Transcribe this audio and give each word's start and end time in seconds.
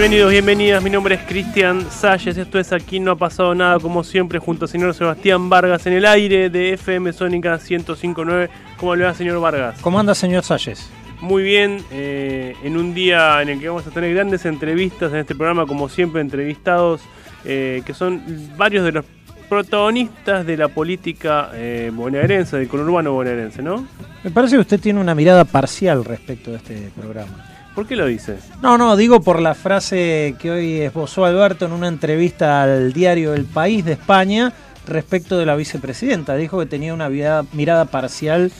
Bienvenidos, 0.00 0.30
bienvenidas, 0.30 0.82
mi 0.82 0.88
nombre 0.88 1.14
es 1.16 1.20
Cristian 1.24 1.90
Salles, 1.90 2.38
esto 2.38 2.58
es 2.58 2.72
Aquí 2.72 2.98
no 2.98 3.10
ha 3.10 3.16
pasado 3.16 3.54
nada, 3.54 3.78
como 3.78 4.02
siempre, 4.02 4.38
junto 4.38 4.64
al 4.64 4.70
señor 4.70 4.94
Sebastián 4.94 5.50
Vargas 5.50 5.86
en 5.86 5.92
el 5.92 6.06
aire 6.06 6.48
de 6.48 6.72
FM 6.72 7.12
Sónica 7.12 7.58
1059. 7.58 8.48
¿Cómo 8.78 8.96
le 8.96 9.04
va, 9.04 9.12
señor 9.12 9.38
Vargas? 9.42 9.78
¿Cómo 9.82 10.00
anda, 10.00 10.14
señor 10.14 10.42
Salles? 10.42 10.88
Muy 11.20 11.42
bien, 11.42 11.84
eh, 11.90 12.56
en 12.64 12.78
un 12.78 12.94
día 12.94 13.42
en 13.42 13.50
el 13.50 13.60
que 13.60 13.68
vamos 13.68 13.86
a 13.86 13.90
tener 13.90 14.14
grandes 14.14 14.46
entrevistas 14.46 15.12
en 15.12 15.18
este 15.18 15.34
programa, 15.34 15.66
como 15.66 15.90
siempre, 15.90 16.22
entrevistados 16.22 17.02
eh, 17.44 17.82
que 17.84 17.92
son 17.92 18.22
varios 18.56 18.86
de 18.86 18.92
los 18.92 19.04
protagonistas 19.50 20.46
de 20.46 20.56
la 20.56 20.68
política 20.68 21.50
eh, 21.52 21.90
bonaerense, 21.92 22.56
del 22.56 22.68
conurbano 22.68 23.12
bonaerense, 23.12 23.60
¿no? 23.60 23.86
Me 24.24 24.30
parece 24.30 24.56
que 24.56 24.62
usted 24.62 24.80
tiene 24.80 24.98
una 24.98 25.14
mirada 25.14 25.44
parcial 25.44 26.06
respecto 26.06 26.52
de 26.52 26.56
este 26.56 26.90
programa. 26.98 27.49
¿Por 27.74 27.86
qué 27.86 27.96
lo 27.96 28.06
dice? 28.06 28.38
No, 28.62 28.76
no, 28.76 28.96
digo 28.96 29.20
por 29.22 29.40
la 29.40 29.54
frase 29.54 30.34
que 30.38 30.50
hoy 30.50 30.80
esbozó 30.80 31.24
Alberto 31.24 31.66
en 31.66 31.72
una 31.72 31.88
entrevista 31.88 32.62
al 32.62 32.92
diario 32.92 33.32
El 33.32 33.44
País 33.44 33.84
de 33.84 33.92
España 33.92 34.52
respecto 34.86 35.38
de 35.38 35.46
la 35.46 35.54
vicepresidenta. 35.56 36.36
Dijo 36.36 36.58
que 36.58 36.66
tenía 36.66 36.92
una 36.92 37.08
mirada, 37.08 37.84
parcial 37.84 38.50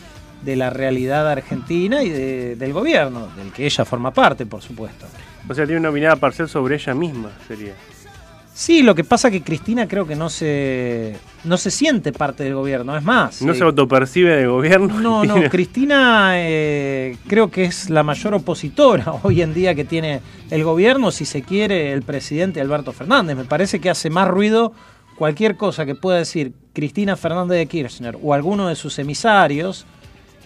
de 0.42 0.56
la 0.56 0.70
realidad 0.70 1.28
argentina 1.28 2.03
y 2.03 2.11
del 2.11 2.72
gobierno, 2.72 3.28
del 3.36 3.53
que 3.53 3.66
ella 3.66 3.84
forma 3.84 4.12
parte, 4.12 4.47
por 4.47 4.62
supuesto. 4.62 5.06
O 5.48 5.55
sea, 5.55 5.66
tiene 5.66 5.81
una 5.81 5.91
mirada 5.91 6.16
parcial 6.16 6.48
sobre 6.48 6.77
ella 6.77 6.94
misma, 6.94 7.31
sería. 7.47 7.75
Sí, 8.61 8.83
lo 8.83 8.94
que 8.94 9.05
pasa 9.05 9.28
es 9.28 9.33
que 9.33 9.42
Cristina 9.42 9.89
creo 9.89 10.06
que 10.06 10.14
no 10.14 10.28
se, 10.28 11.16
no 11.44 11.56
se 11.56 11.70
siente 11.70 12.12
parte 12.12 12.44
del 12.44 12.55
gobierno, 12.55 12.94
es 12.94 13.03
más. 13.03 13.41
¿No 13.41 13.55
se 13.55 13.64
autopercibe 13.64 14.36
del 14.36 14.50
gobierno? 14.50 15.00
No, 15.00 15.25
no, 15.25 15.48
Cristina 15.48 16.33
eh, 16.34 17.16
creo 17.27 17.50
que 17.50 17.64
es 17.64 17.88
la 17.88 18.03
mayor 18.03 18.34
opositora 18.34 19.14
hoy 19.22 19.41
en 19.41 19.55
día 19.55 19.75
que 19.75 19.86
tiene 19.86 20.20
el 20.50 20.62
gobierno, 20.62 21.11
si 21.11 21.25
se 21.25 21.41
quiere, 21.41 21.94
el 21.94 22.03
presidente 22.03 22.61
Alberto 22.61 22.92
Fernández. 22.92 23.34
Me 23.34 23.47
parece 23.47 23.81
que 23.81 23.88
hace 23.88 24.11
más 24.11 24.28
ruido 24.28 24.75
cualquier 25.16 25.56
cosa 25.56 25.86
que 25.86 25.94
pueda 25.94 26.19
decir 26.19 26.53
Cristina 26.75 27.16
Fernández 27.16 27.56
de 27.56 27.66
Kirchner 27.66 28.19
o 28.22 28.34
alguno 28.34 28.69
de 28.69 28.75
sus 28.75 28.98
emisarios 28.98 29.86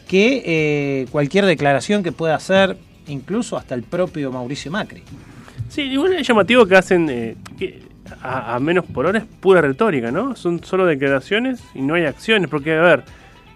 que 0.06 0.40
eh, 0.46 1.06
cualquier 1.10 1.46
declaración 1.46 2.04
que 2.04 2.12
pueda 2.12 2.36
hacer 2.36 2.78
incluso 3.08 3.56
hasta 3.56 3.74
el 3.74 3.82
propio 3.82 4.30
Mauricio 4.30 4.70
Macri. 4.70 5.02
Sí, 5.68 5.82
igual 5.82 6.12
es 6.12 6.28
llamativo 6.28 6.64
que 6.64 6.76
hacen... 6.76 7.10
Eh, 7.10 7.36
a, 8.22 8.58
menos 8.60 8.84
por 8.84 9.06
hora 9.06 9.18
es 9.18 9.24
pura 9.24 9.60
retórica, 9.60 10.10
¿no? 10.10 10.36
Son 10.36 10.62
solo 10.62 10.86
declaraciones 10.86 11.62
y 11.74 11.82
no 11.82 11.94
hay 11.94 12.04
acciones, 12.04 12.50
porque 12.50 12.72
a 12.74 12.82
ver, 12.82 13.04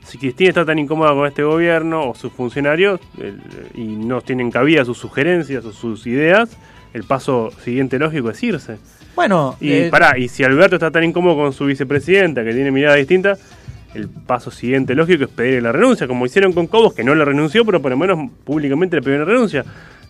si 0.04 0.18
Cristina 0.18 0.50
está 0.50 0.64
tan 0.64 0.78
incómoda 0.78 1.12
con 1.12 1.26
este 1.26 1.42
gobierno 1.42 2.08
o 2.08 2.14
sus 2.14 2.32
funcionarios 2.32 3.00
y 3.74 3.82
no 3.82 4.20
tienen 4.22 4.50
cabida 4.50 4.84
sus 4.84 4.98
sugerencias 4.98 5.64
o 5.64 5.72
sus 5.72 6.06
ideas, 6.06 6.56
el 6.94 7.04
paso 7.04 7.50
siguiente 7.62 7.98
lógico 7.98 8.30
es 8.30 8.42
irse. 8.42 8.78
Bueno, 9.14 9.56
y 9.60 9.72
eh, 9.72 9.90
y 10.16 10.28
si 10.28 10.44
Alberto 10.44 10.76
está 10.76 10.90
tan 10.90 11.04
incómodo 11.04 11.36
con 11.36 11.52
su 11.52 11.66
vicepresidenta, 11.66 12.44
que 12.44 12.54
tiene 12.54 12.70
mirada 12.70 12.94
distinta, 12.96 13.36
el 13.94 14.08
paso 14.08 14.50
siguiente 14.50 14.94
lógico 14.94 15.24
es 15.24 15.30
pedirle 15.30 15.62
la 15.62 15.72
renuncia, 15.72 16.06
como 16.06 16.24
hicieron 16.24 16.52
con 16.52 16.66
Cobos, 16.66 16.94
que 16.94 17.02
no 17.02 17.14
le 17.14 17.24
renunció, 17.24 17.64
pero 17.64 17.82
por 17.82 17.90
lo 17.90 17.96
menos 17.96 18.30
públicamente 18.44 18.96
le 18.96 19.02
pidieron 19.02 19.26
la 19.26 19.32
renuncia. 19.32 19.64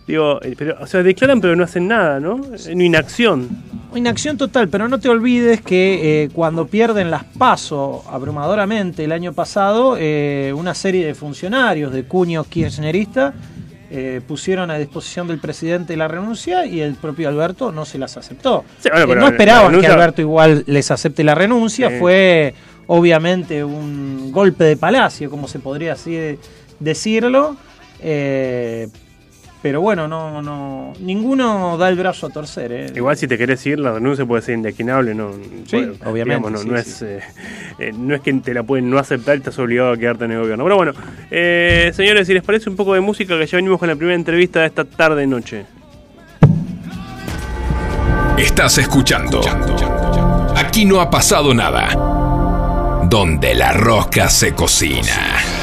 Digo, 0.09 0.41
eh, 0.41 0.55
pero, 0.57 0.75
o 0.81 0.87
sea, 0.87 1.03
declaran 1.03 1.39
pero 1.39 1.55
no 1.55 1.63
hacen 1.63 1.87
nada, 1.87 2.19
¿no? 2.19 2.41
En 2.65 2.81
inacción. 2.81 3.47
Inacción 3.93 4.37
total, 4.37 4.67
pero 4.67 4.87
no 4.87 4.99
te 4.99 5.07
olvides 5.07 5.61
que 5.61 6.23
eh, 6.23 6.29
cuando 6.33 6.65
pierden 6.65 7.11
las 7.11 7.25
PASO 7.25 8.03
abrumadoramente 8.09 9.03
el 9.03 9.11
año 9.11 9.33
pasado, 9.33 9.97
eh, 9.99 10.51
una 10.55 10.73
serie 10.73 11.05
de 11.05 11.13
funcionarios 11.13 11.93
de 11.93 12.05
cuño 12.05 12.43
kirchnerista 12.43 13.33
pusieron 14.27 14.69
a 14.69 14.77
disposición 14.77 15.27
del 15.27 15.39
presidente 15.39 15.97
la 15.97 16.07
renuncia 16.07 16.63
y 16.63 16.79
el 16.79 16.93
propio 16.93 17.27
Alberto 17.27 17.71
no 17.71 17.85
se 17.85 17.97
las 17.97 18.17
aceptó. 18.17 18.63
no 18.93 19.27
esperaban 19.27 19.81
que 19.81 19.87
Alberto 19.87 20.21
igual 20.21 20.63
les 20.67 20.91
acepte 20.91 21.23
la 21.23 21.33
renuncia, 21.33 21.89
fue 21.99 22.53
obviamente 22.85 23.63
un 23.63 24.31
golpe 24.31 24.63
de 24.63 24.77
palacio, 24.77 25.31
como 25.31 25.47
se 25.47 25.57
podría 25.57 25.93
así 25.93 26.37
decirlo. 26.79 27.57
Pero 29.61 29.81
bueno, 29.81 30.07
no, 30.07 30.41
no, 30.41 30.93
ninguno 31.01 31.77
da 31.77 31.89
el 31.89 31.97
brazo 31.97 32.27
a 32.27 32.29
torcer. 32.29 32.71
¿eh? 32.71 32.91
Igual 32.95 33.17
si 33.17 33.27
te 33.27 33.37
querés 33.37 33.65
ir, 33.65 33.77
la 33.77 33.91
renuncia 33.91 34.25
puede 34.25 34.41
ser 34.41 34.55
indeclinable, 34.55 35.13
¿no? 35.13 35.33
Sí, 35.67 35.85
obviamente. 36.05 36.49
no, 36.49 36.77
es, 36.77 37.01
eh, 37.01 37.19
eh, 37.77 37.91
no 37.93 38.15
es 38.15 38.21
que 38.21 38.31
te 38.35 38.53
la 38.53 38.63
pueden 38.63 38.89
no 38.89 38.97
aceptar 38.99 39.35
y 39.35 39.39
estás 39.39 39.59
obligado 39.59 39.91
a 39.91 39.97
quedarte 39.97 40.25
en 40.25 40.31
el 40.31 40.39
gobierno. 40.39 40.63
Pero 40.63 40.77
bueno, 40.77 40.93
eh, 41.29 41.91
señores, 41.93 42.27
si 42.27 42.33
les 42.33 42.43
parece 42.43 42.69
un 42.69 42.77
poco 42.77 42.93
de 42.93 43.01
música, 43.01 43.37
que 43.37 43.45
ya 43.45 43.57
venimos 43.57 43.79
con 43.79 43.89
la 43.89 43.95
primera 43.97 44.15
entrevista 44.15 44.61
de 44.61 44.67
esta 44.67 44.85
tarde-noche. 44.85 45.65
Estás 48.37 48.77
escuchando. 48.77 49.41
Aquí 50.55 50.85
no 50.85 51.01
ha 51.01 51.09
pasado 51.09 51.53
nada. 51.53 51.89
Donde 53.09 53.55
la 53.55 53.73
rosca 53.73 54.29
se 54.29 54.53
cocina. 54.53 55.58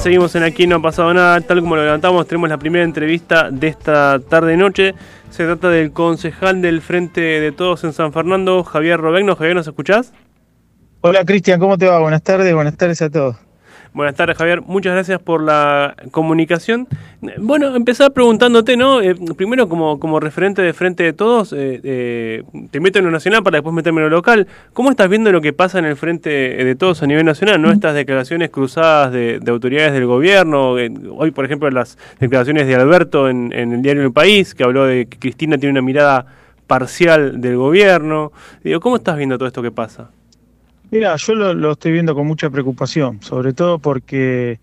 Seguimos 0.00 0.34
en 0.36 0.44
Aquí 0.44 0.66
No 0.66 0.76
ha 0.76 0.82
pasado 0.82 1.12
nada, 1.12 1.40
tal 1.40 1.60
como 1.60 1.76
lo 1.76 1.82
levantamos, 1.82 2.26
tenemos 2.26 2.48
la 2.48 2.58
primera 2.58 2.84
entrevista 2.84 3.50
de 3.50 3.68
esta 3.68 4.20
tarde-noche. 4.20 4.94
Se 5.30 5.44
trata 5.44 5.70
del 5.70 5.92
concejal 5.92 6.62
del 6.62 6.80
Frente 6.82 7.20
de 7.20 7.52
Todos 7.52 7.84
en 7.84 7.92
San 7.92 8.12
Fernando, 8.12 8.62
Javier 8.64 9.00
Robegno. 9.00 9.34
Javier, 9.34 9.56
¿nos 9.56 9.66
escuchás? 9.66 10.12
Hola 11.00 11.24
Cristian, 11.24 11.58
¿cómo 11.58 11.76
te 11.76 11.86
va? 11.86 11.98
Buenas 12.00 12.22
tardes, 12.22 12.54
buenas 12.54 12.76
tardes 12.76 13.02
a 13.02 13.10
todos. 13.10 13.36
Buenas 13.98 14.14
tardes, 14.14 14.38
Javier. 14.38 14.62
Muchas 14.62 14.92
gracias 14.92 15.20
por 15.20 15.42
la 15.42 15.96
comunicación. 16.12 16.86
Bueno, 17.38 17.74
empezar 17.74 18.12
preguntándote, 18.12 18.76
¿no? 18.76 19.00
Eh, 19.02 19.16
primero, 19.36 19.68
como, 19.68 19.98
como 19.98 20.20
referente 20.20 20.62
de 20.62 20.72
frente 20.72 21.02
de 21.02 21.12
todos, 21.12 21.52
eh, 21.52 21.80
eh, 21.82 22.44
te 22.70 22.78
meto 22.78 23.00
en 23.00 23.06
lo 23.06 23.10
nacional 23.10 23.42
para 23.42 23.56
después 23.56 23.74
meterme 23.74 24.00
en 24.00 24.04
lo 24.04 24.10
local. 24.10 24.46
¿Cómo 24.72 24.90
estás 24.90 25.08
viendo 25.08 25.32
lo 25.32 25.40
que 25.40 25.52
pasa 25.52 25.80
en 25.80 25.84
el 25.84 25.96
frente 25.96 26.30
de 26.30 26.76
todos 26.76 27.02
a 27.02 27.08
nivel 27.08 27.24
nacional? 27.24 27.60
¿No? 27.60 27.72
Estas 27.72 27.96
declaraciones 27.96 28.50
cruzadas 28.50 29.10
de, 29.10 29.40
autoridades 29.48 29.92
del 29.92 30.06
gobierno. 30.06 30.74
hoy, 30.74 31.32
por 31.32 31.44
ejemplo, 31.44 31.68
las 31.68 31.98
declaraciones 32.20 32.68
de 32.68 32.76
Alberto 32.76 33.28
en, 33.28 33.52
en 33.52 33.72
el 33.72 33.82
diario 33.82 34.04
El 34.04 34.12
País, 34.12 34.54
que 34.54 34.62
habló 34.62 34.86
de 34.86 35.06
que 35.06 35.18
Cristina 35.18 35.58
tiene 35.58 35.72
una 35.72 35.82
mirada 35.82 36.24
parcial 36.68 37.40
del 37.40 37.56
gobierno. 37.56 38.30
Digo, 38.62 38.78
¿cómo 38.78 38.94
estás 38.94 39.16
viendo 39.16 39.38
todo 39.38 39.48
esto 39.48 39.60
que 39.60 39.72
pasa? 39.72 40.10
Mira, 40.90 41.14
yo 41.16 41.34
lo, 41.34 41.72
estoy 41.72 41.92
viendo 41.92 42.14
con 42.14 42.26
mucha 42.26 42.48
preocupación, 42.48 43.20
sobre 43.20 43.52
todo 43.52 43.78
porque 43.78 44.58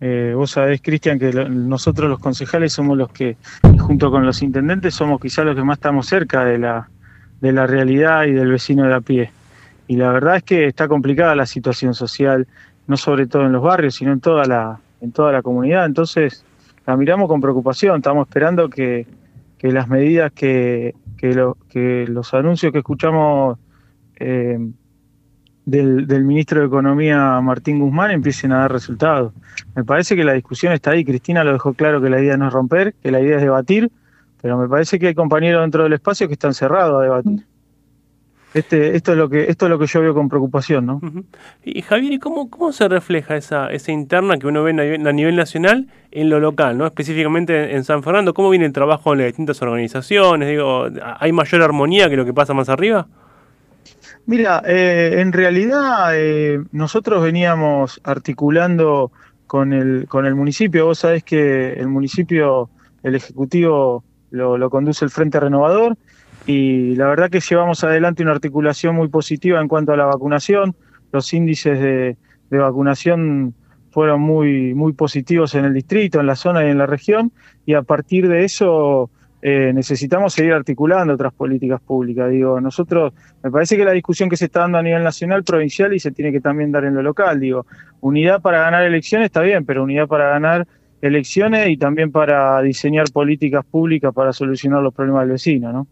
eh, 0.00 0.32
vos 0.36 0.52
sabés, 0.52 0.80
Cristian, 0.80 1.18
que 1.18 1.32
nosotros 1.32 2.08
los 2.08 2.20
concejales 2.20 2.72
somos 2.72 2.96
los 2.96 3.10
que, 3.10 3.36
junto 3.80 4.08
con 4.12 4.24
los 4.24 4.40
intendentes, 4.42 4.94
somos 4.94 5.20
quizás 5.20 5.44
los 5.44 5.56
que 5.56 5.64
más 5.64 5.78
estamos 5.78 6.06
cerca 6.06 6.44
de 6.44 6.58
la, 6.58 6.88
de 7.40 7.52
la 7.52 7.66
realidad 7.66 8.24
y 8.26 8.32
del 8.32 8.52
vecino 8.52 8.86
de 8.86 8.94
a 8.94 9.00
pie. 9.00 9.32
Y 9.88 9.96
la 9.96 10.12
verdad 10.12 10.36
es 10.36 10.42
que 10.44 10.66
está 10.66 10.86
complicada 10.86 11.34
la 11.34 11.46
situación 11.46 11.92
social, 11.92 12.46
no 12.86 12.96
sobre 12.96 13.26
todo 13.26 13.44
en 13.44 13.52
los 13.52 13.62
barrios, 13.62 13.96
sino 13.96 14.12
en 14.12 14.20
toda 14.20 14.44
la, 14.44 14.78
en 15.00 15.10
toda 15.10 15.32
la 15.32 15.42
comunidad. 15.42 15.86
Entonces, 15.86 16.44
la 16.86 16.96
miramos 16.96 17.26
con 17.28 17.40
preocupación, 17.40 17.96
estamos 17.96 18.28
esperando 18.28 18.70
que, 18.70 19.08
que 19.58 19.72
las 19.72 19.88
medidas 19.88 20.30
que, 20.30 20.94
que, 21.16 21.52
que 21.68 22.06
los 22.06 22.32
anuncios 22.32 22.72
que 22.72 22.78
escuchamos 22.78 23.58
eh, 24.20 24.58
del, 25.64 26.24
ministro 26.24 26.60
de 26.60 26.66
Economía 26.66 27.40
Martín 27.40 27.78
Guzmán 27.78 28.10
empiecen 28.10 28.52
a 28.52 28.58
dar 28.58 28.72
resultados. 28.72 29.32
Me 29.74 29.84
parece 29.84 30.16
que 30.16 30.24
la 30.24 30.32
discusión 30.32 30.72
está 30.72 30.90
ahí. 30.90 31.04
Cristina 31.04 31.44
lo 31.44 31.52
dejó 31.52 31.74
claro 31.74 32.00
que 32.00 32.10
la 32.10 32.20
idea 32.20 32.36
no 32.36 32.48
es 32.48 32.52
romper, 32.52 32.94
que 33.02 33.10
la 33.10 33.20
idea 33.20 33.36
es 33.36 33.42
debatir, 33.42 33.90
pero 34.42 34.58
me 34.58 34.68
parece 34.68 34.98
que 34.98 35.08
hay 35.08 35.14
compañeros 35.14 35.62
dentro 35.62 35.84
del 35.84 35.92
espacio 35.94 36.26
que 36.26 36.34
están 36.34 36.54
cerrados 36.54 37.00
a 37.00 37.04
debatir. 37.04 37.46
Este, 38.52 38.94
esto 38.94 39.10
es 39.10 39.18
lo 39.18 39.28
que 39.28 39.50
esto 39.50 39.66
es 39.66 39.70
lo 39.70 39.80
que 39.80 39.86
yo 39.88 40.00
veo 40.00 40.14
con 40.14 40.28
preocupación, 40.28 40.86
¿no? 40.86 41.00
Y 41.64 41.82
Javier, 41.82 42.12
¿y 42.12 42.18
cómo, 42.20 42.48
cómo 42.48 42.70
se 42.70 42.88
refleja 42.88 43.36
esa, 43.36 43.66
esa 43.72 43.90
interna 43.90 44.38
que 44.38 44.46
uno 44.46 44.62
ve 44.62 44.70
a 44.70 45.12
nivel, 45.12 45.34
nacional 45.34 45.88
en 46.12 46.30
lo 46.30 46.38
local, 46.38 46.78
no? 46.78 46.86
Específicamente 46.86 47.74
en 47.74 47.82
San 47.82 48.04
Fernando, 48.04 48.32
¿cómo 48.32 48.50
viene 48.50 48.66
el 48.66 48.72
trabajo 48.72 49.12
en 49.12 49.18
las 49.18 49.26
distintas 49.26 49.60
organizaciones? 49.60 50.48
Digo, 50.48 50.86
¿hay 51.18 51.32
mayor 51.32 51.62
armonía 51.62 52.08
que 52.08 52.16
lo 52.16 52.24
que 52.24 52.32
pasa 52.32 52.54
más 52.54 52.68
arriba? 52.68 53.08
Mira, 54.26 54.62
eh, 54.66 55.16
en 55.18 55.32
realidad 55.32 56.10
eh, 56.14 56.62
nosotros 56.72 57.22
veníamos 57.22 58.00
articulando 58.04 59.12
con 59.46 59.72
el, 59.72 60.06
con 60.08 60.24
el 60.24 60.34
municipio. 60.34 60.86
Vos 60.86 61.00
sabés 61.00 61.24
que 61.24 61.74
el 61.74 61.88
municipio, 61.88 62.70
el 63.02 63.14
ejecutivo 63.14 64.02
lo, 64.30 64.56
lo 64.56 64.70
conduce 64.70 65.04
el 65.04 65.10
Frente 65.10 65.38
Renovador 65.38 65.96
y 66.46 66.94
la 66.96 67.06
verdad 67.06 67.30
que 67.30 67.40
llevamos 67.40 67.84
adelante 67.84 68.22
una 68.22 68.32
articulación 68.32 68.94
muy 68.94 69.08
positiva 69.08 69.60
en 69.60 69.68
cuanto 69.68 69.92
a 69.92 69.96
la 69.96 70.04
vacunación. 70.04 70.76
Los 71.12 71.32
índices 71.32 71.78
de, 71.78 72.16
vacunación 72.50 73.54
fueron 73.90 74.20
muy, 74.20 74.74
muy 74.74 74.92
positivos 74.92 75.54
en 75.54 75.64
el 75.64 75.74
distrito, 75.74 76.20
en 76.20 76.26
la 76.26 76.36
zona 76.36 76.64
y 76.64 76.70
en 76.70 76.78
la 76.78 76.86
región, 76.86 77.32
y 77.66 77.74
a 77.74 77.82
partir 77.82 78.28
de 78.28 78.44
eso 78.44 79.10
eh, 79.46 79.72
necesitamos 79.74 80.32
seguir 80.32 80.54
articulando 80.54 81.12
otras 81.12 81.34
políticas 81.34 81.78
públicas. 81.78 82.30
Digo, 82.30 82.62
nosotros, 82.62 83.12
me 83.42 83.50
parece 83.50 83.76
que 83.76 83.84
la 83.84 83.92
discusión 83.92 84.30
que 84.30 84.38
se 84.38 84.46
está 84.46 84.60
dando 84.60 84.78
a 84.78 84.82
nivel 84.82 85.04
nacional, 85.04 85.44
provincial 85.44 85.92
y 85.92 86.00
se 86.00 86.12
tiene 86.12 86.32
que 86.32 86.40
también 86.40 86.72
dar 86.72 86.86
en 86.86 86.94
lo 86.94 87.02
local. 87.02 87.38
Digo, 87.38 87.66
unidad 88.00 88.40
para 88.40 88.60
ganar 88.60 88.84
elecciones 88.84 89.26
está 89.26 89.42
bien, 89.42 89.66
pero 89.66 89.82
unidad 89.82 90.08
para 90.08 90.30
ganar 90.30 90.66
elecciones 91.02 91.68
y 91.68 91.76
también 91.76 92.10
para 92.10 92.62
diseñar 92.62 93.12
políticas 93.12 93.66
públicas 93.66 94.14
para 94.14 94.32
solucionar 94.32 94.82
los 94.82 94.94
problemas 94.94 95.24
del 95.24 95.32
vecino, 95.32 95.70
¿no? 95.74 95.86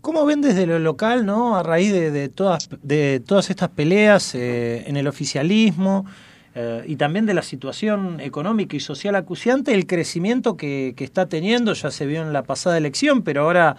¿Cómo 0.00 0.24
ven 0.24 0.40
desde 0.40 0.66
lo 0.66 0.78
local, 0.78 1.26
no, 1.26 1.58
a 1.58 1.62
raíz 1.62 1.92
de, 1.92 2.30
todas, 2.30 2.70
de 2.82 3.20
todas 3.20 3.50
estas 3.50 3.68
peleas 3.68 4.34
eh, 4.34 4.88
en 4.88 4.96
el 4.96 5.06
oficialismo 5.06 6.06
eh, 6.54 6.84
y 6.86 6.96
también 6.96 7.26
de 7.26 7.34
la 7.34 7.42
situación 7.42 8.20
económica 8.20 8.76
y 8.76 8.80
social 8.80 9.14
acuciante, 9.14 9.74
el 9.74 9.86
crecimiento 9.86 10.56
que, 10.56 10.94
está 10.98 11.26
teniendo, 11.26 11.72
ya 11.72 11.90
se 11.90 12.06
vio 12.06 12.22
en 12.22 12.32
la 12.32 12.42
pasada 12.42 12.76
elección, 12.78 13.22
pero 13.22 13.42
ahora 13.42 13.76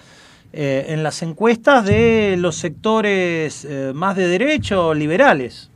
eh, 0.53 0.85
en 0.89 1.03
las 1.03 1.21
encuestas 1.21 1.85
de 1.85 2.35
los 2.37 2.55
sectores 2.55 3.67
más 3.93 4.15
de 4.15 4.27
derecho, 4.27 4.93
liberales? 4.93 5.69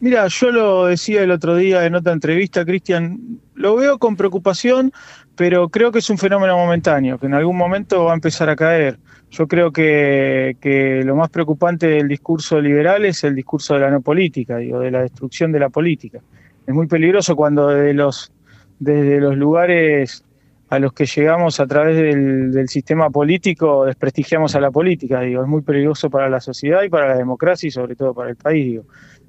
Mira, 0.00 0.28
yo 0.28 0.52
lo 0.52 0.86
decía 0.86 1.22
el 1.22 1.32
otro 1.32 1.56
día 1.56 1.84
en 1.84 1.96
otra 1.96 2.12
entrevista, 2.12 2.64
Cristian, 2.64 3.40
lo 3.54 3.74
veo 3.74 3.98
con 3.98 4.14
preocupación, 4.14 4.92
pero 5.38 5.68
creo 5.68 5.92
que 5.92 6.00
es 6.00 6.10
un 6.10 6.18
fenómeno 6.18 6.56
momentáneo, 6.56 7.16
que 7.16 7.26
en 7.26 7.34
algún 7.34 7.56
momento 7.56 8.06
va 8.06 8.10
a 8.10 8.14
empezar 8.14 8.50
a 8.50 8.56
caer. 8.56 8.98
Yo 9.30 9.46
creo 9.46 9.70
que, 9.70 11.02
lo 11.04 11.14
más 11.14 11.30
preocupante 11.30 11.86
del 11.86 12.08
discurso 12.08 12.60
liberal 12.60 13.04
es 13.04 13.22
el 13.22 13.36
discurso 13.36 13.74
de 13.74 13.80
la 13.80 13.90
no 13.90 14.00
política, 14.00 14.56
digo, 14.56 14.80
de 14.80 14.90
la 14.90 15.02
destrucción 15.02 15.52
de 15.52 15.60
la 15.60 15.68
política. 15.68 16.18
Es 16.66 16.74
muy 16.74 16.88
peligroso 16.88 17.36
cuando 17.36 17.68
desde 17.68 17.94
los, 17.94 18.32
desde 18.80 19.20
los 19.20 19.36
lugares 19.36 20.24
a 20.70 20.80
los 20.80 20.92
que 20.92 21.06
llegamos 21.06 21.60
a 21.60 21.68
través 21.68 21.96
del, 21.96 22.68
sistema 22.68 23.08
político 23.08 23.84
desprestigiamos 23.84 24.56
a 24.56 24.60
la 24.60 24.72
política, 24.72 25.20
digo, 25.20 25.42
es 25.42 25.48
muy 25.48 25.62
peligroso 25.62 26.10
para 26.10 26.28
la 26.28 26.40
sociedad 26.40 26.82
y 26.82 26.88
para 26.88 27.06
la 27.06 27.16
democracia 27.16 27.68
y 27.68 27.70
sobre 27.70 27.94
todo 27.94 28.12
para 28.12 28.30
el 28.30 28.36
país, 28.36 28.64
digo. 28.64 28.84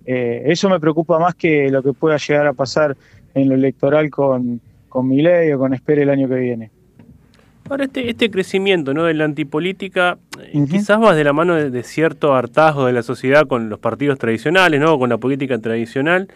Eh, 0.07 0.41
eso 0.47 0.69
me 0.69 0.79
preocupa 0.79 1.19
más 1.19 1.35
que 1.35 1.69
lo 1.69 1.83
que 1.83 1.93
pueda 1.93 2.17
llegar 2.17 2.47
a 2.47 2.53
pasar 2.53 2.97
en 3.35 3.47
lo 3.47 3.53
electoral 3.53 4.09
con, 4.09 4.59
con 4.89 5.07
mi 5.07 5.21
ley 5.21 5.51
o 5.53 5.59
con 5.59 5.73
Espere 5.73 6.03
el 6.03 6.09
año 6.09 6.27
que 6.27 6.35
viene. 6.35 6.71
Ahora, 7.69 7.85
este, 7.85 8.09
este 8.09 8.31
crecimiento 8.31 8.95
¿no? 8.95 9.03
de 9.03 9.13
la 9.13 9.25
antipolítica 9.25 10.17
eh, 10.41 10.65
quizás 10.69 10.99
va 10.99 11.13
de 11.13 11.23
la 11.23 11.33
mano 11.33 11.55
de, 11.55 11.83
cierto 11.83 12.33
hartazgo 12.33 12.87
de 12.87 12.93
la 12.93 13.03
sociedad 13.03 13.45
con 13.47 13.69
los 13.69 13.79
partidos 13.79 14.17
tradicionales, 14.17 14.81
¿no? 14.81 14.97
con 14.97 15.09
la 15.09 15.19
política 15.19 15.59
tradicional. 15.59 16.29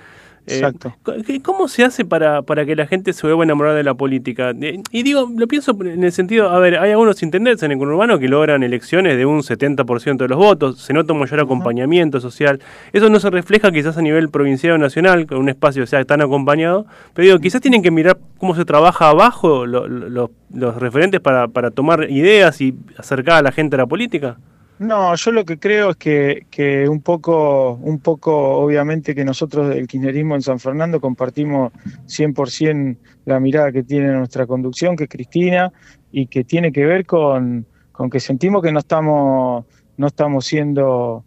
Eh, 0.45 0.55
Exacto. 0.55 0.93
¿Cómo 1.41 1.69
se 1.69 1.85
hace 1.85 2.03
para, 2.03 2.41
para 2.41 2.65
que 2.65 2.75
la 2.75 2.85
gente 2.85 3.13
se 3.13 3.25
vuelva 3.25 3.43
a 3.43 3.45
enamorar 3.45 3.75
de 3.75 3.83
la 3.83 3.93
política? 3.93 4.53
Y 4.91 5.03
digo, 5.03 5.31
lo 5.35 5.47
pienso 5.47 5.77
en 5.81 6.03
el 6.03 6.11
sentido, 6.11 6.49
a 6.49 6.59
ver, 6.59 6.77
hay 6.77 6.91
algunos 6.91 7.23
intendentes 7.23 7.63
en 7.63 7.71
el 7.71 7.77
conurbano 7.77 8.19
que 8.19 8.27
logran 8.27 8.61
elecciones 8.61 9.17
de 9.17 9.25
un 9.25 9.41
70% 9.41 10.17
de 10.17 10.27
los 10.27 10.37
votos, 10.37 10.81
se 10.81 10.91
nota 10.91 11.13
un 11.13 11.19
mayor 11.19 11.39
acompañamiento 11.39 12.19
social. 12.19 12.59
Eso 12.91 13.09
no 13.09 13.19
se 13.19 13.29
refleja 13.29 13.71
quizás 13.71 13.97
a 13.97 14.01
nivel 14.01 14.29
provincial 14.29 14.73
o 14.73 14.77
nacional, 14.77 15.25
con 15.27 15.37
un 15.37 15.49
espacio 15.49 15.87
sea 15.87 16.03
tan 16.03 16.21
acompañado, 16.21 16.85
pero 17.13 17.25
digo, 17.25 17.39
quizás 17.39 17.61
tienen 17.61 17.81
que 17.81 17.91
mirar 17.91 18.17
cómo 18.37 18.55
se 18.55 18.65
trabaja 18.65 19.09
abajo 19.09 19.65
los 19.65 20.75
referentes 20.77 21.21
para, 21.21 21.47
para 21.47 21.71
tomar 21.71 22.09
ideas 22.09 22.59
y 22.59 22.75
acercar 22.97 23.37
a 23.37 23.41
la 23.41 23.51
gente 23.51 23.75
a 23.75 23.79
la 23.79 23.85
política. 23.85 24.37
No, 24.79 25.15
yo 25.15 25.31
lo 25.31 25.45
que 25.45 25.59
creo 25.59 25.91
es 25.91 25.97
que, 25.97 26.47
que 26.49 26.89
un 26.89 27.01
poco, 27.01 27.73
un 27.73 27.99
poco, 27.99 28.57
obviamente 28.57 29.13
que 29.13 29.23
nosotros 29.23 29.69
del 29.69 29.87
kirchnerismo 29.87 30.35
en 30.35 30.41
San 30.41 30.59
Fernando 30.59 30.99
compartimos 30.99 31.71
100% 32.07 32.97
la 33.25 33.39
mirada 33.39 33.71
que 33.71 33.83
tiene 33.83 34.11
nuestra 34.11 34.47
conducción, 34.47 34.95
que 34.95 35.03
es 35.03 35.09
Cristina, 35.09 35.71
y 36.11 36.27
que 36.27 36.43
tiene 36.43 36.71
que 36.71 36.85
ver 36.85 37.05
con, 37.05 37.65
con 37.91 38.09
que 38.09 38.19
sentimos 38.19 38.61
que 38.61 38.71
no 38.71 38.79
estamos, 38.79 39.65
no 39.97 40.07
estamos 40.07 40.45
siendo, 40.45 41.23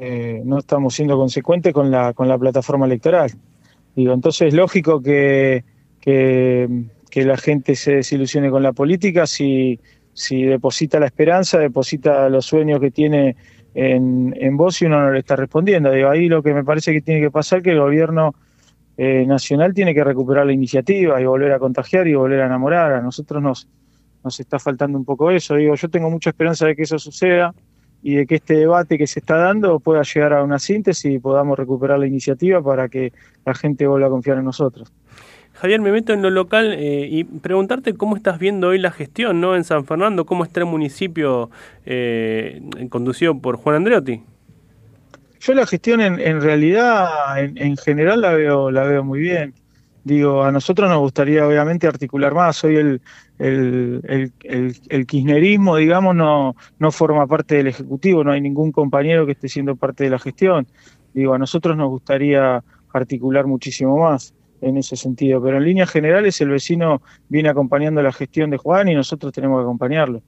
eh, 0.00 0.40
no 0.44 0.58
estamos 0.58 0.94
siendo 0.94 1.16
consecuentes 1.16 1.72
con 1.72 1.90
la, 1.90 2.14
con 2.14 2.28
la 2.28 2.38
plataforma 2.38 2.86
electoral. 2.86 3.30
Digo, 3.94 4.12
entonces 4.14 4.48
es 4.48 4.54
lógico 4.54 5.02
que, 5.02 5.64
que, 6.00 6.68
que 7.10 7.24
la 7.24 7.36
gente 7.36 7.76
se 7.76 7.96
desilusione 7.96 8.50
con 8.50 8.62
la 8.62 8.72
política 8.72 9.26
si 9.26 9.80
si 10.16 10.44
deposita 10.44 10.98
la 10.98 11.06
esperanza, 11.06 11.58
deposita 11.58 12.30
los 12.30 12.46
sueños 12.46 12.80
que 12.80 12.90
tiene 12.90 13.36
en, 13.74 14.34
en 14.40 14.56
vos 14.56 14.80
y 14.80 14.86
uno 14.86 14.98
no 14.98 15.12
le 15.12 15.18
está 15.18 15.36
respondiendo. 15.36 15.92
Digo, 15.92 16.08
ahí 16.08 16.26
lo 16.26 16.42
que 16.42 16.54
me 16.54 16.64
parece 16.64 16.94
que 16.94 17.02
tiene 17.02 17.20
que 17.20 17.30
pasar 17.30 17.58
es 17.58 17.64
que 17.64 17.72
el 17.72 17.80
gobierno 17.80 18.34
eh, 18.96 19.26
nacional 19.26 19.74
tiene 19.74 19.94
que 19.94 20.02
recuperar 20.02 20.46
la 20.46 20.54
iniciativa 20.54 21.20
y 21.20 21.26
volver 21.26 21.52
a 21.52 21.58
contagiar 21.58 22.08
y 22.08 22.14
volver 22.14 22.40
a 22.40 22.46
enamorar. 22.46 22.94
A 22.94 23.02
nosotros 23.02 23.42
nos, 23.42 23.68
nos 24.24 24.40
está 24.40 24.58
faltando 24.58 24.96
un 24.96 25.04
poco 25.04 25.30
eso. 25.30 25.54
Digo, 25.56 25.74
yo 25.74 25.90
tengo 25.90 26.08
mucha 26.08 26.30
esperanza 26.30 26.66
de 26.66 26.74
que 26.74 26.84
eso 26.84 26.98
suceda 26.98 27.54
y 28.02 28.14
de 28.14 28.26
que 28.26 28.36
este 28.36 28.54
debate 28.54 28.96
que 28.96 29.06
se 29.06 29.20
está 29.20 29.36
dando 29.36 29.80
pueda 29.80 30.00
llegar 30.02 30.32
a 30.32 30.42
una 30.42 30.58
síntesis 30.58 31.12
y 31.12 31.18
podamos 31.18 31.58
recuperar 31.58 31.98
la 31.98 32.06
iniciativa 32.06 32.62
para 32.62 32.88
que 32.88 33.12
la 33.44 33.54
gente 33.54 33.86
vuelva 33.86 34.06
a 34.06 34.10
confiar 34.10 34.38
en 34.38 34.44
nosotros. 34.44 34.90
Javier, 35.56 35.80
me 35.80 35.90
meto 35.90 36.12
en 36.12 36.20
lo 36.20 36.28
local 36.28 36.74
eh, 36.74 37.08
y 37.10 37.24
preguntarte 37.24 37.94
cómo 37.94 38.14
estás 38.14 38.38
viendo 38.38 38.68
hoy 38.68 38.78
la 38.78 38.90
gestión 38.90 39.40
¿no? 39.40 39.56
en 39.56 39.64
San 39.64 39.86
Fernando, 39.86 40.26
cómo 40.26 40.44
está 40.44 40.60
el 40.60 40.66
municipio 40.66 41.50
eh, 41.86 42.60
conducido 42.90 43.38
por 43.38 43.56
Juan 43.56 43.76
Andreotti. 43.76 44.22
Yo 45.40 45.54
la 45.54 45.66
gestión 45.66 46.00
en, 46.00 46.40
realidad, 46.40 47.08
en, 47.38 47.76
general, 47.76 48.20
la 48.20 48.32
veo, 48.32 48.70
la 48.70 48.82
veo 48.82 49.04
muy 49.04 49.20
bien. 49.20 49.54
Digo, 50.02 50.42
a 50.42 50.50
nosotros 50.50 50.90
nos 50.90 50.98
gustaría 50.98 51.46
obviamente 51.46 51.86
articular 51.86 52.34
más. 52.34 52.62
Hoy 52.64 52.76
el, 52.76 53.00
el, 53.38 54.32
el, 54.42 55.06
kirchnerismo, 55.06 55.76
digamos, 55.76 56.16
no, 56.16 56.56
no 56.78 56.90
forma 56.90 57.26
parte 57.26 57.56
del 57.56 57.68
Ejecutivo, 57.68 58.24
no 58.24 58.32
hay 58.32 58.40
ningún 58.40 58.72
compañero 58.72 59.24
que 59.24 59.32
esté 59.32 59.48
siendo 59.48 59.76
parte 59.76 60.04
de 60.04 60.10
la 60.10 60.18
gestión. 60.18 60.66
Digo, 61.14 61.34
a 61.34 61.38
nosotros 61.38 61.76
nos 61.76 61.90
gustaría 61.90 62.62
articular 62.92 63.46
muchísimo 63.46 63.98
más 63.98 64.34
en 64.60 64.76
ese 64.76 64.96
sentido. 64.96 65.42
Pero 65.42 65.58
en 65.58 65.64
líneas 65.64 65.90
generales 65.90 66.40
el 66.40 66.50
vecino 66.50 67.02
viene 67.28 67.48
acompañando 67.48 68.02
la 68.02 68.12
gestión 68.12 68.50
de 68.50 68.56
Juan 68.56 68.88
y 68.88 68.94
nosotros 68.94 69.32
tenemos 69.32 69.60
que 69.60 69.62
acompañarlo. 69.62 70.22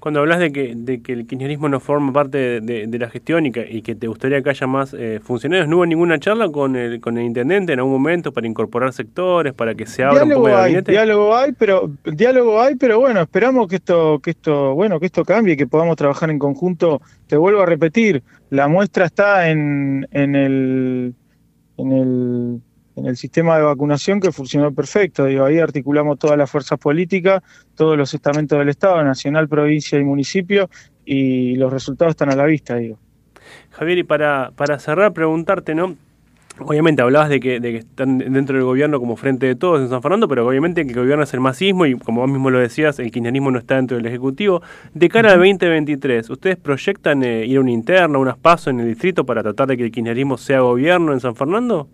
Cuando 0.00 0.20
hablas 0.20 0.38
de 0.38 0.52
que, 0.52 0.74
de 0.76 1.02
que 1.02 1.12
el 1.12 1.26
kirchnerismo 1.26 1.68
no 1.68 1.80
forma 1.80 2.12
parte 2.12 2.60
de, 2.60 2.98
la 2.98 3.10
gestión 3.10 3.46
y 3.46 3.50
que, 3.50 3.66
y 3.68 3.82
que, 3.82 3.96
te 3.96 4.06
gustaría 4.06 4.40
que 4.42 4.50
haya 4.50 4.66
más 4.68 4.94
eh, 4.94 5.18
funcionarios, 5.20 5.66
¿no 5.66 5.76
hubo 5.76 5.86
ninguna 5.86 6.20
charla 6.20 6.48
con 6.50 6.76
el, 6.76 7.00
con 7.00 7.18
el 7.18 7.24
intendente 7.24 7.72
en 7.72 7.80
algún 7.80 7.94
momento 7.94 8.32
para 8.32 8.46
incorporar 8.46 8.92
sectores, 8.92 9.54
para 9.54 9.74
que 9.74 9.86
se 9.86 10.04
abra 10.04 10.24
diálogo 10.24 10.44
un 10.44 10.50
poco 10.50 10.62
hay, 10.62 10.80
Diálogo 10.82 11.36
hay, 11.36 11.52
pero 11.52 11.90
diálogo 12.04 12.62
hay, 12.62 12.76
pero 12.76 13.00
bueno, 13.00 13.22
esperamos 13.22 13.66
que 13.66 13.76
esto, 13.76 14.20
que 14.20 14.30
esto, 14.30 14.72
bueno, 14.76 15.00
que 15.00 15.06
esto 15.06 15.24
cambie, 15.24 15.56
que 15.56 15.66
podamos 15.66 15.96
trabajar 15.96 16.30
en 16.30 16.38
conjunto. 16.38 17.02
Te 17.26 17.36
vuelvo 17.36 17.62
a 17.62 17.66
repetir, 17.66 18.22
la 18.50 18.68
muestra 18.68 19.06
está 19.06 19.50
en, 19.50 20.06
en 20.12 20.36
el 20.36 21.14
en 21.76 21.92
el 21.92 22.60
en 22.98 23.06
el 23.06 23.16
sistema 23.16 23.56
de 23.56 23.62
vacunación 23.62 24.20
que 24.20 24.32
funcionó 24.32 24.72
perfecto. 24.72 25.24
Digo, 25.24 25.44
ahí 25.44 25.58
articulamos 25.58 26.18
todas 26.18 26.36
las 26.36 26.50
fuerzas 26.50 26.78
políticas, 26.78 27.42
todos 27.74 27.96
los 27.96 28.12
estamentos 28.12 28.58
del 28.58 28.68
Estado, 28.68 29.02
nacional, 29.02 29.48
provincia 29.48 29.98
y 29.98 30.04
municipio, 30.04 30.68
y 31.04 31.56
los 31.56 31.72
resultados 31.72 32.12
están 32.12 32.30
a 32.30 32.36
la 32.36 32.44
vista, 32.44 32.76
digo. 32.76 32.98
Javier, 33.70 33.98
y 33.98 34.02
para, 34.04 34.50
para 34.56 34.78
cerrar, 34.78 35.12
preguntarte, 35.12 35.74
¿no? 35.74 35.96
Obviamente 36.60 37.02
hablabas 37.02 37.28
de 37.28 37.38
que, 37.38 37.60
de 37.60 37.70
que 37.70 37.76
están 37.78 38.18
dentro 38.18 38.56
del 38.56 38.64
gobierno 38.64 38.98
como 38.98 39.16
frente 39.16 39.46
de 39.46 39.54
todos 39.54 39.80
en 39.80 39.88
San 39.88 40.02
Fernando, 40.02 40.26
pero 40.26 40.46
obviamente 40.46 40.84
que 40.84 40.90
el 40.90 40.98
gobierno 40.98 41.22
es 41.22 41.32
el 41.32 41.40
masismo 41.40 41.86
y 41.86 41.96
como 41.96 42.22
vos 42.22 42.30
mismo 42.30 42.50
lo 42.50 42.58
decías, 42.58 42.98
el 42.98 43.12
kirchnerismo 43.12 43.52
no 43.52 43.58
está 43.58 43.76
dentro 43.76 43.96
del 43.96 44.06
Ejecutivo. 44.06 44.60
De 44.92 45.08
cara 45.08 45.32
al 45.32 45.38
2023, 45.38 46.28
¿ustedes 46.30 46.56
proyectan 46.56 47.22
eh, 47.22 47.46
ir 47.46 47.58
a 47.58 47.60
una 47.60 47.70
interna, 47.70 48.18
unas 48.18 48.36
pasos 48.36 48.68
en 48.68 48.80
el 48.80 48.88
distrito 48.88 49.24
para 49.24 49.42
tratar 49.42 49.68
de 49.68 49.76
que 49.76 49.84
el 49.84 49.92
kirchnerismo 49.92 50.36
sea 50.36 50.60
gobierno 50.60 51.12
en 51.12 51.20
San 51.20 51.36
Fernando? 51.36 51.88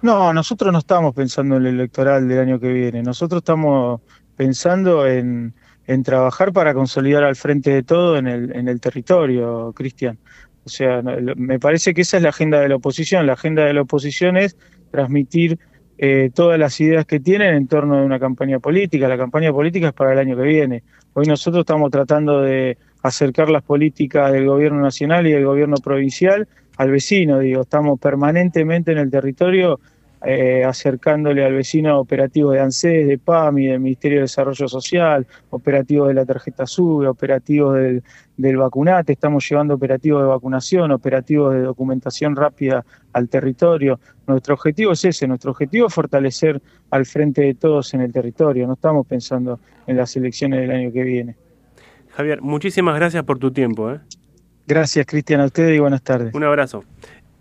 No, 0.00 0.32
nosotros 0.32 0.72
no 0.72 0.78
estamos 0.78 1.14
pensando 1.14 1.56
en 1.56 1.66
el 1.66 1.74
electoral 1.74 2.28
del 2.28 2.38
año 2.38 2.60
que 2.60 2.72
viene. 2.72 3.02
Nosotros 3.02 3.40
estamos 3.40 4.00
pensando 4.36 5.06
en, 5.06 5.54
en 5.86 6.02
trabajar 6.04 6.52
para 6.52 6.72
consolidar 6.72 7.24
al 7.24 7.34
frente 7.34 7.70
de 7.70 7.82
todo 7.82 8.16
en 8.16 8.28
el, 8.28 8.54
en 8.54 8.68
el 8.68 8.80
territorio, 8.80 9.72
Cristian. 9.74 10.18
O 10.64 10.68
sea, 10.68 11.02
me 11.02 11.58
parece 11.58 11.94
que 11.94 12.02
esa 12.02 12.18
es 12.18 12.22
la 12.22 12.28
agenda 12.28 12.60
de 12.60 12.68
la 12.68 12.76
oposición. 12.76 13.26
La 13.26 13.32
agenda 13.32 13.64
de 13.64 13.72
la 13.72 13.82
oposición 13.82 14.36
es 14.36 14.56
transmitir 14.90 15.58
eh, 15.96 16.30
todas 16.32 16.60
las 16.60 16.78
ideas 16.80 17.04
que 17.06 17.18
tienen 17.18 17.54
en 17.54 17.66
torno 17.66 17.96
de 17.96 18.04
una 18.04 18.20
campaña 18.20 18.60
política. 18.60 19.08
La 19.08 19.16
campaña 19.16 19.52
política 19.52 19.88
es 19.88 19.94
para 19.94 20.12
el 20.12 20.18
año 20.20 20.36
que 20.36 20.42
viene. 20.42 20.84
Hoy 21.14 21.26
nosotros 21.26 21.62
estamos 21.62 21.90
tratando 21.90 22.42
de 22.42 22.78
acercar 23.02 23.50
las 23.50 23.64
políticas 23.64 24.30
del 24.30 24.46
gobierno 24.46 24.80
nacional 24.80 25.26
y 25.26 25.32
del 25.32 25.44
gobierno 25.44 25.76
provincial 25.78 26.46
al 26.78 26.90
vecino, 26.90 27.40
digo, 27.40 27.62
estamos 27.62 28.00
permanentemente 28.00 28.92
en 28.92 28.98
el 28.98 29.10
territorio 29.10 29.78
eh, 30.24 30.64
acercándole 30.64 31.44
al 31.44 31.54
vecino 31.54 31.98
operativos 32.00 32.52
de 32.54 32.60
ANSES, 32.60 33.06
de 33.06 33.18
PAMI, 33.18 33.66
del 33.66 33.80
Ministerio 33.80 34.18
de 34.18 34.22
Desarrollo 34.22 34.66
Social, 34.66 35.26
operativos 35.50 36.08
de 36.08 36.14
la 36.14 36.24
tarjeta 36.24 36.66
SUBE, 36.66 37.06
operativos 37.06 37.76
del, 37.76 38.02
del 38.36 38.56
vacunate, 38.56 39.12
estamos 39.12 39.48
llevando 39.48 39.74
operativos 39.74 40.22
de 40.22 40.28
vacunación, 40.28 40.90
operativos 40.90 41.54
de 41.54 41.62
documentación 41.62 42.34
rápida 42.34 42.84
al 43.12 43.28
territorio. 43.28 44.00
Nuestro 44.26 44.54
objetivo 44.54 44.92
es 44.92 45.04
ese, 45.04 45.28
nuestro 45.28 45.52
objetivo 45.52 45.86
es 45.86 45.94
fortalecer 45.94 46.60
al 46.90 47.06
frente 47.06 47.42
de 47.42 47.54
todos 47.54 47.94
en 47.94 48.00
el 48.00 48.12
territorio, 48.12 48.66
no 48.66 48.72
estamos 48.72 49.06
pensando 49.06 49.60
en 49.86 49.96
las 49.96 50.16
elecciones 50.16 50.60
del 50.60 50.70
año 50.72 50.92
que 50.92 51.02
viene. 51.04 51.36
Javier, 52.10 52.42
muchísimas 52.42 52.96
gracias 52.96 53.22
por 53.22 53.38
tu 53.38 53.52
tiempo. 53.52 53.92
¿eh? 53.92 54.00
Gracias, 54.68 55.06
Cristian, 55.06 55.40
a 55.40 55.46
ustedes 55.46 55.74
y 55.74 55.78
buenas 55.78 56.02
tardes. 56.02 56.34
Un 56.34 56.44
abrazo. 56.44 56.84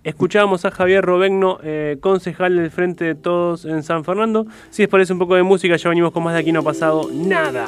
Escuchábamos 0.06 0.64
a 0.64 0.72
Javier 0.72 1.04
Robegno, 1.04 1.60
eh, 1.62 1.98
concejal 2.00 2.56
del 2.56 2.72
Frente 2.72 3.04
de 3.04 3.16
Todos 3.16 3.66
en 3.66 3.84
San 3.84 4.06
Fernando. 4.06 4.48
Si 4.70 4.82
les 4.82 4.88
parece 4.88 5.12
un 5.12 5.20
poco 5.20 5.36
de 5.36 5.44
música, 5.44 5.76
ya 5.76 5.90
venimos 5.90 6.14
con 6.14 6.24
más 6.24 6.34
de 6.34 6.40
aquí 6.40 6.54
no 6.54 6.62
ha 6.62 6.64
pasado 6.64 7.10
nada. 7.12 7.68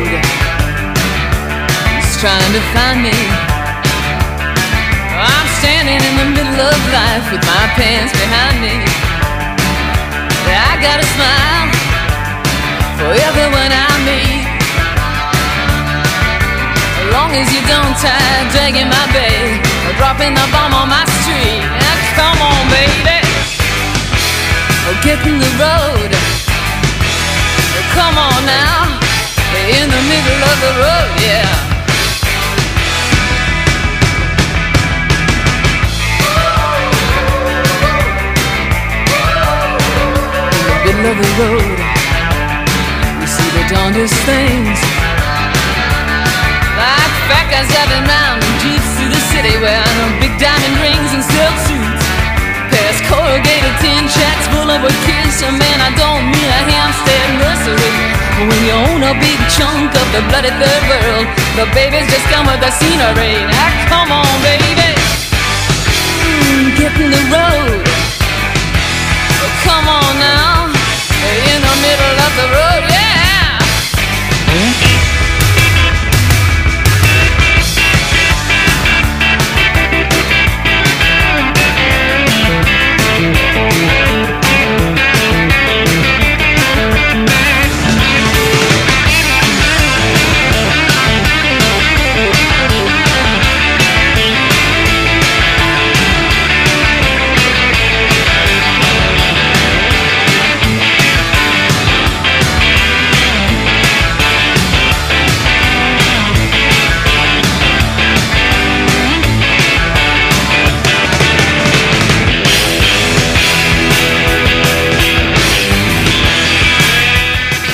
Trying 2.21 2.53
to 2.53 2.61
find 2.77 3.01
me. 3.01 3.17
I'm 5.17 5.47
standing 5.57 5.97
in 5.97 6.15
the 6.21 6.27
middle 6.37 6.61
of 6.69 6.81
life 6.93 7.25
with 7.33 7.41
my 7.49 7.65
pants 7.73 8.13
behind 8.13 8.61
me. 8.61 8.77
I 10.45 10.77
got 10.85 11.01
a 11.01 11.07
smile 11.17 11.65
for 13.01 13.09
everyone 13.25 13.73
I 13.73 13.89
meet. 14.05 14.45
As 17.01 17.07
long 17.09 17.33
as 17.33 17.49
you 17.49 17.65
don't 17.65 17.97
try 17.97 18.21
dragging 18.53 18.85
my 18.85 19.05
bag 19.09 19.57
or 19.89 19.97
dropping 19.97 20.37
the 20.37 20.45
bomb 20.53 20.77
on 20.77 20.93
my 20.93 21.01
street. 21.25 21.65
Now, 21.73 21.97
come 22.13 22.37
on, 22.37 22.61
baby. 22.69 23.17
Oh, 24.85 24.93
get 25.01 25.17
in 25.25 25.41
the 25.41 25.51
road. 25.57 26.13
Come 27.97 28.13
on 28.13 28.45
now. 28.45 28.93
In 29.73 29.89
the 29.89 30.03
middle 30.05 30.41
of 30.45 30.57
the 30.61 30.71
road, 30.85 31.13
yeah. 31.17 31.70
The 41.01 41.29
road. 41.41 41.77
You 43.17 43.25
see 43.25 43.49
the 43.57 43.65
darndest 43.73 44.13
things. 44.21 44.77
Like 46.77 47.13
fat 47.25 47.49
guys 47.49 47.65
driving 47.73 48.05
round 48.05 48.37
in 48.45 48.53
jeeps 48.61 48.85
through 49.01 49.09
the 49.09 49.23
city 49.33 49.57
wearing 49.57 50.13
big 50.21 50.29
diamond 50.37 50.77
rings 50.77 51.09
and 51.17 51.25
silk 51.25 51.57
suits. 51.65 52.05
Past 52.69 53.01
corrugated 53.09 53.75
tin 53.81 54.05
shacks 54.13 54.45
full 54.53 54.69
of 54.69 54.85
a 54.85 54.93
kids. 55.09 55.41
And 55.41 55.57
man, 55.57 55.79
I 55.81 55.89
don't 55.97 56.21
mean 56.29 56.49
a 56.53 56.61
Hampstead 56.69 57.29
nursery. 57.41 57.93
When 58.45 58.61
you 58.61 58.77
own 58.77 59.01
a 59.01 59.17
big 59.17 59.41
chunk 59.57 59.89
of 59.97 60.07
the 60.13 60.21
bloody 60.29 60.53
third 60.53 60.83
world, 60.85 61.25
the 61.57 61.65
babies 61.73 62.05
just 62.13 62.29
come 62.29 62.45
with 62.45 62.61
the 62.61 62.69
scenery. 62.77 63.41
Now 63.49 63.73
come 63.89 64.13
on, 64.13 64.29
baby. 64.45 64.93
Mm, 66.29 66.77
get 66.77 66.93
in 66.93 67.09
the 67.09 67.25
road. 67.33 67.89
Come 69.65 69.87
on 69.89 70.13
now 70.21 70.60
the 72.31 72.47
middle 72.47 72.55
of 72.55 72.75
the 72.75 72.81
road, 72.81 72.90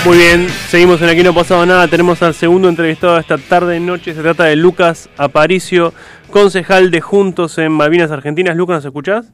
Muy 0.08 0.20
bien, 0.20 0.48
seguimos 0.48 1.02
en 1.02 1.10
Aquí 1.10 1.22
no 1.22 1.32
ha 1.32 1.34
pasado 1.34 1.66
nada. 1.66 1.86
Tenemos 1.90 2.24
al 2.24 2.34
segundo 2.34 2.70
entrevistado 2.70 3.18
esta 3.18 3.38
tarde 3.38 3.78
noche. 3.82 4.14
Se 4.14 4.22
trata 4.22 4.46
de 4.46 4.56
Lucas 4.56 5.10
Aparicio, 5.18 5.94
concejal 6.32 6.92
de 6.92 7.02
Juntos 7.02 7.58
en 7.58 7.74
Malvinas 7.74 8.10
Argentinas. 8.10 8.56
Lucas, 8.56 8.78
¿nos 8.78 8.86
escuchás? 8.86 9.34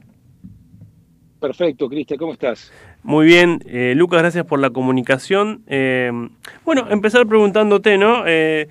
Perfecto, 1.38 1.88
Cristian, 1.88 2.18
¿cómo 2.18 2.32
estás? 2.32 2.72
Muy 3.04 3.24
bien, 3.24 3.62
eh, 3.66 3.92
Lucas, 3.94 4.18
gracias 4.18 4.46
por 4.46 4.58
la 4.58 4.70
comunicación. 4.70 5.62
Eh, 5.68 6.10
bueno, 6.64 6.88
empezar 6.90 7.24
preguntándote, 7.28 7.96
¿no? 7.96 8.24
Eh, 8.26 8.66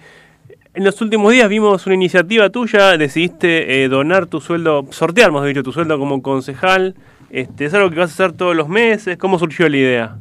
en 0.73 0.83
los 0.83 1.01
últimos 1.01 1.31
días 1.31 1.47
vimos 1.47 1.85
una 1.85 1.95
iniciativa 1.95 2.49
tuya, 2.49 2.97
decidiste 2.97 3.81
eh, 3.81 3.87
donar 3.87 4.25
tu 4.25 4.41
sueldo, 4.41 4.85
sortear, 4.89 5.31
más 5.31 5.45
dicho, 5.45 5.63
tu 5.63 5.71
sueldo 5.71 5.97
como 5.97 6.21
concejal. 6.21 6.95
Este, 7.29 7.63
¿Es 7.63 7.73
algo 7.73 7.89
que 7.89 7.99
vas 7.99 8.09
a 8.09 8.13
hacer 8.13 8.35
todos 8.35 8.57
los 8.57 8.67
meses? 8.67 9.17
¿Cómo 9.17 9.39
surgió 9.39 9.69
la 9.69 9.77
idea? 9.77 10.17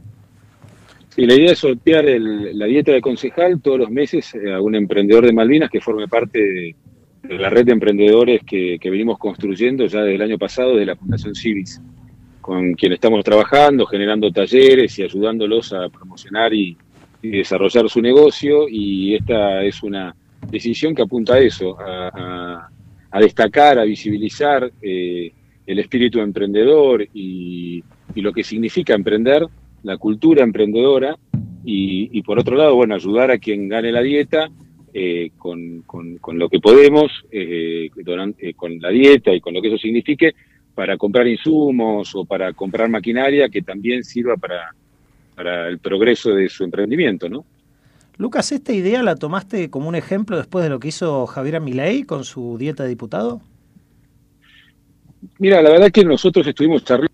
Sí, 1.14 1.26
la 1.26 1.34
idea 1.34 1.52
es 1.52 1.58
sortear 1.58 2.06
el- 2.06 2.58
la 2.58 2.64
dieta 2.64 2.90
de 2.92 3.02
concejal 3.02 3.60
todos 3.60 3.78
los 3.80 3.90
meses 3.90 4.34
eh, 4.34 4.50
a 4.50 4.62
un 4.62 4.74
emprendedor 4.74 5.26
de 5.26 5.32
Malvinas 5.34 5.68
que 5.68 5.78
forme 5.78 6.08
parte 6.08 6.38
de, 6.38 7.38
la 7.38 7.50
red 7.50 7.66
de 7.66 7.72
emprendedores 7.72 8.40
que, 8.44 8.78
venimos 8.82 9.18
construyendo 9.18 9.84
ya 9.86 10.00
desde 10.00 10.14
el 10.14 10.22
año 10.22 10.38
pasado 10.38 10.74
de 10.74 10.86
la 10.86 10.96
Fundación 10.96 11.34
Civis, 11.34 11.82
con 12.40 12.72
quien 12.72 12.94
estamos 12.94 13.22
trabajando, 13.24 13.84
generando 13.84 14.32
talleres 14.32 14.98
y 14.98 15.02
ayudándolos 15.02 15.74
a 15.74 15.90
promocionar 15.90 16.54
y, 16.54 16.76
y 17.20 17.28
desarrollar 17.28 17.90
su 17.90 18.00
negocio. 18.00 18.66
Y 18.68 19.14
esta 19.14 19.62
es 19.62 19.82
una 19.82 20.16
decisión 20.50 20.94
que 20.94 21.02
apunta 21.02 21.34
a 21.34 21.40
eso, 21.40 21.76
a, 21.78 22.68
destacar, 23.20 23.78
a 23.78 23.84
visibilizar 23.84 24.72
eh, 24.80 25.30
el 25.66 25.78
espíritu 25.78 26.20
emprendedor 26.20 27.06
y, 27.12 27.84
y 28.14 28.20
lo 28.22 28.32
que 28.32 28.42
significa 28.42 28.94
emprender 28.94 29.46
la 29.82 29.96
cultura 29.96 30.42
emprendedora 30.42 31.16
y, 31.64 32.16
y 32.16 32.22
por 32.22 32.38
otro 32.38 32.56
lado, 32.56 32.74
bueno, 32.74 32.94
ayudar 32.94 33.30
a 33.30 33.38
quien 33.38 33.68
gane 33.68 33.92
la 33.92 34.02
dieta 34.02 34.48
eh, 34.94 35.30
con, 35.38 35.82
con- 35.82 36.18
con 36.18 36.38
lo 36.38 36.48
que 36.48 36.60
podemos, 36.60 37.10
eh, 37.30 37.88
eh, 38.38 38.54
con 38.54 38.78
la 38.80 38.90
dieta 38.90 39.32
y 39.32 39.40
con 39.40 39.54
lo 39.54 39.62
que 39.62 39.68
eso 39.68 39.78
signifique, 39.78 40.32
para 40.74 40.96
comprar 40.96 41.26
insumos 41.26 42.14
o 42.14 42.24
para 42.24 42.52
comprar 42.52 42.88
maquinaria 42.88 43.48
que 43.48 43.62
también 43.62 44.04
sirva 44.04 44.36
para, 44.36 44.74
para 45.34 45.68
el 45.68 45.78
progreso 45.78 46.30
de 46.34 46.48
su 46.48 46.64
emprendimiento, 46.64 47.28
¿no? 47.28 47.44
Lucas, 48.18 48.52
¿esta 48.52 48.72
idea 48.72 49.02
la 49.02 49.16
tomaste 49.16 49.70
como 49.70 49.88
un 49.88 49.94
ejemplo 49.94 50.36
después 50.36 50.62
de 50.62 50.70
lo 50.70 50.78
que 50.78 50.88
hizo 50.88 51.26
Javier 51.26 51.60
Milei 51.60 52.04
con 52.04 52.24
su 52.24 52.56
dieta 52.58 52.82
de 52.82 52.90
diputado? 52.90 53.40
Mira, 55.38 55.62
la 55.62 55.70
verdad 55.70 55.90
que 55.90 56.04
nosotros 56.04 56.46
estuvimos 56.46 56.84
charlando 56.84 57.10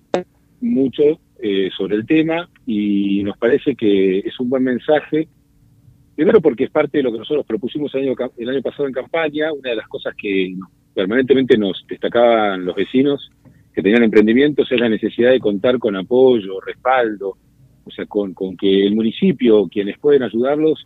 mucho 0.60 1.02
eh, 1.40 1.70
sobre 1.76 1.96
el 1.96 2.06
tema 2.06 2.48
y 2.66 3.22
nos 3.22 3.36
parece 3.38 3.74
que 3.74 4.18
es 4.20 4.38
un 4.40 4.50
buen 4.50 4.64
mensaje. 4.64 5.28
Primero 6.14 6.40
porque 6.40 6.64
es 6.64 6.70
parte 6.70 6.98
de 6.98 7.04
lo 7.04 7.12
que 7.12 7.18
nosotros 7.18 7.46
propusimos 7.46 7.94
el 7.94 8.02
año, 8.02 8.14
el 8.36 8.48
año 8.48 8.62
pasado 8.62 8.86
en 8.86 8.92
campaña, 8.92 9.52
una 9.52 9.70
de 9.70 9.76
las 9.76 9.88
cosas 9.88 10.14
que 10.16 10.54
permanentemente 10.94 11.56
nos 11.56 11.84
destacaban 11.88 12.64
los 12.64 12.74
vecinos 12.74 13.30
que 13.72 13.82
tenían 13.82 14.02
emprendimientos 14.02 14.72
es 14.72 14.80
la 14.80 14.88
necesidad 14.88 15.30
de 15.30 15.38
contar 15.38 15.78
con 15.78 15.94
apoyo, 15.94 16.60
respaldo, 16.60 17.36
o 17.84 17.90
sea, 17.92 18.06
con, 18.06 18.34
con 18.34 18.56
que 18.56 18.84
el 18.84 18.96
municipio, 18.96 19.68
quienes 19.68 19.96
pueden 19.98 20.24
ayudarlos, 20.24 20.84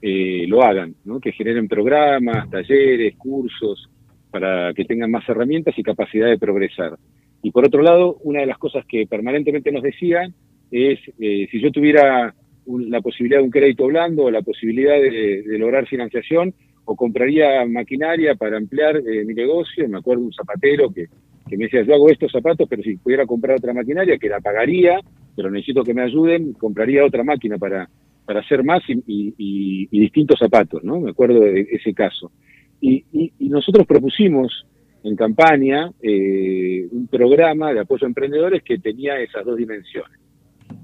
eh, 0.00 0.46
lo 0.48 0.64
hagan, 0.64 0.96
¿no? 1.04 1.20
que 1.20 1.30
generen 1.30 1.68
programas, 1.68 2.50
talleres, 2.50 3.14
cursos, 3.16 3.88
para 4.32 4.74
que 4.74 4.84
tengan 4.84 5.12
más 5.12 5.28
herramientas 5.28 5.78
y 5.78 5.84
capacidad 5.84 6.26
de 6.26 6.38
progresar. 6.38 6.98
Y 7.42 7.50
por 7.50 7.66
otro 7.66 7.82
lado, 7.82 8.18
una 8.22 8.40
de 8.40 8.46
las 8.46 8.58
cosas 8.58 8.84
que 8.86 9.06
permanentemente 9.06 9.72
nos 9.72 9.82
decían 9.82 10.32
es, 10.70 10.98
eh, 11.18 11.48
si 11.50 11.60
yo 11.60 11.70
tuviera 11.70 12.34
la 12.66 13.00
posibilidad 13.00 13.40
de 13.40 13.44
un 13.44 13.50
crédito 13.50 13.86
blando 13.86 14.24
o 14.24 14.30
la 14.30 14.42
posibilidad 14.42 14.94
de, 14.94 15.44
lograr 15.58 15.86
financiación, 15.86 16.54
o 16.84 16.96
compraría 16.96 17.64
maquinaria 17.66 18.34
para 18.34 18.56
ampliar 18.56 18.96
eh, 18.96 19.24
mi 19.24 19.34
negocio. 19.34 19.88
Me 19.88 19.98
acuerdo 19.98 20.24
un 20.24 20.32
zapatero 20.32 20.90
que, 20.92 21.06
que 21.48 21.56
me 21.56 21.64
decía, 21.64 21.82
yo 21.82 21.94
hago 21.94 22.08
estos 22.08 22.32
zapatos, 22.32 22.68
pero 22.68 22.82
si 22.82 22.96
pudiera 22.96 23.26
comprar 23.26 23.56
otra 23.56 23.72
maquinaria, 23.72 24.18
que 24.18 24.28
la 24.28 24.40
pagaría, 24.40 24.98
pero 25.36 25.50
necesito 25.50 25.84
que 25.84 25.94
me 25.94 26.02
ayuden, 26.02 26.54
compraría 26.54 27.04
otra 27.04 27.22
máquina 27.22 27.56
para, 27.58 27.88
para 28.24 28.40
hacer 28.40 28.64
más 28.64 28.82
y, 28.88 29.86
distintos 29.90 30.38
zapatos, 30.38 30.82
¿no? 30.82 31.00
Me 31.00 31.10
acuerdo 31.10 31.40
de 31.40 31.68
ese 31.70 31.94
caso. 31.94 32.32
Y 32.80 33.04
nosotros 33.38 33.86
propusimos 33.86 34.66
en 35.04 35.16
campaña 35.16 35.90
eh, 36.00 36.86
un 36.90 37.06
programa 37.08 37.72
de 37.72 37.80
apoyo 37.80 38.06
a 38.06 38.08
emprendedores 38.08 38.62
que 38.62 38.78
tenía 38.78 39.18
esas 39.20 39.44
dos 39.44 39.56
dimensiones. 39.56 40.18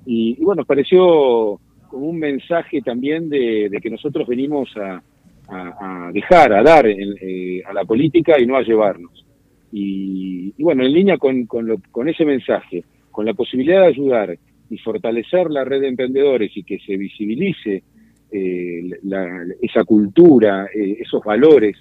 Y, 0.07 0.37
y 0.41 0.45
bueno, 0.45 0.65
pareció 0.65 1.61
como 1.89 2.07
un 2.07 2.19
mensaje 2.19 2.81
también 2.83 3.29
de, 3.29 3.71
que 3.83 3.91
nosotros 3.91 4.27
venimos 4.27 4.69
a 4.77 6.11
dejar, 6.13 6.53
a 6.53 6.63
dar 6.63 6.87
en- 6.87 7.15
eh, 7.21 7.63
a 7.65 7.73
la 7.73 7.85
política 7.85 8.39
y 8.41 8.47
no 8.47 8.57
a 8.57 8.63
llevarnos. 8.63 9.25
Y, 9.73 10.53
y 10.57 10.63
bueno, 10.63 10.85
en 10.85 10.93
línea 10.93 11.17
con, 11.19 11.47
con, 11.47 11.67
lo- 11.67 11.81
con 11.91 12.09
ese 12.09 12.25
mensaje, 12.25 12.85
con 13.11 13.25
la 13.25 13.35
posibilidad 13.35 13.81
de 13.83 13.87
ayudar 13.89 14.39
y 14.71 14.79
fortalecer 14.79 15.51
la 15.51 15.65
red 15.65 15.81
de 15.81 15.89
emprendedores 15.89 16.55
y 16.57 16.63
que 16.65 16.79
se 16.81 16.97
visibilice 16.97 17.83
eh, 18.31 18.83
la- 19.05 19.45
esa 19.63 19.85
cultura, 19.85 20.67
eh, 20.75 20.99
esos 21.01 21.23
valores 21.25 21.77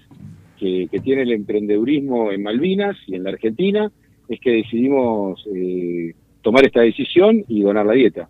que, 0.59 0.87
que 0.91 0.99
tiene 0.99 1.21
el 1.23 1.31
emprendedurismo 1.31 2.31
en 2.31 2.43
Malvinas 2.43 2.97
y 3.07 3.15
en 3.15 3.23
la 3.23 3.29
Argentina, 3.31 3.91
es 4.27 4.39
que 4.39 4.51
decidimos 4.51 5.45
eh, 5.55 6.13
tomar 6.41 6.65
esta 6.65 6.81
decisión 6.81 7.43
y 7.47 7.61
donar 7.61 7.85
la 7.85 7.93
dieta. 7.93 8.29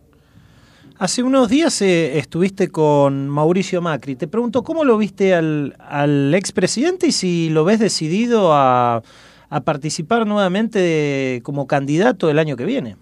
Hace 0.99 1.21
unos 1.21 1.49
días 1.49 1.79
eh, 1.81 2.17
estuviste 2.17 2.69
con 2.69 3.29
Mauricio 3.29 3.81
Macri. 3.81 4.15
Te 4.15 4.27
pregunto, 4.27 4.63
¿cómo 4.63 4.83
lo 4.83 4.97
viste 4.97 5.33
al, 5.35 5.75
al 5.79 6.33
expresidente 6.33 7.07
y 7.07 7.11
si 7.11 7.49
lo 7.49 7.65
ves 7.65 7.79
decidido 7.79 8.51
a, 8.53 9.03
a 9.49 9.61
participar 9.61 10.25
nuevamente 10.25 10.79
de- 10.79 11.41
como 11.43 11.67
candidato 11.67 12.31
el 12.31 12.39
año 12.39 12.55
que 12.55 12.65
viene? 12.65 12.95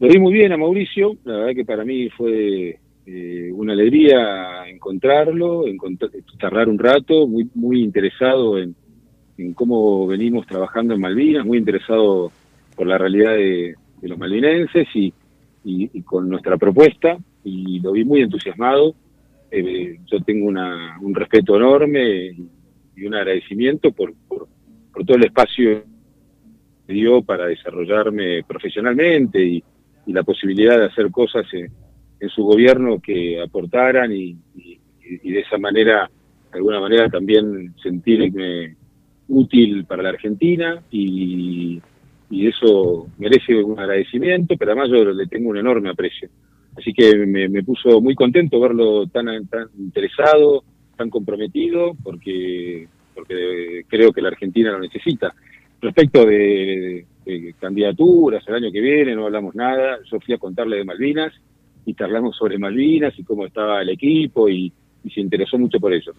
Lo 0.00 0.08
vi 0.08 0.18
muy 0.18 0.32
bien 0.32 0.52
a 0.52 0.56
Mauricio, 0.56 1.16
la 1.24 1.36
verdad 1.36 1.54
que 1.54 1.64
para 1.64 1.84
mí 1.84 2.08
fue 2.10 2.78
eh, 3.08 3.52
una 3.52 3.72
alegría 3.72 4.68
encontrarlo, 4.68 5.68
encontrar, 5.68 6.10
charlar 6.40 6.68
un 6.68 6.76
rato, 6.76 7.28
muy, 7.28 7.48
muy 7.54 7.80
interesado 7.80 8.58
en, 8.58 8.74
cómo 9.54 10.08
venimos 10.08 10.44
trabajando 10.44 10.94
en 10.94 11.00
Malvinas, 11.00 11.46
muy 11.46 11.58
interesado 11.58 12.32
por 12.74 12.88
la 12.88 12.98
realidad 12.98 13.36
de, 13.36 13.76
los 14.02 14.18
malvinenses 14.18 14.88
y, 14.94 15.12
y, 15.64 16.02
con 16.02 16.28
nuestra 16.28 16.56
propuesta, 16.56 17.16
y 17.44 17.80
lo 17.80 17.92
vi 17.92 18.04
muy 18.04 18.22
entusiasmado. 18.22 18.94
Eh, 19.50 19.98
yo 20.06 20.20
tengo 20.20 20.46
una, 20.46 20.98
un 21.00 21.14
respeto 21.14 21.56
enorme 21.56 22.36
y 22.96 23.06
un 23.06 23.14
agradecimiento 23.14 23.92
por, 23.92 24.14
todo 24.28 25.16
el 25.16 25.24
espacio 25.24 25.84
que 26.86 26.92
dio 26.92 27.22
para 27.22 27.46
desarrollarme 27.46 28.42
profesionalmente 28.44 29.44
y, 29.44 29.64
y 30.06 30.12
la 30.12 30.22
posibilidad 30.22 30.78
de 30.78 30.86
hacer 30.86 31.10
cosas 31.10 31.46
en, 31.52 31.70
en 32.26 32.30
su 32.30 32.42
gobierno 32.42 33.00
que 33.00 33.40
aportaran 33.40 34.12
y, 34.12 34.36
de 35.22 35.40
esa 35.40 35.56
manera, 35.58 36.10
de 36.50 36.58
alguna 36.58 36.80
manera 36.80 37.08
también 37.08 37.72
sentirme 37.80 38.74
útil 39.28 39.84
para 39.84 40.02
la 40.02 40.10
Argentina 40.10 40.82
y, 40.90 41.80
eso 42.28 43.06
merece 43.18 43.54
un 43.62 43.78
agradecimiento, 43.78 44.56
pero 44.56 44.72
además 44.72 44.90
yo 44.90 45.04
le 45.04 45.26
tengo 45.26 45.50
un 45.50 45.58
enorme 45.58 45.90
aprecio. 45.90 46.28
Así 46.76 46.92
que 46.92 47.14
me, 47.24 47.48
me 47.48 47.62
puso 47.62 48.00
muy 48.00 48.16
contento 48.16 48.58
verlo 48.60 49.06
tan, 49.06 49.46
tan 49.46 49.68
interesado, 49.78 50.64
tan 50.96 51.08
comprometido, 51.08 51.96
porque, 52.02 52.88
porque 53.14 53.84
creo 53.88 54.12
que 54.12 54.22
la 54.22 54.28
Argentina 54.28 54.72
lo 54.72 54.80
necesita. 54.80 55.34
Respecto 55.80 56.26
de, 56.26 57.06
de, 57.24 57.54
candidaturas 57.60 58.46
el 58.48 58.54
año 58.56 58.72
que 58.72 58.80
viene, 58.80 59.14
no 59.14 59.26
hablamos 59.26 59.54
nada. 59.54 59.98
Yo 60.10 60.18
fui 60.18 60.34
a 60.34 60.38
contarle 60.38 60.78
de 60.78 60.84
Malvinas 60.84 61.32
y 61.86 61.94
charlamos 61.94 62.36
sobre 62.36 62.58
Malvinas 62.58 63.18
y 63.18 63.24
cómo 63.24 63.46
estaba 63.46 63.80
el 63.80 63.88
equipo 63.88 64.48
y, 64.48 64.70
y 65.04 65.10
se 65.10 65.20
interesó 65.20 65.58
mucho 65.58 65.80
por 65.80 65.94
eso. 65.94 66.12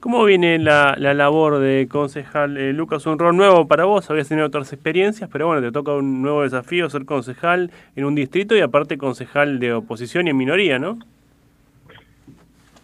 ¿Cómo 0.00 0.24
viene 0.24 0.58
la, 0.58 0.96
la 0.98 1.14
labor 1.14 1.58
de 1.58 1.86
concejal? 1.88 2.56
Eh, 2.56 2.72
Lucas, 2.72 3.06
un 3.06 3.18
rol 3.18 3.36
nuevo 3.36 3.68
para 3.68 3.84
vos, 3.84 4.10
habías 4.10 4.28
tenido 4.28 4.46
otras 4.46 4.72
experiencias, 4.72 5.28
pero 5.30 5.46
bueno, 5.46 5.62
te 5.62 5.70
toca 5.70 5.94
un 5.94 6.22
nuevo 6.22 6.42
desafío 6.42 6.88
ser 6.90 7.04
concejal 7.04 7.70
en 7.94 8.04
un 8.04 8.14
distrito 8.14 8.56
y 8.56 8.60
aparte 8.60 8.98
concejal 8.98 9.58
de 9.60 9.74
oposición 9.74 10.26
y 10.26 10.30
en 10.30 10.36
minoría, 10.36 10.78
¿no? 10.78 10.98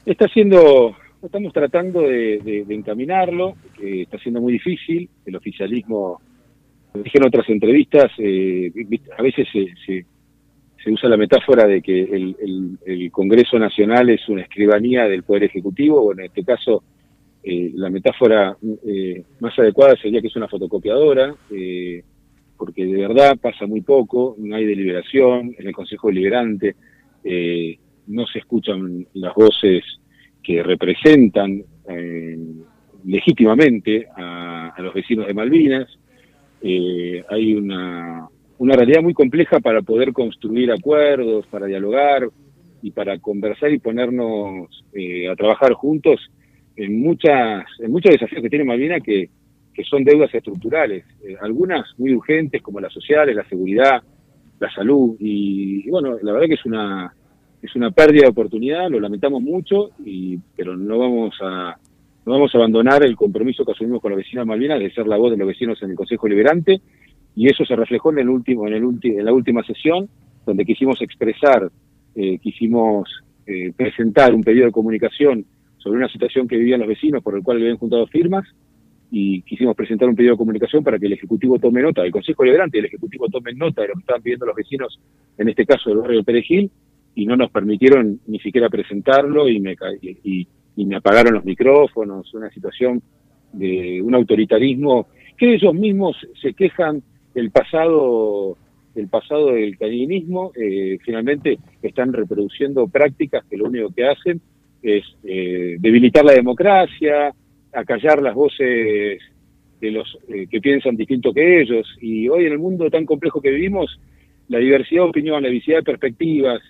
Está 0.04 0.28
siendo, 0.28 0.94
estamos 1.22 1.52
tratando 1.52 2.02
de, 2.02 2.38
de, 2.38 2.64
de 2.64 2.74
encaminarlo, 2.74 3.56
que 3.76 4.02
está 4.02 4.18
siendo 4.18 4.40
muy 4.40 4.52
difícil, 4.52 5.08
el 5.24 5.36
oficialismo 5.36 6.20
dije 7.02 7.18
en 7.18 7.24
otras 7.24 7.48
entrevistas, 7.48 8.10
eh, 8.18 8.72
a 9.18 9.22
veces 9.22 9.48
se, 9.52 9.66
se, 9.84 10.06
se, 10.86 10.92
usa 10.92 11.08
la 11.08 11.16
metáfora 11.16 11.66
de 11.66 11.82
que 11.82 12.02
el, 12.02 13.10
Congreso 13.10 13.58
Nacional 13.58 14.10
es 14.10 14.28
una 14.28 14.42
escribanía 14.42 15.04
del 15.08 15.22
Poder 15.22 15.44
Ejecutivo, 15.44 16.00
o 16.00 16.12
en 16.12 16.20
este 16.20 16.44
caso 16.44 16.84
eh, 17.42 17.70
la 17.74 17.90
metáfora 17.90 18.56
eh, 18.86 19.22
más 19.40 19.58
adecuada 19.58 19.96
sería 19.96 20.20
que 20.20 20.28
es 20.28 20.36
una 20.36 20.48
fotocopiadora, 20.48 21.34
eh, 21.50 22.02
porque 22.56 22.86
de 22.86 23.06
verdad 23.06 23.36
pasa 23.40 23.66
muy 23.66 23.80
poco, 23.80 24.36
no 24.38 24.54
hay 24.54 24.64
deliberación, 24.64 25.54
en 25.58 25.66
el 25.66 25.74
Consejo 25.74 26.08
Deliberante 26.08 26.76
no 28.06 28.24
se 28.28 28.38
escuchan 28.38 29.04
las 29.14 29.34
voces 29.34 29.82
que 30.40 30.62
representan 30.62 31.64
legítimamente 33.04 34.06
a, 34.16 34.72
los 34.78 34.94
vecinos 34.94 35.26
de 35.26 35.34
Malvinas, 35.34 35.88
hay 36.62 37.54
una, 37.54 38.28
una 38.58 38.74
realidad 38.74 39.02
muy 39.02 39.14
compleja 39.14 39.60
para 39.60 39.82
poder 39.82 40.12
construir 40.12 40.70
acuerdos, 40.72 41.46
para 41.46 41.66
dialogar 41.66 42.28
y 42.82 42.90
para 42.90 43.18
conversar 43.18 43.72
y 43.72 43.78
ponernos 43.78 44.84
eh, 44.92 45.28
a 45.28 45.36
trabajar 45.36 45.72
juntos 45.72 46.20
en 46.76 47.00
muchas 47.00 47.64
en 47.80 47.90
muchos 47.90 48.12
desafíos 48.12 48.42
que 48.42 48.50
tiene 48.50 48.64
Malvina 48.64 49.00
que, 49.00 49.30
que 49.74 49.84
son 49.84 50.04
deudas 50.04 50.32
estructurales, 50.34 51.04
eh, 51.22 51.36
algunas 51.40 51.86
muy 51.98 52.14
urgentes 52.14 52.62
como 52.62 52.80
las 52.80 52.92
sociales, 52.92 53.36
la 53.36 53.48
seguridad, 53.48 54.02
la 54.58 54.70
salud 54.72 55.16
y, 55.18 55.88
bueno, 55.90 56.16
la 56.22 56.32
verdad 56.32 56.48
que 56.48 56.54
es 56.54 56.64
una 56.64 57.12
es 57.62 57.74
una 57.74 57.90
pérdida 57.90 58.22
de 58.22 58.30
oportunidad, 58.30 58.88
lo 58.90 59.00
lamentamos 59.00 59.42
mucho 59.42 59.90
y 60.04 60.38
pero 60.56 60.76
no 60.76 60.98
vamos 60.98 61.34
a 61.42 61.76
no 62.24 62.32
vamos 62.32 62.54
a 62.54 62.58
abandonar 62.58 63.04
el 63.04 63.16
compromiso 63.16 63.64
que 63.64 63.72
asumimos 63.72 64.00
con 64.00 64.12
los 64.12 64.18
vecinos 64.18 64.42
de 64.42 64.48
Malvinas 64.48 64.78
de 64.78 64.90
ser 64.92 65.06
la 65.06 65.16
voz 65.16 65.30
de 65.30 65.36
los 65.36 65.46
vecinos 65.46 65.80
en 65.82 65.90
el 65.90 65.96
Consejo 65.96 66.28
Liberante 66.28 66.80
y 67.36 67.48
eso 67.48 67.64
se 67.64 67.76
reflejó 67.76 68.10
en 68.10 68.18
el 68.18 68.28
último 68.28 68.66
en 68.66 68.74
el 68.74 68.84
ulti, 68.84 69.10
en 69.10 69.24
la 69.24 69.32
última 69.32 69.62
sesión 69.62 70.08
donde 70.44 70.64
quisimos 70.64 71.00
expresar 71.02 71.70
eh, 72.14 72.38
quisimos 72.38 73.08
eh, 73.46 73.72
presentar 73.76 74.34
un 74.34 74.42
pedido 74.42 74.66
de 74.66 74.72
comunicación 74.72 75.44
sobre 75.76 75.98
una 75.98 76.08
situación 76.08 76.48
que 76.48 76.56
vivían 76.56 76.80
los 76.80 76.88
vecinos 76.88 77.22
por 77.22 77.36
el 77.36 77.42
cual 77.42 77.58
habían 77.58 77.76
juntado 77.76 78.06
firmas 78.06 78.44
y 79.10 79.42
quisimos 79.42 79.76
presentar 79.76 80.08
un 80.08 80.16
pedido 80.16 80.34
de 80.34 80.38
comunicación 80.38 80.82
para 80.82 80.98
que 80.98 81.06
el 81.06 81.12
Ejecutivo 81.12 81.58
tome 81.58 81.82
nota, 81.82 82.02
el 82.02 82.10
Consejo 82.10 82.44
Liberante 82.44 82.78
y 82.78 82.80
el 82.80 82.86
Ejecutivo 82.86 83.28
tomen 83.28 83.56
nota 83.56 83.82
de 83.82 83.88
lo 83.88 83.94
que 83.94 84.00
estaban 84.00 84.22
pidiendo 84.22 84.46
los 84.46 84.56
vecinos, 84.56 84.98
en 85.38 85.48
este 85.48 85.64
caso 85.64 85.90
del 85.90 86.00
barrio 86.00 86.18
de 86.18 86.24
Perejil, 86.24 86.70
y 87.14 87.24
no 87.24 87.36
nos 87.36 87.50
permitieron 87.50 88.20
ni 88.26 88.40
siquiera 88.40 88.68
presentarlo 88.68 89.48
y 89.48 89.60
me, 89.60 89.76
y, 90.02 90.48
y 90.76 90.86
me 90.86 90.96
apagaron 90.96 91.34
los 91.34 91.44
micrófonos, 91.44 92.34
una 92.34 92.50
situación 92.50 93.00
de 93.52 94.02
un 94.02 94.14
autoritarismo 94.14 95.06
que 95.36 95.54
ellos 95.54 95.72
mismos 95.72 96.16
se 96.40 96.52
quejan 96.52 97.02
del 97.36 97.50
pasado 97.50 98.56
del 98.94 99.08
pasado 99.08 99.52
del 99.52 99.76
caninismo, 99.76 100.52
eh, 100.56 100.96
finalmente 101.04 101.58
están 101.82 102.14
reproduciendo 102.14 102.88
prácticas 102.88 103.44
que 103.44 103.58
lo 103.58 103.66
único 103.66 103.92
que 103.94 104.08
hacen 104.08 104.40
es 104.82 105.04
eh, 105.22 105.76
debilitar 105.78 106.24
la 106.24 106.32
democracia, 106.32 107.30
acallar 107.74 108.22
las 108.22 108.34
voces 108.34 109.20
de 109.82 109.90
los 109.90 110.18
eh, 110.28 110.46
que 110.50 110.62
piensan 110.62 110.96
distinto 110.96 111.34
que 111.34 111.60
ellos. 111.60 111.86
Y 112.00 112.26
hoy 112.30 112.46
en 112.46 112.52
el 112.52 112.58
mundo 112.58 112.88
tan 112.90 113.04
complejo 113.04 113.42
que 113.42 113.50
vivimos, 113.50 114.00
la 114.48 114.58
diversidad 114.60 115.02
de 115.02 115.08
opinión, 115.10 115.42
la 115.42 115.48
diversidad 115.50 115.78
de 115.78 115.82
perspectivas, 115.82 116.62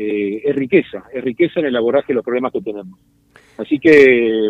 es 0.00 0.54
riqueza, 0.54 1.02
es 1.12 1.24
riqueza 1.24 1.58
en 1.58 1.66
el 1.66 1.76
abordaje 1.76 2.08
de 2.08 2.14
los 2.14 2.24
problemas 2.24 2.52
que 2.52 2.60
tenemos. 2.60 3.00
Así 3.56 3.80
que, 3.80 4.48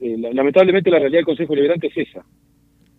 lamentablemente, 0.00 0.88
la 0.88 1.00
realidad 1.00 1.18
del 1.18 1.26
Consejo 1.26 1.56
Liberante 1.56 1.88
es 1.88 2.08
esa. 2.08 2.24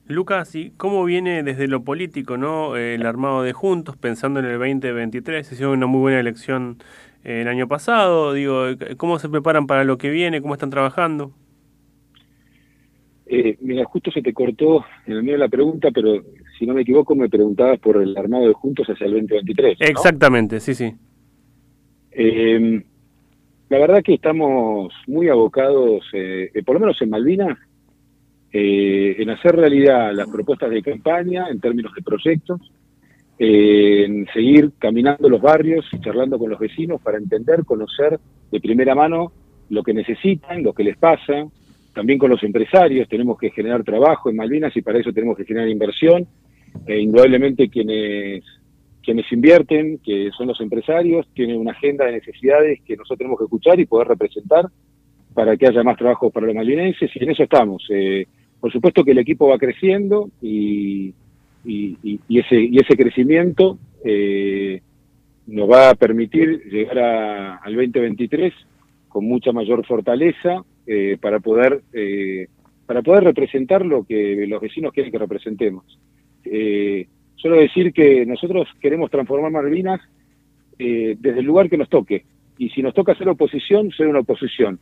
Lucas, 0.08 0.54
¿y 0.56 0.72
cómo 0.72 1.06
viene 1.06 1.44
desde 1.44 1.68
lo 1.68 1.84
político, 1.84 2.38
no, 2.38 2.76
el 2.76 3.06
armado 3.06 3.42
de 3.42 3.54
Juntos, 3.54 3.96
pensando 3.96 4.40
en 4.40 4.46
el 4.46 4.60
2023? 4.60 5.48
Se 5.48 5.56
hizo 5.56 5.72
una 5.72 5.86
muy 5.86 6.02
buena 6.02 6.20
elección 6.20 6.78
el 7.24 7.48
año 7.48 7.70
pasado. 7.70 8.34
Digo, 8.34 8.66
¿cómo 8.98 9.18
se 9.18 9.30
preparan 9.30 9.66
para 9.66 9.86
lo 9.86 9.98
que 9.98 10.10
viene? 10.10 10.42
¿Cómo 10.42 10.56
están 10.56 10.72
trabajando? 10.72 11.32
Eh, 13.26 13.58
mira, 13.62 13.86
justo 13.86 14.12
se 14.12 14.22
te 14.22 14.34
cortó 14.34 14.86
en 15.06 15.14
el 15.14 15.24
medio 15.24 15.34
de 15.36 15.46
la 15.46 15.48
pregunta, 15.48 15.90
pero 15.92 16.22
si 16.60 16.66
no 16.66 16.74
me 16.74 16.82
equivoco, 16.82 17.16
me 17.16 17.30
preguntabas 17.30 17.80
por 17.80 18.02
el 18.02 18.16
armado 18.18 18.46
de 18.46 18.54
Juntos 18.54 18.86
hacia 18.88 19.06
el 19.06 19.14
2023. 19.14 19.80
¿no? 19.80 19.88
Exactamente, 19.88 20.60
sí, 20.60 20.76
sí. 20.76 20.94
Eh, 22.12 22.84
la 23.70 23.80
verdad 23.80 24.04
que 24.04 24.16
estamos 24.16 24.94
muy 25.08 25.30
abocados, 25.30 26.04
eh, 26.12 26.52
por 26.66 26.76
lo 26.76 26.82
menos 26.82 27.02
en 27.02 27.10
Malvinas, 27.10 27.58
eh, 28.56 29.16
en 29.18 29.32
hacer 29.32 29.56
realidad 29.56 30.14
las 30.14 30.30
propuestas 30.30 30.70
de 30.70 30.84
campaña 30.84 31.48
en 31.50 31.60
términos 31.60 31.92
de 31.96 32.04
proyectos, 32.04 32.62
eh, 33.40 34.04
en 34.06 34.28
seguir 34.32 34.72
caminando 34.78 35.28
los 35.28 35.42
barrios 35.42 35.86
y 35.92 36.00
charlando 36.00 36.38
con 36.38 36.52
los 36.52 36.60
vecinos 36.60 37.02
para 37.02 37.18
entender, 37.18 37.66
conocer 37.66 38.20
de 38.52 38.60
primera 38.60 38.94
mano 38.94 39.32
lo 39.70 39.82
que 39.82 39.96
necesitan, 39.96 40.62
lo 40.62 40.72
que 40.74 40.84
les 40.84 40.98
pasa, 40.98 41.48
también 41.96 42.20
con 42.20 42.30
los 42.30 42.44
empresarios, 42.44 43.10
tenemos 43.10 43.40
que 43.40 43.50
generar 43.50 43.84
trabajo 43.84 44.30
en 44.30 44.36
Malvinas 44.36 44.78
y 44.78 44.84
para 44.84 45.00
eso 45.00 45.12
tenemos 45.12 45.36
que 45.36 45.46
generar 45.46 45.68
inversión, 45.68 46.28
e 46.86 47.00
indudablemente 47.00 47.70
quienes 47.70 48.44
quienes 49.04 49.30
invierten, 49.34 49.98
que 49.98 50.30
son 50.38 50.48
los 50.48 50.62
empresarios, 50.62 51.28
tienen 51.34 51.58
una 51.58 51.72
agenda 51.72 52.06
de 52.06 52.14
necesidades 52.14 52.80
que 52.86 52.96
nosotros 52.96 53.18
tenemos 53.18 53.38
que 53.38 53.44
escuchar 53.46 53.80
y 53.80 53.86
poder 53.86 54.08
representar 54.08 54.66
para 55.34 55.58
que 55.58 55.68
haya 55.68 55.84
más 55.84 55.98
trabajo 55.98 56.30
para 56.30 56.46
los 56.46 56.56
malvinenses 56.56 57.12
y 57.14 57.24
en 57.24 57.32
eso 57.32 57.44
estamos. 57.44 57.84
Eh, 57.90 58.26
por 58.64 58.72
supuesto 58.72 59.04
que 59.04 59.12
el 59.12 59.18
equipo 59.18 59.50
va 59.50 59.58
creciendo 59.58 60.30
y, 60.42 61.14
y, 61.66 61.98
y 62.30 62.40
ese, 62.40 62.96
crecimiento 62.96 63.78
eh, 64.06 64.80
nos 65.48 65.70
va 65.70 65.90
a 65.90 65.96
permitir 65.96 66.64
llegar 66.72 66.98
a, 66.98 67.56
al 67.58 67.76
2023 67.76 68.54
con 69.10 69.26
mucha 69.26 69.52
mayor 69.52 69.86
fortaleza 69.86 70.64
eh, 70.88 71.18
para 71.20 71.42
poder 71.42 71.82
eh, 71.92 72.48
para 72.86 73.02
poder 73.02 73.26
representar 73.26 73.86
lo 73.86 74.06
que 74.06 74.46
los 74.48 74.62
vecinos 74.62 74.94
quieren 74.94 75.12
que 75.12 75.18
representemos. 75.20 76.00
Eh, 76.46 77.06
solo 77.36 77.58
decir 77.58 77.92
que 77.92 78.26
nosotros 78.26 78.70
queremos 78.80 79.12
transformar 79.12 79.52
Malvinas 79.52 80.00
eh, 80.80 81.18
desde 81.20 81.42
el 81.42 81.46
lugar 81.46 81.70
que 81.70 81.78
nos 81.78 81.90
toque. 81.90 82.24
Y 82.58 82.70
si 82.70 82.82
nos 82.82 82.94
toca 82.94 83.14
ser 83.16 83.28
oposición, 83.28 83.92
ser 83.92 84.08
una 84.08 84.20
oposición 84.20 84.80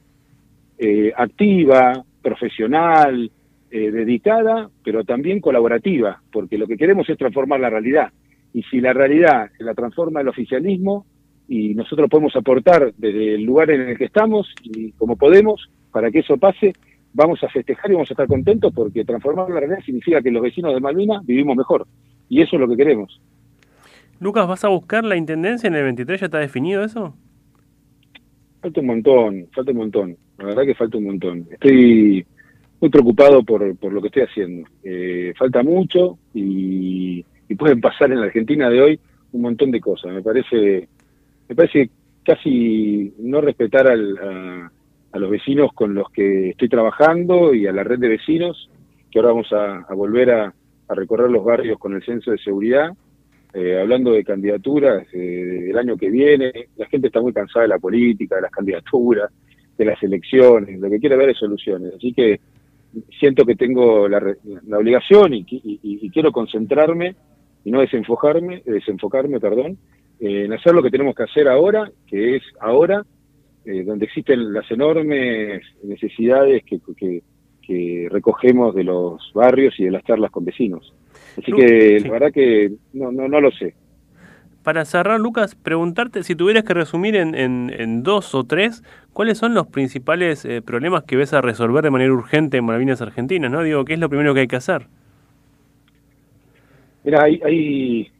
activa, 1.15 2.03
profesional, 2.23 3.29
eh, 3.71 3.89
dedicada, 3.89 4.69
pero 4.83 5.05
también 5.05 5.39
colaborativa, 5.39 6.21
porque 6.31 6.57
lo 6.57 6.67
que 6.67 6.75
queremos 6.75 7.09
es 7.09 7.17
transformar 7.17 7.61
la 7.61 7.69
realidad. 7.69 8.11
Y 8.53 8.63
si 8.63 8.81
la 8.81 8.91
realidad 8.91 9.49
la 9.59 9.73
transforma 9.73 10.19
el 10.19 10.27
oficialismo 10.27 11.05
y 11.47 11.73
nosotros 11.73 12.09
podemos 12.09 12.35
aportar 12.35 12.93
desde 12.97 13.35
el 13.35 13.43
lugar 13.43 13.71
en 13.71 13.81
el 13.81 13.97
que 13.97 14.05
estamos 14.05 14.53
y 14.61 14.91
como 14.91 15.15
podemos 15.15 15.69
para 15.89 16.11
que 16.11 16.19
eso 16.19 16.37
pase, 16.37 16.73
vamos 17.13 17.41
a 17.43 17.49
festejar 17.49 17.91
y 17.91 17.93
vamos 17.93 18.09
a 18.11 18.13
estar 18.13 18.27
contentos 18.27 18.73
porque 18.73 19.05
transformar 19.05 19.49
la 19.49 19.61
realidad 19.61 19.83
significa 19.85 20.21
que 20.21 20.31
los 20.31 20.43
vecinos 20.43 20.73
de 20.73 20.81
Malvinas 20.81 21.25
vivimos 21.25 21.55
mejor. 21.55 21.87
Y 22.27 22.41
eso 22.41 22.57
es 22.57 22.59
lo 22.59 22.67
que 22.67 22.75
queremos. 22.77 23.21
Lucas, 24.19 24.47
¿vas 24.47 24.63
a 24.65 24.67
buscar 24.67 25.03
la 25.03 25.15
intendencia 25.15 25.67
en 25.67 25.75
el 25.75 25.83
23? 25.83 26.19
¿Ya 26.19 26.25
está 26.25 26.39
definido 26.39 26.83
eso? 26.83 27.15
Falta 28.61 28.81
un 28.81 28.87
montón, 28.87 29.47
falta 29.53 29.71
un 29.71 29.77
montón. 29.77 30.17
La 30.37 30.45
verdad 30.45 30.63
que 30.63 30.75
falta 30.75 30.97
un 30.97 31.05
montón. 31.05 31.47
Estoy 31.51 32.25
muy 32.81 32.89
preocupado 32.89 33.43
por, 33.43 33.77
por 33.77 33.93
lo 33.93 34.01
que 34.01 34.07
estoy 34.07 34.23
haciendo. 34.23 34.67
Eh, 34.83 35.33
falta 35.37 35.61
mucho 35.63 36.17
y, 36.33 37.23
pueden 37.57 37.81
pasar 37.81 38.09
en 38.11 38.21
la 38.21 38.27
Argentina 38.27 38.69
de 38.69 38.81
hoy 38.81 38.99
un 39.33 39.41
montón 39.41 39.71
de 39.71 39.81
cosas. 39.81 40.13
Me 40.13 40.21
parece, 40.21 40.87
me 41.49 41.55
parece 41.55 41.89
casi 42.23 43.13
no 43.19 43.41
respetar 43.41 43.87
al, 43.87 44.17
a, 44.17 44.71
a, 45.11 45.19
los 45.19 45.29
vecinos 45.29 45.71
con 45.73 45.93
los 45.93 46.09
que 46.11 46.51
estoy 46.51 46.69
trabajando 46.69 47.53
y 47.53 47.67
a 47.67 47.73
la 47.73 47.83
red 47.83 47.99
de 47.99 48.07
vecinos, 48.07 48.69
que 49.11 49.19
ahora 49.19 49.33
vamos 49.33 49.51
a, 49.51 49.93
volver 49.93 50.31
a, 50.31 50.53
a, 50.87 50.95
recorrer 50.95 51.29
los 51.29 51.43
barrios 51.43 51.77
con 51.77 51.93
el 51.93 52.03
censo 52.03 52.31
de 52.31 52.37
seguridad. 52.37 52.89
Eh, 53.53 53.81
hablando 53.81 54.13
de 54.13 54.23
candidaturas 54.23 55.05
eh, 55.11 55.17
del 55.67 55.77
año 55.77 55.97
que 55.97 56.09
viene, 56.09 56.53
la 56.77 56.87
gente 56.87 57.07
está 57.07 57.19
muy 57.19 57.33
cansada 57.33 57.63
de 57.63 57.69
la 57.69 57.79
política, 57.79 58.37
de 58.37 58.43
las 58.43 58.51
candidaturas, 58.51 59.29
de 59.77 59.85
las 59.85 60.01
elecciones, 60.01 60.79
lo 60.79 60.89
que 60.89 60.99
quiere 60.99 61.17
ver 61.17 61.29
es 61.29 61.37
soluciones. 61.37 61.95
Así 61.95 62.13
que 62.13 62.39
siento 63.19 63.45
que 63.45 63.55
tengo 63.55 64.07
la, 64.07 64.21
la 64.67 64.77
obligación 64.77 65.33
y, 65.33 65.45
y, 65.49 65.79
y, 65.81 66.09
quiero 66.09 66.31
concentrarme 66.31 67.15
y 67.63 67.71
no 67.71 67.81
desenfocarme, 67.81 68.63
desenfocarme, 68.65 69.39
perdón, 69.39 69.77
eh, 70.19 70.45
en 70.45 70.53
hacer 70.53 70.73
lo 70.73 70.83
que 70.83 70.91
tenemos 70.91 71.15
que 71.15 71.23
hacer 71.23 71.47
ahora, 71.47 71.91
que 72.07 72.35
es 72.37 72.43
ahora, 72.59 73.03
eh, 73.65 73.83
donde 73.83 74.05
existen 74.05 74.53
las 74.53 74.69
enormes 74.71 75.61
necesidades 75.83 76.63
que, 76.63 76.79
que, 76.97 77.21
que, 77.61 78.07
recogemos 78.09 78.75
de 78.75 78.83
los 78.83 79.31
barrios 79.33 79.79
y 79.79 79.85
de 79.85 79.91
las 79.91 80.03
charlas 80.03 80.31
con 80.31 80.45
vecinos. 80.45 80.93
Así 81.37 81.51
que 81.51 81.99
sí. 81.99 82.05
la 82.05 82.11
verdad 82.11 82.31
que 82.33 82.71
no, 82.93 83.11
no, 83.11 83.27
no 83.27 83.39
lo 83.39 83.51
sé. 83.51 83.75
Para 84.63 84.85
cerrar, 84.85 85.19
Lucas, 85.19 85.55
preguntarte 85.55 86.23
si 86.23 86.35
tuvieras 86.35 86.63
que 86.63 86.75
resumir 86.75 87.15
en, 87.15 87.33
en, 87.33 87.73
en 87.75 88.03
dos 88.03 88.35
o 88.35 88.43
tres, 88.43 88.83
¿cuáles 89.11 89.39
son 89.39 89.55
los 89.55 89.67
principales 89.67 90.45
eh, 90.45 90.61
problemas 90.61 91.03
que 91.03 91.15
ves 91.15 91.33
a 91.33 91.41
resolver 91.41 91.83
de 91.83 91.89
manera 91.89 92.13
urgente 92.13 92.57
en 92.57 92.65
Malvinas 92.65 93.01
Argentinas? 93.01 93.51
¿no? 93.51 93.63
Digo, 93.63 93.85
¿qué 93.85 93.93
es 93.93 93.99
lo 93.99 94.09
primero 94.09 94.35
que 94.35 94.41
hay 94.41 94.47
que 94.47 94.57
hacer? 94.57 94.87
Mira, 97.03 97.23
hay, 97.23 97.41
hay 97.43 98.11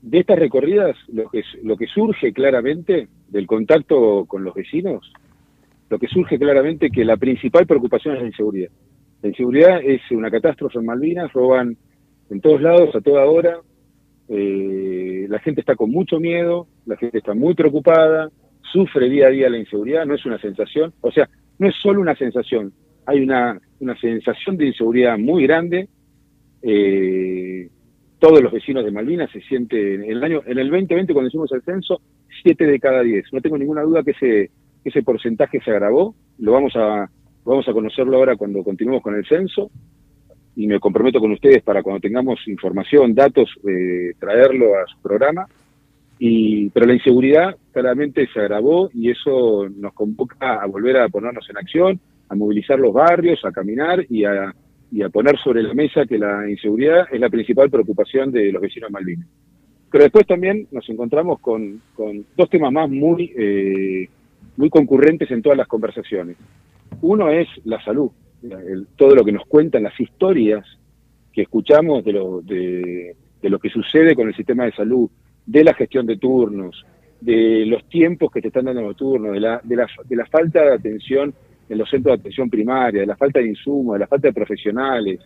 de 0.00 0.18
estas 0.18 0.38
recorridas 0.38 0.96
lo 1.12 1.28
que, 1.28 1.42
lo 1.62 1.76
que 1.76 1.86
surge 1.86 2.32
claramente 2.32 3.08
del 3.28 3.46
contacto 3.46 4.24
con 4.26 4.42
los 4.42 4.54
vecinos, 4.54 5.12
lo 5.90 5.98
que 5.98 6.08
surge 6.08 6.38
claramente 6.38 6.90
que 6.90 7.04
la 7.04 7.18
principal 7.18 7.66
preocupación 7.66 8.16
es 8.16 8.22
la 8.22 8.28
inseguridad. 8.28 8.70
La 9.22 9.28
inseguridad 9.28 9.82
es 9.82 10.00
una 10.10 10.30
catástrofe 10.30 10.78
en 10.78 10.86
Malvinas, 10.86 11.30
roban 11.34 11.76
en 12.30 12.40
todos 12.40 12.62
lados, 12.62 12.94
a 12.94 13.00
toda 13.02 13.26
hora, 13.26 13.58
eh, 14.32 15.26
la 15.28 15.40
gente 15.40 15.60
está 15.60 15.74
con 15.74 15.90
mucho 15.90 16.20
miedo, 16.20 16.68
la 16.86 16.96
gente 16.96 17.18
está 17.18 17.34
muy 17.34 17.54
preocupada, 17.54 18.30
sufre 18.72 19.10
día 19.10 19.26
a 19.26 19.30
día 19.30 19.50
la 19.50 19.58
inseguridad, 19.58 20.06
no 20.06 20.14
es 20.14 20.24
una 20.24 20.40
sensación, 20.40 20.94
o 21.00 21.10
sea, 21.10 21.28
no 21.58 21.68
es 21.68 21.74
solo 21.82 22.00
una 22.00 22.14
sensación, 22.14 22.72
hay 23.06 23.20
una, 23.22 23.60
una 23.80 23.98
sensación 23.98 24.56
de 24.56 24.66
inseguridad 24.66 25.18
muy 25.18 25.42
grande. 25.42 25.88
Eh, 26.62 27.68
todos 28.20 28.40
los 28.40 28.52
vecinos 28.52 28.84
de 28.84 28.92
Malvinas 28.92 29.32
se 29.32 29.40
sienten, 29.40 30.04
en 30.04 30.10
el 30.10 30.22
año, 30.22 30.42
en 30.46 30.58
el 30.58 30.70
2020 30.70 31.12
cuando 31.12 31.28
hicimos 31.28 31.50
el 31.50 31.62
censo, 31.62 32.00
7 32.42 32.66
de 32.66 32.78
cada 32.78 33.02
10. 33.02 33.32
No 33.32 33.40
tengo 33.40 33.58
ninguna 33.58 33.82
duda 33.82 34.04
que 34.04 34.12
ese, 34.12 34.50
ese 34.84 35.02
porcentaje 35.02 35.60
se 35.60 35.72
agravó, 35.72 36.14
lo 36.38 36.52
vamos 36.52 36.76
a, 36.76 37.10
vamos 37.44 37.66
a 37.66 37.72
conocerlo 37.72 38.16
ahora 38.16 38.36
cuando 38.36 38.62
continuemos 38.62 39.02
con 39.02 39.16
el 39.16 39.26
censo 39.26 39.72
y 40.60 40.66
me 40.66 40.78
comprometo 40.78 41.20
con 41.20 41.32
ustedes 41.32 41.62
para 41.62 41.82
cuando 41.82 42.00
tengamos 42.00 42.46
información, 42.46 43.14
datos, 43.14 43.48
eh, 43.66 44.12
traerlo 44.18 44.76
a 44.76 44.86
su 44.86 45.00
programa. 45.00 45.46
Y, 46.18 46.68
pero 46.68 46.84
la 46.84 46.92
inseguridad 46.92 47.56
claramente 47.72 48.28
se 48.30 48.40
agravó 48.40 48.90
y 48.92 49.10
eso 49.10 49.70
nos 49.70 49.94
convoca 49.94 50.60
a 50.60 50.66
volver 50.66 50.98
a 50.98 51.08
ponernos 51.08 51.48
en 51.48 51.56
acción, 51.56 52.00
a 52.28 52.34
movilizar 52.34 52.78
los 52.78 52.92
barrios, 52.92 53.42
a 53.42 53.52
caminar 53.52 54.04
y 54.10 54.24
a, 54.24 54.54
y 54.92 55.00
a 55.00 55.08
poner 55.08 55.38
sobre 55.38 55.62
la 55.62 55.72
mesa 55.72 56.04
que 56.04 56.18
la 56.18 56.46
inseguridad 56.50 57.06
es 57.10 57.18
la 57.18 57.30
principal 57.30 57.70
preocupación 57.70 58.30
de 58.30 58.52
los 58.52 58.60
vecinos 58.60 58.88
de 58.88 58.92
Malvinas. 58.92 59.28
Pero 59.90 60.04
después 60.04 60.26
también 60.26 60.68
nos 60.72 60.86
encontramos 60.90 61.40
con, 61.40 61.80
con 61.94 62.26
dos 62.36 62.50
temas 62.50 62.70
más 62.70 62.90
muy, 62.90 63.32
eh, 63.34 64.10
muy 64.58 64.68
concurrentes 64.68 65.30
en 65.30 65.40
todas 65.40 65.56
las 65.56 65.68
conversaciones. 65.68 66.36
Uno 67.00 67.30
es 67.30 67.48
la 67.64 67.82
salud 67.82 68.10
el, 68.42 68.86
todo 68.96 69.14
lo 69.14 69.24
que 69.24 69.32
nos 69.32 69.46
cuentan 69.46 69.82
las 69.82 69.98
historias 69.98 70.64
que 71.32 71.42
escuchamos 71.42 72.04
de 72.04 72.12
lo, 72.12 72.40
de, 72.42 73.14
lo 73.42 73.58
que 73.58 73.70
sucede 73.70 74.14
con 74.14 74.28
el 74.28 74.34
sistema 74.34 74.64
de 74.64 74.72
salud, 74.72 75.08
de 75.46 75.64
la 75.64 75.74
gestión 75.74 76.06
de 76.06 76.16
turnos, 76.16 76.84
de 77.20 77.66
los 77.66 77.88
tiempos 77.88 78.30
que 78.30 78.40
te 78.40 78.48
están 78.48 78.64
dando 78.64 78.82
los 78.82 78.96
turnos, 78.96 79.32
de 79.32 79.40
la, 79.40 79.60
de 79.62 79.76
la, 79.76 79.86
de 80.04 80.16
la 80.16 80.26
falta 80.26 80.62
de 80.62 80.74
atención 80.74 81.34
en 81.68 81.78
los 81.78 81.88
centros 81.88 82.16
de 82.16 82.20
atención 82.20 82.50
primaria, 82.50 83.00
de 83.00 83.06
la 83.06 83.16
falta 83.16 83.38
de 83.38 83.46
insumos, 83.46 83.94
de 83.94 84.00
la 84.00 84.06
falta 84.06 84.28
de 84.28 84.34
profesionales, 84.34 85.20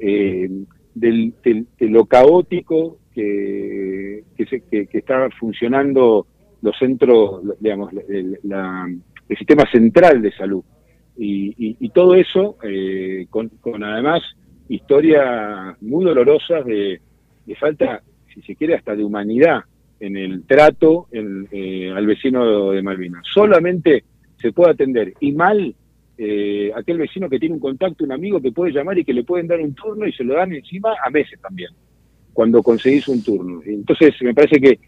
eh, 0.00 0.48
del, 0.94 1.34
de 1.42 1.88
lo 1.88 2.06
caótico 2.06 2.98
que, 3.14 4.24
que, 4.36 4.46
se, 4.46 4.60
que, 4.62 4.86
que, 4.86 4.98
está 4.98 5.28
funcionando 5.38 6.26
los 6.62 6.76
centros, 6.76 7.42
digamos, 7.60 7.92
el 8.08 8.38
sistema 9.36 9.70
central 9.70 10.20
de 10.20 10.32
salud. 10.32 10.64
Y, 11.18 11.48
y, 11.58 11.76
y 11.80 11.88
todo 11.90 12.14
eso 12.14 12.56
eh, 12.62 13.26
con, 13.28 13.48
con, 13.60 13.82
además 13.82 14.22
historias 14.68 15.80
muy 15.82 16.04
dolorosas 16.04 16.64
de, 16.64 17.00
falta, 17.58 18.02
si 18.32 18.40
se 18.42 18.54
quiere, 18.54 18.74
hasta 18.74 18.94
de 18.94 19.04
humanidad 19.04 19.62
en 20.00 20.16
el 20.16 20.44
trato 20.44 21.08
en, 21.10 21.48
eh, 21.50 21.90
al 21.94 22.06
vecino 22.06 22.70
de 22.70 22.82
Malvinas. 22.82 23.24
Solamente 23.32 24.04
se 24.36 24.52
puede 24.52 24.72
atender 24.72 25.14
y 25.18 25.32
mal 25.32 25.74
eh, 26.16 26.70
aquel 26.74 26.98
vecino 26.98 27.28
que 27.28 27.38
tiene 27.38 27.54
un 27.54 27.60
contacto, 27.60 28.04
un 28.04 28.12
amigo 28.12 28.40
que 28.40 28.52
puede 28.52 28.72
llamar 28.72 28.98
y 28.98 29.04
que 29.04 29.12
le 29.12 29.24
pueden 29.24 29.48
dar 29.48 29.60
un 29.60 29.74
turno 29.74 30.06
y 30.06 30.12
se 30.12 30.24
lo 30.24 30.34
dan 30.34 30.52
encima 30.52 30.94
a 31.04 31.10
meses 31.10 31.40
también, 31.40 31.70
cuando 32.32 32.62
conseguís 32.62 33.08
un 33.08 33.22
turno. 33.22 33.60
Entonces, 33.64 34.14
me 34.22 34.34
parece 34.34 34.60
que 34.60 34.78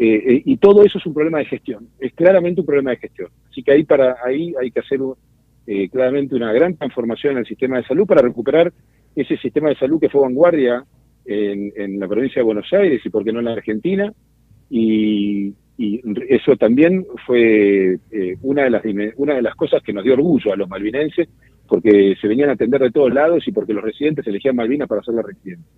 eh, 0.00 0.42
y 0.44 0.56
todo 0.58 0.84
eso 0.84 0.98
es 0.98 1.06
un 1.06 1.14
problema 1.14 1.38
de 1.38 1.46
gestión, 1.46 1.88
es 1.98 2.12
claramente 2.14 2.60
un 2.60 2.66
problema 2.66 2.90
de 2.90 2.98
gestión. 2.98 3.30
Así 3.50 3.62
que 3.62 3.72
ahí 3.72 3.84
para 3.84 4.16
ahí 4.24 4.54
hay 4.60 4.70
que 4.70 4.80
hacer 4.80 5.00
eh, 5.70 5.90
claramente 5.90 6.34
una 6.34 6.50
gran 6.50 6.76
transformación 6.78 7.32
en 7.32 7.38
el 7.40 7.46
sistema 7.46 7.76
de 7.76 7.84
salud 7.84 8.06
para 8.06 8.22
recuperar 8.22 8.72
ese 9.14 9.36
sistema 9.36 9.68
de 9.68 9.76
salud 9.76 10.00
que 10.00 10.08
fue 10.08 10.22
vanguardia 10.22 10.82
en, 11.26 12.00
la 12.00 12.08
provincia 12.08 12.40
de 12.40 12.46
Buenos 12.46 12.72
Aires 12.72 13.02
y 13.04 13.10
por 13.10 13.22
qué 13.22 13.34
no 13.34 13.40
en 13.40 13.44
la 13.44 13.52
Argentina. 13.52 14.10
Y, 14.70 15.52
eso 16.28 16.56
también 16.56 17.06
fue 17.24 17.98
eh, 18.10 18.36
una, 18.42 18.64
de 18.64 18.70
las, 18.70 18.82
una 19.16 19.34
de 19.34 19.42
las 19.42 19.54
cosas 19.54 19.82
que 19.82 19.92
nos 19.92 20.02
dio 20.02 20.14
orgullo 20.14 20.52
a 20.52 20.56
los 20.56 20.68
malvinenses, 20.68 21.28
porque 21.68 22.16
se 22.20 22.26
venían 22.26 22.48
a 22.48 22.54
atender 22.54 22.80
de 22.80 22.90
todos 22.90 23.12
lados 23.12 23.46
y 23.46 23.52
porque 23.52 23.74
los 23.74 23.84
residentes 23.84 24.26
elegían 24.26 24.56
Malvinas 24.56 24.88
para 24.88 25.02
hacer 25.02 25.14
la 25.14 25.22
residencia. 25.22 25.70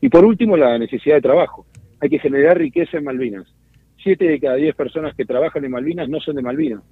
Y 0.00 0.10
por 0.10 0.26
último, 0.26 0.58
la 0.58 0.78
necesidad 0.78 1.16
de 1.16 1.22
trabajo. 1.22 1.66
Hay 2.00 2.10
que 2.10 2.18
generar 2.18 2.58
riqueza 2.58 2.98
en 2.98 3.04
Malvinas. 3.04 3.46
Siete 4.00 4.26
de 4.26 4.38
cada 4.38 4.56
diez 4.56 4.76
personas 4.76 5.16
que 5.16 5.24
trabajan 5.24 5.64
en 5.64 5.70
Malvinas 5.70 6.08
no 6.08 6.20
son 6.20 6.36
de 6.36 6.42
Malvinas. 6.42 6.82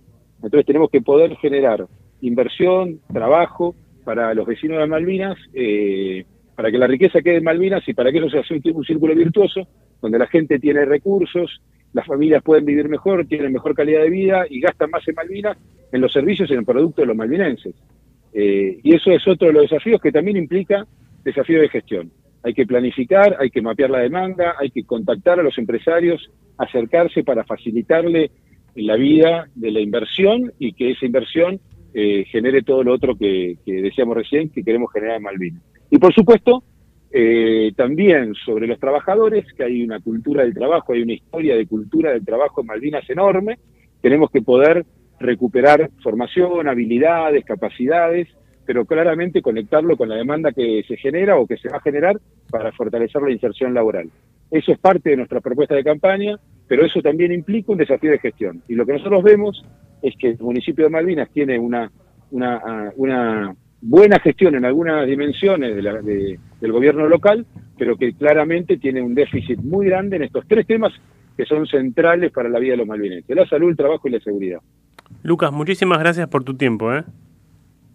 Entonces 0.43 0.67
tenemos 0.67 0.91
que 0.91 1.03
poder 1.03 1.37
generar 1.37 1.87
inversión, 2.23 3.01
trabajo 3.13 3.75
para 4.05 4.35
los 4.35 4.47
vecinos 4.47 4.79
de 4.79 4.87
Malvinas, 4.87 5.39
eh, 5.55 6.25
para 6.55 6.71
que 6.71 6.79
la 6.79 6.87
riqueza 6.87 7.23
quede 7.23 7.37
en 7.37 7.45
Malvinas 7.45 7.87
y 7.89 7.95
para 7.95 8.11
que 8.13 8.19
eso 8.19 8.29
sea 8.29 8.43
un, 8.51 8.63
un 8.75 8.85
círculo 8.85 9.15
virtuoso, 9.15 9.67
donde 10.01 10.19
la 10.19 10.27
gente 10.27 10.59
tiene 10.59 10.85
recursos, 10.85 11.61
las 11.93 12.07
familias 12.07 12.43
pueden 12.43 12.65
vivir 12.65 12.89
mejor, 12.89 13.27
tienen 13.27 13.53
mejor 13.53 13.75
calidad 13.75 14.03
de 14.03 14.11
vida 14.11 14.45
y 14.49 14.61
gastan 14.61 14.91
más 14.91 15.07
en 15.09 15.15
Malvinas 15.15 15.57
en 15.93 16.01
los 16.01 16.13
servicios 16.13 16.49
y 16.49 16.53
en 16.53 16.61
el 16.61 16.65
producto 16.65 17.03
de 17.03 17.07
los 17.07 17.17
malvinenses. 17.17 17.75
Eh, 18.33 18.79
y 18.83 18.95
eso 18.95 19.11
es 19.11 19.27
otro 19.27 19.49
de 19.49 19.55
los 19.55 19.63
desafíos 19.63 20.01
que 20.01 20.13
también 20.13 20.37
implica 20.37 20.87
desafío 21.25 21.61
de 21.61 21.69
gestión. 21.69 22.11
Hay 22.43 22.55
que 22.55 22.67
planificar, 22.67 23.37
hay 23.39 23.51
que 23.51 23.61
mapear 23.61 23.91
la 23.91 23.99
demanda, 23.99 24.55
hay 24.59 24.71
que 24.71 24.85
contactar 24.85 25.41
a 25.41 25.43
los 25.43 25.59
empresarios, 25.59 26.31
acercarse 26.57 27.25
para 27.25 27.45
facilitarle 27.45 28.31
la 28.75 28.97
vida 28.97 29.49
de 29.55 29.71
la 29.73 29.81
inversión 29.81 30.53
y 30.59 30.73
que 30.73 30.93
esa 30.93 31.07
inversión 31.07 31.61
eh, 31.93 32.25
genere 32.31 32.63
todo 32.63 32.83
lo 32.83 32.93
otro 32.95 33.17
que, 33.17 33.57
decíamos 33.65 34.17
recién 34.17 34.51
que 34.51 34.63
queremos 34.63 34.93
generar 34.93 35.17
en 35.17 35.23
Malvinas. 35.23 35.63
Y 35.91 35.99
por 35.99 36.15
supuesto, 36.15 36.63
eh, 37.11 37.73
también 37.77 38.35
sobre 38.35 38.67
los 38.67 38.79
trabajadores, 38.79 39.45
que 39.55 39.65
hay 39.65 39.83
una 39.83 40.01
cultura 40.01 40.45
del 40.45 40.55
trabajo, 40.55 40.93
hay 40.93 41.03
una 41.03 41.15
historia 41.15 41.57
de 41.57 41.67
cultura 41.67 42.13
del 42.13 42.25
trabajo 42.25 42.61
en 42.61 42.69
Malvinas 42.69 43.09
enorme, 43.11 43.59
tenemos 44.01 44.31
que 44.31 44.43
poder 44.43 44.87
recuperar 45.19 45.91
formación, 46.03 46.69
habilidades, 46.69 47.45
capacidades, 47.45 48.29
pero 48.65 48.85
claramente 48.85 49.43
conectarlo 49.43 49.97
con 49.97 50.09
la 50.09 50.15
demanda 50.15 50.53
que 50.53 50.85
se 50.87 50.97
genera 50.97 51.37
o 51.37 51.47
que 51.47 51.57
se 51.57 51.69
va 51.69 51.79
a 51.79 51.83
generar 51.83 52.21
para 52.51 52.73
fortalecer 52.73 53.21
la 53.21 53.33
inserción 53.33 53.75
laboral. 53.75 54.09
Eso 54.51 54.73
es 54.73 54.79
parte 54.79 55.11
de 55.11 55.17
nuestra 55.17 55.41
propuesta 55.41 55.75
de 55.75 55.85
campaña, 55.85 56.39
pero 56.67 56.85
eso 56.85 57.01
también 57.03 57.33
implica 57.33 57.73
un 57.73 57.79
desafío 57.79 58.13
de 58.13 58.19
gestión. 58.19 58.63
Y 58.69 58.75
lo 58.75 58.87
que 58.87 58.93
nosotros 58.93 59.23
vemos 59.23 59.65
es 60.03 60.15
que 60.19 60.31
el 60.31 60.39
municipio 60.39 60.85
de 60.85 60.91
Malvinas 60.91 61.29
tiene 61.31 61.59
una, 61.59 61.91
una, 62.31 62.57
ah, 62.57 62.91
una 62.97 63.55
buena 63.83 64.19
gestión 64.21 64.55
en 64.55 64.65
algunas 64.65 65.07
dimensiones 65.07 65.75
de 65.75 65.83
la- 65.83 66.03
de- 66.03 66.39
del 66.61 66.73
gobierno 66.73 67.09
local, 67.09 67.47
pero 67.79 67.97
que 67.97 68.13
claramente 68.13 68.77
tiene 68.77 69.01
un 69.01 69.15
déficit 69.15 69.59
muy 69.61 69.87
grande 69.87 70.17
en 70.17 70.25
estos 70.25 70.45
tres 70.47 70.67
temas 70.67 70.93
que 71.37 71.47
son 71.47 71.67
centrales 71.67 72.31
para 72.33 72.49
la 72.51 72.59
vida 72.59 72.73
de 72.73 72.77
los 72.79 72.87
malvinenses, 72.87 73.35
la 73.35 73.47
salud, 73.47 73.71
el 73.71 73.77
trabajo 73.77 74.07
y 74.07 74.11
la 74.11 74.21
seguridad. 74.21 74.59
Lucas, 75.23 75.51
muchísimas 75.53 75.99
gracias 75.99 76.29
por 76.29 76.45
tu 76.45 76.55
tiempo. 76.55 76.93
¿eh? 76.95 77.05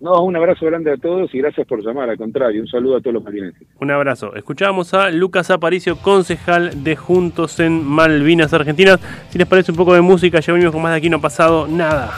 No, 0.05 0.21
un 0.21 0.35
abrazo 0.35 0.67
grande 0.67 0.93
a 0.93 0.97
todos 0.97 1.33
y 1.33 1.39
gracias 1.39 1.65
por 1.65 1.83
llamar, 1.83 2.11
al 2.11 2.17
contrario, 2.17 2.61
un 2.61 2.67
saludo 2.67 2.97
a 2.97 3.01
todos 3.01 3.15
los 3.15 3.23
malvinenses. 3.23 3.67
Un 3.79 3.89
abrazo. 3.89 4.35
Escuchábamos 4.35 4.93
a 4.93 5.09
Lucas 5.09 5.49
Aparicio, 5.49 5.97
concejal 5.97 6.83
de 6.83 6.95
Juntos 6.95 7.59
en 7.59 7.83
Malvinas 7.83 8.53
Argentinas. 8.53 8.99
Si 9.29 9.39
les 9.39 9.47
parece 9.47 9.71
un 9.71 9.77
poco 9.77 9.95
de 9.95 10.01
música, 10.01 10.39
ya 10.41 10.53
venimos 10.53 10.73
con 10.73 10.83
más 10.83 10.91
de 10.91 10.99
aquí, 10.99 11.09
no 11.09 11.17
ha 11.17 11.21
pasado 11.21 11.67
nada. 11.67 12.11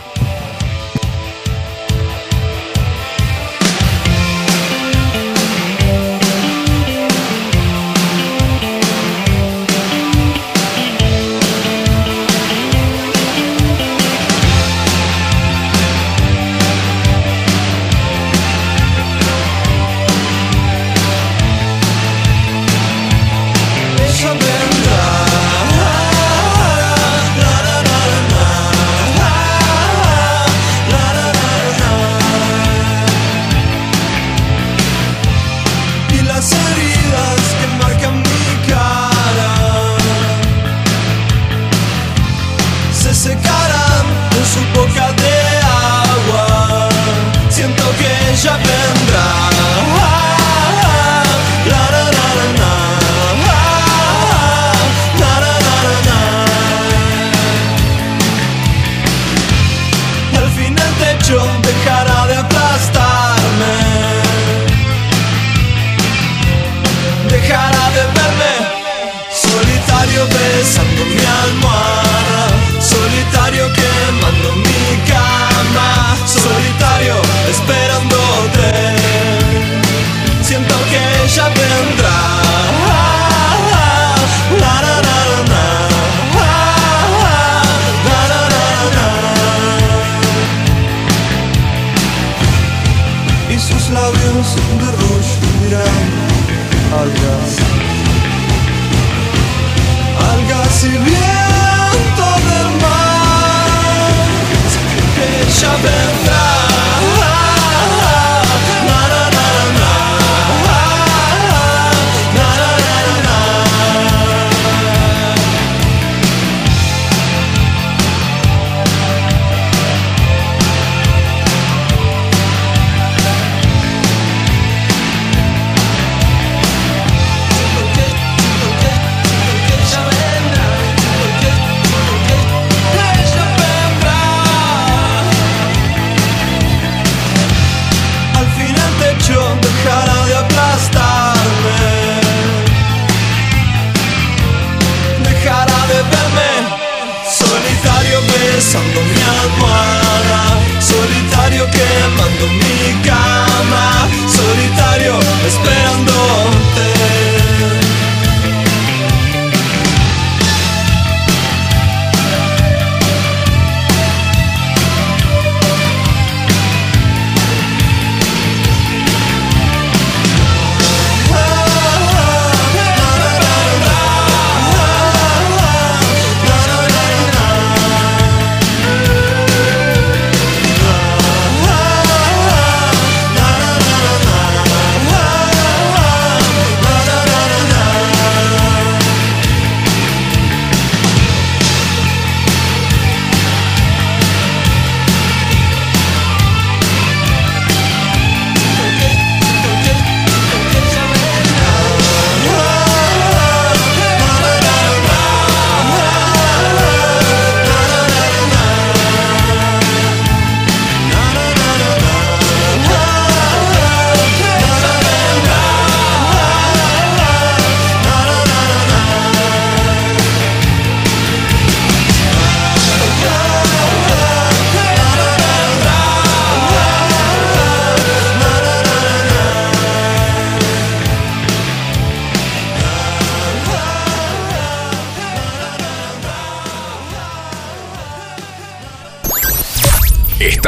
quemando 151.72 152.48
mi 152.48 153.02
cama, 153.04 154.08
solitario, 154.28 155.20
esperando. 155.46 156.27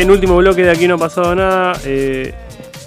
En 0.00 0.10
último 0.10 0.36
bloque 0.36 0.62
de 0.62 0.70
aquí 0.70 0.86
no 0.86 0.94
ha 0.94 0.98
pasado 0.98 1.34
nada. 1.34 1.72
Eh, 1.84 2.32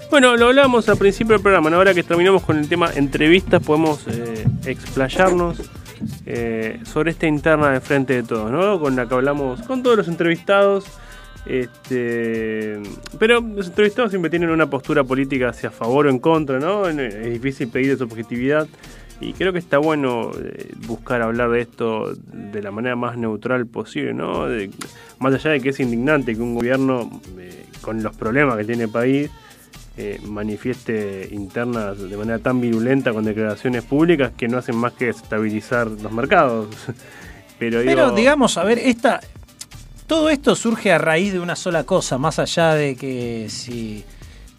bueno, 0.09 0.35
lo 0.37 0.47
hablábamos 0.47 0.87
al 0.89 0.97
principio 0.97 1.33
del 1.33 1.41
programa, 1.41 1.69
ahora 1.75 1.93
que 1.93 2.03
terminamos 2.03 2.43
con 2.43 2.57
el 2.57 2.67
tema 2.67 2.89
entrevistas, 2.95 3.61
podemos 3.61 4.05
eh, 4.07 4.45
explayarnos 4.65 5.57
eh, 6.25 6.79
sobre 6.83 7.11
esta 7.11 7.27
interna 7.27 7.71
de 7.71 7.81
frente 7.81 8.13
de 8.13 8.23
todos, 8.23 8.51
¿no? 8.51 8.79
Con 8.79 8.95
la 8.95 9.07
que 9.07 9.13
hablamos 9.13 9.61
con 9.63 9.83
todos 9.83 9.97
los 9.97 10.07
entrevistados. 10.07 10.85
Este, 11.45 12.79
pero 13.17 13.41
los 13.41 13.67
entrevistados 13.67 14.11
siempre 14.11 14.29
tienen 14.29 14.51
una 14.51 14.69
postura 14.69 15.03
política 15.03 15.49
hacia 15.49 15.71
favor 15.71 16.05
o 16.05 16.09
en 16.09 16.19
contra, 16.19 16.59
¿no? 16.59 16.87
Es 16.87 17.31
difícil 17.31 17.67
pedir 17.69 17.97
su 17.97 18.03
objetividad. 18.03 18.67
Y 19.21 19.33
creo 19.33 19.53
que 19.53 19.59
está 19.59 19.77
bueno 19.77 20.31
eh, 20.43 20.71
buscar 20.87 21.21
hablar 21.21 21.51
de 21.51 21.61
esto 21.61 22.13
de 22.15 22.61
la 22.61 22.71
manera 22.71 22.95
más 22.95 23.17
neutral 23.17 23.67
posible, 23.67 24.13
¿no? 24.13 24.47
De- 24.47 24.71
más 25.19 25.33
allá 25.35 25.51
de 25.51 25.61
que 25.61 25.69
es 25.69 25.79
indignante 25.79 26.33
que 26.35 26.41
un 26.41 26.55
gobierno, 26.55 27.21
eh, 27.37 27.65
con 27.81 28.01
los 28.01 28.15
problemas 28.15 28.57
que 28.57 28.65
tiene 28.65 28.83
el 28.85 28.89
país, 28.89 29.29
eh, 29.97 30.19
manifieste 30.25 31.29
internas 31.31 31.99
de 31.99 32.17
manera 32.17 32.39
tan 32.39 32.59
virulenta 32.59 33.13
con 33.13 33.23
declaraciones 33.23 33.83
públicas 33.83 34.31
que 34.35 34.47
no 34.47 34.57
hacen 34.57 34.75
más 34.75 34.93
que 34.93 35.09
estabilizar 35.09 35.87
los 35.87 36.11
mercados. 36.11 36.67
Pero, 37.59 37.81
digo, 37.81 37.91
Pero 37.91 38.11
digamos, 38.15 38.57
a 38.57 38.63
ver, 38.63 38.79
esta, 38.79 39.19
todo 40.07 40.29
esto 40.31 40.55
surge 40.55 40.91
a 40.91 40.97
raíz 40.97 41.31
de 41.33 41.39
una 41.39 41.55
sola 41.55 41.83
cosa, 41.83 42.17
más 42.17 42.39
allá 42.39 42.73
de 42.73 42.95
que 42.95 43.45
si 43.49 44.03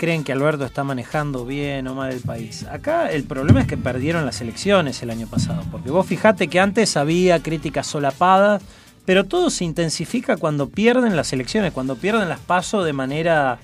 creen 0.02 0.24
que 0.24 0.32
Alberto 0.32 0.64
está 0.64 0.82
manejando 0.82 1.46
bien 1.46 1.86
o 1.86 1.94
mal 1.94 2.10
el 2.10 2.18
país. 2.18 2.66
Acá 2.68 3.12
el 3.12 3.22
problema 3.22 3.60
es 3.60 3.68
que 3.68 3.76
perdieron 3.76 4.26
las 4.26 4.40
elecciones 4.40 5.00
el 5.00 5.10
año 5.10 5.28
pasado, 5.28 5.62
porque 5.70 5.92
vos 5.92 6.04
fijate 6.04 6.48
que 6.48 6.58
antes 6.58 6.96
había 6.96 7.40
críticas 7.40 7.86
solapadas, 7.86 8.64
pero 9.04 9.22
todo 9.22 9.48
se 9.48 9.64
intensifica 9.64 10.36
cuando 10.38 10.68
pierden 10.68 11.14
las 11.14 11.32
elecciones, 11.32 11.72
cuando 11.72 11.94
pierden 11.94 12.28
las 12.28 12.40
pasos 12.40 12.84
de 12.84 12.92
manera 12.92 13.60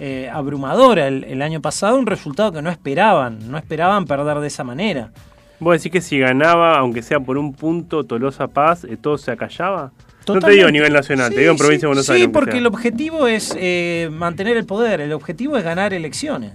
eh, 0.00 0.28
abrumadora 0.34 1.06
el, 1.06 1.42
año 1.42 1.60
pasado, 1.60 1.96
un 1.96 2.06
resultado 2.06 2.50
que 2.50 2.60
no 2.60 2.70
esperaban, 2.70 3.48
no 3.48 3.56
esperaban 3.56 4.04
perder 4.04 4.40
de 4.40 4.48
esa 4.48 4.64
manera. 4.64 5.12
¿Vos 5.60 5.76
decís 5.76 5.92
que 5.92 6.00
si 6.00 6.18
ganaba, 6.18 6.76
aunque 6.76 7.02
sea 7.02 7.20
por 7.20 7.38
un 7.38 7.52
punto, 7.52 8.02
Tolosa 8.02 8.48
Paz, 8.48 8.82
eh, 8.82 8.96
todo 9.00 9.16
se 9.16 9.30
acallaba? 9.30 9.92
No 10.34 10.40
te 10.40 10.50
digo 10.52 10.68
a 10.68 10.70
nivel 10.72 10.92
nacional, 10.92 11.28
te 11.30 11.34
Sí, 11.36 11.40
digo 11.40 11.52
en 11.52 11.58
provincia 11.58 11.80
sí, 11.80 11.82
de 11.82 11.86
Buenos 11.88 12.06
sí, 12.06 12.12
Aires. 12.12 12.24
aunque 12.26 12.34
porque 12.34 12.50
sea. 12.52 12.60
el 12.60 12.66
objetivo 12.66 13.26
es 13.26 13.54
eh, 13.58 14.08
mantener 14.12 14.56
el 14.56 14.64
poder, 14.66 15.00
el 15.00 15.12
objetivo 15.12 15.56
es 15.56 15.64
ganar 15.64 15.92
elecciones. 15.94 16.52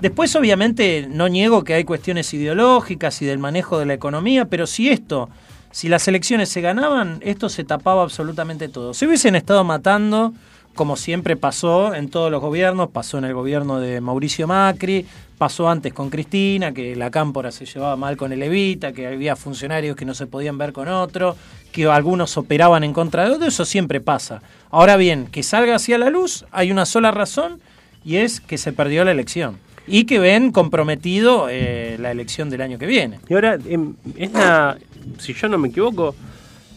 Después, 0.00 0.34
obviamente, 0.36 1.06
no 1.10 1.28
niego 1.28 1.64
que 1.64 1.74
hay 1.74 1.84
cuestiones 1.84 2.32
ideológicas 2.34 3.22
y 3.22 3.26
del 3.26 3.38
manejo 3.38 3.78
de 3.78 3.86
la 3.86 3.94
economía, 3.94 4.44
pero 4.46 4.66
si 4.66 4.90
esto, 4.90 5.30
si 5.70 5.88
las 5.88 6.06
elecciones 6.08 6.48
se 6.50 6.60
ganaban, 6.60 7.18
esto 7.22 7.48
se 7.48 7.64
tapaba 7.64 8.02
absolutamente 8.02 8.68
todo. 8.68 8.92
Si 8.92 9.06
hubiesen 9.06 9.34
estado 9.34 9.64
matando, 9.64 10.34
como 10.74 10.96
siempre 10.96 11.36
pasó 11.36 11.94
en 11.94 12.08
todos 12.08 12.30
los 12.30 12.40
gobiernos, 12.40 12.90
pasó 12.90 13.18
en 13.18 13.24
el 13.24 13.34
gobierno 13.34 13.80
de 13.80 14.00
Mauricio 14.00 14.46
Macri, 14.46 15.06
pasó 15.38 15.68
antes 15.68 15.92
con 15.92 16.10
Cristina, 16.10 16.72
que 16.72 16.96
la 16.96 17.10
cámpora 17.10 17.50
se 17.50 17.66
llevaba 17.66 17.96
mal 17.96 18.16
con 18.16 18.32
el 18.32 18.42
Evita, 18.42 18.92
que 18.92 19.06
había 19.06 19.36
funcionarios 19.36 19.96
que 19.96 20.04
no 20.04 20.14
se 20.14 20.26
podían 20.26 20.58
ver 20.58 20.72
con 20.72 20.88
otro, 20.88 21.36
que 21.72 21.86
algunos 21.86 22.36
operaban 22.36 22.84
en 22.84 22.92
contra 22.92 23.24
de 23.24 23.32
otro, 23.32 23.46
eso 23.46 23.64
siempre 23.64 24.00
pasa. 24.00 24.42
Ahora 24.70 24.96
bien, 24.96 25.26
que 25.26 25.42
salga 25.42 25.76
hacia 25.76 25.98
la 25.98 26.10
luz, 26.10 26.44
hay 26.50 26.70
una 26.70 26.86
sola 26.86 27.10
razón, 27.10 27.60
y 28.04 28.16
es 28.16 28.40
que 28.40 28.58
se 28.58 28.72
perdió 28.72 29.04
la 29.04 29.12
elección. 29.12 29.58
Y 29.86 30.04
que 30.04 30.18
ven 30.18 30.50
comprometido 30.50 31.48
eh, 31.50 31.96
la 32.00 32.10
elección 32.10 32.48
del 32.48 32.62
año 32.62 32.78
que 32.78 32.86
viene. 32.86 33.20
Y 33.28 33.34
ahora, 33.34 33.58
em, 33.66 33.94
es 34.16 34.32
la, 34.32 34.78
si 35.18 35.34
yo 35.34 35.48
no 35.48 35.58
me 35.58 35.68
equivoco, 35.68 36.14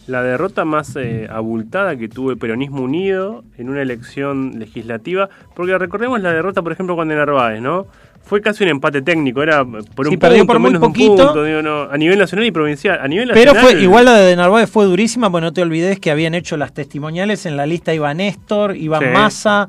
la 0.08 0.22
derrota 0.22 0.64
más 0.64 0.96
eh, 0.96 1.28
abultada 1.30 1.96
que 1.96 2.08
tuvo 2.08 2.30
el 2.30 2.38
peronismo 2.38 2.82
unido 2.82 3.44
en 3.56 3.68
una 3.68 3.82
elección 3.82 4.58
legislativa. 4.58 5.28
Porque 5.54 5.76
recordemos 5.76 6.20
la 6.20 6.32
derrota, 6.32 6.62
por 6.62 6.72
ejemplo, 6.72 6.94
cuando 6.96 7.12
en 7.14 7.20
Narváez, 7.20 7.60
¿no? 7.60 7.86
Fue 8.24 8.40
casi 8.42 8.64
un 8.64 8.70
empate 8.70 9.00
técnico, 9.00 9.42
era 9.42 9.64
por 9.64 10.06
un 10.06 10.10
Sí, 10.12 10.16
perdió 10.16 10.38
punto, 10.40 10.52
por 10.52 10.60
muy 10.60 10.70
menos 10.70 10.80
de 10.80 10.86
un 10.86 10.92
poquito. 10.92 11.26
punto, 11.26 11.44
digo, 11.44 11.62
no, 11.62 11.82
a 11.82 11.96
nivel 11.96 12.18
nacional 12.18 12.46
y 12.46 12.50
provincial. 12.50 12.98
A 13.00 13.08
nivel 13.08 13.30
Pero 13.32 13.54
fue 13.54 13.80
igual 13.80 14.06
la 14.06 14.16
de 14.16 14.34
Narváez 14.36 14.68
fue 14.68 14.84
durísima, 14.86 15.30
pues 15.30 15.42
no 15.42 15.52
te 15.52 15.62
olvides 15.62 15.98
que 16.00 16.10
habían 16.10 16.34
hecho 16.34 16.56
las 16.56 16.72
testimoniales 16.74 17.46
en 17.46 17.56
la 17.56 17.66
lista 17.66 17.94
iba 17.94 18.12
Néstor, 18.12 18.76
iban 18.76 19.02
Sí. 19.02 19.06
Massa, 19.12 19.66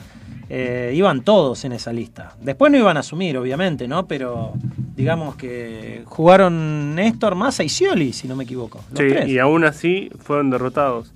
eh, 0.50 0.91
iban 0.95 1.22
todos 1.22 1.64
en 1.66 1.74
esa 1.74 1.93
lista. 1.93 2.36
Después 2.41 2.72
no 2.72 2.78
iban 2.78 2.97
a 2.97 3.02
asumir, 3.02 3.38
obviamente, 3.38 3.88
¿no? 3.88 4.08
Pero 4.08 4.54
digamos 4.95 5.36
que 5.36 6.02
jugaron 6.06 6.95
Néstor, 6.95 7.36
Massa 7.36 7.64
y 7.64 7.70
Scioli, 7.70 8.14
si 8.14 8.28
no 8.28 8.36
me 8.36 8.43
equivoco. 8.45 8.80
los 8.91 9.00
Sí, 9.00 9.08
tres. 9.10 9.28
y 9.28 9.38
aún 9.39 9.64
así 9.64 10.10
fueron 10.20 10.50
derrotados. 10.50 11.14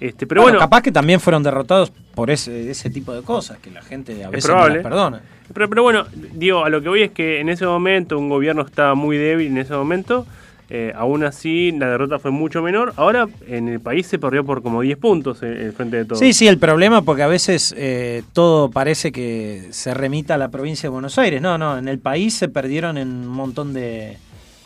Este, 0.00 0.26
pero 0.26 0.40
Bueno, 0.40 0.54
bueno, 0.56 0.64
capaz 0.64 0.80
que 0.80 0.92
también 0.92 1.20
fueron 1.20 1.42
derrotados 1.42 1.92
por 2.14 2.30
ese, 2.30 2.70
ese 2.70 2.88
tipo 2.88 3.12
de 3.12 3.20
cosas, 3.22 3.58
que 3.58 3.70
la 3.70 3.82
gente 3.82 4.24
a 4.24 4.30
veces 4.30 4.50
no 4.50 4.66
las 4.66 4.78
perdona. 4.78 5.20
Pero, 5.52 5.68
pero 5.68 5.82
bueno, 5.82 6.06
digo, 6.34 6.64
a 6.64 6.70
lo 6.70 6.80
que 6.80 6.88
voy 6.88 7.02
es 7.02 7.10
que 7.10 7.40
en 7.40 7.50
ese 7.50 7.66
momento 7.66 8.18
un 8.18 8.30
gobierno 8.30 8.62
estaba 8.62 8.94
muy 8.94 9.18
débil 9.18 9.48
en 9.48 9.58
ese 9.58 9.74
momento. 9.74 10.26
Eh, 10.72 10.92
aún 10.94 11.24
así, 11.24 11.72
la 11.72 11.88
derrota 11.88 12.20
fue 12.20 12.30
mucho 12.30 12.62
menor. 12.62 12.92
Ahora 12.94 13.28
en 13.48 13.68
el 13.68 13.80
país 13.80 14.06
se 14.06 14.20
perdió 14.20 14.44
por 14.44 14.62
como 14.62 14.82
10 14.82 14.98
puntos 14.98 15.42
en 15.42 15.56
el 15.56 15.72
frente 15.72 15.96
de 15.96 16.04
todos. 16.04 16.20
Sí, 16.20 16.32
sí, 16.32 16.46
el 16.46 16.58
problema 16.58 17.02
porque 17.02 17.24
a 17.24 17.26
veces 17.26 17.74
eh, 17.76 18.22
todo 18.32 18.70
parece 18.70 19.10
que 19.10 19.66
se 19.70 19.94
remita 19.94 20.34
a 20.34 20.38
la 20.38 20.48
provincia 20.48 20.88
de 20.88 20.92
Buenos 20.92 21.18
Aires. 21.18 21.42
No, 21.42 21.58
no, 21.58 21.76
en 21.76 21.88
el 21.88 21.98
país 21.98 22.34
se 22.34 22.48
perdieron 22.48 22.98
en 22.98 23.08
un 23.08 23.26
montón 23.26 23.72
de, 23.72 24.16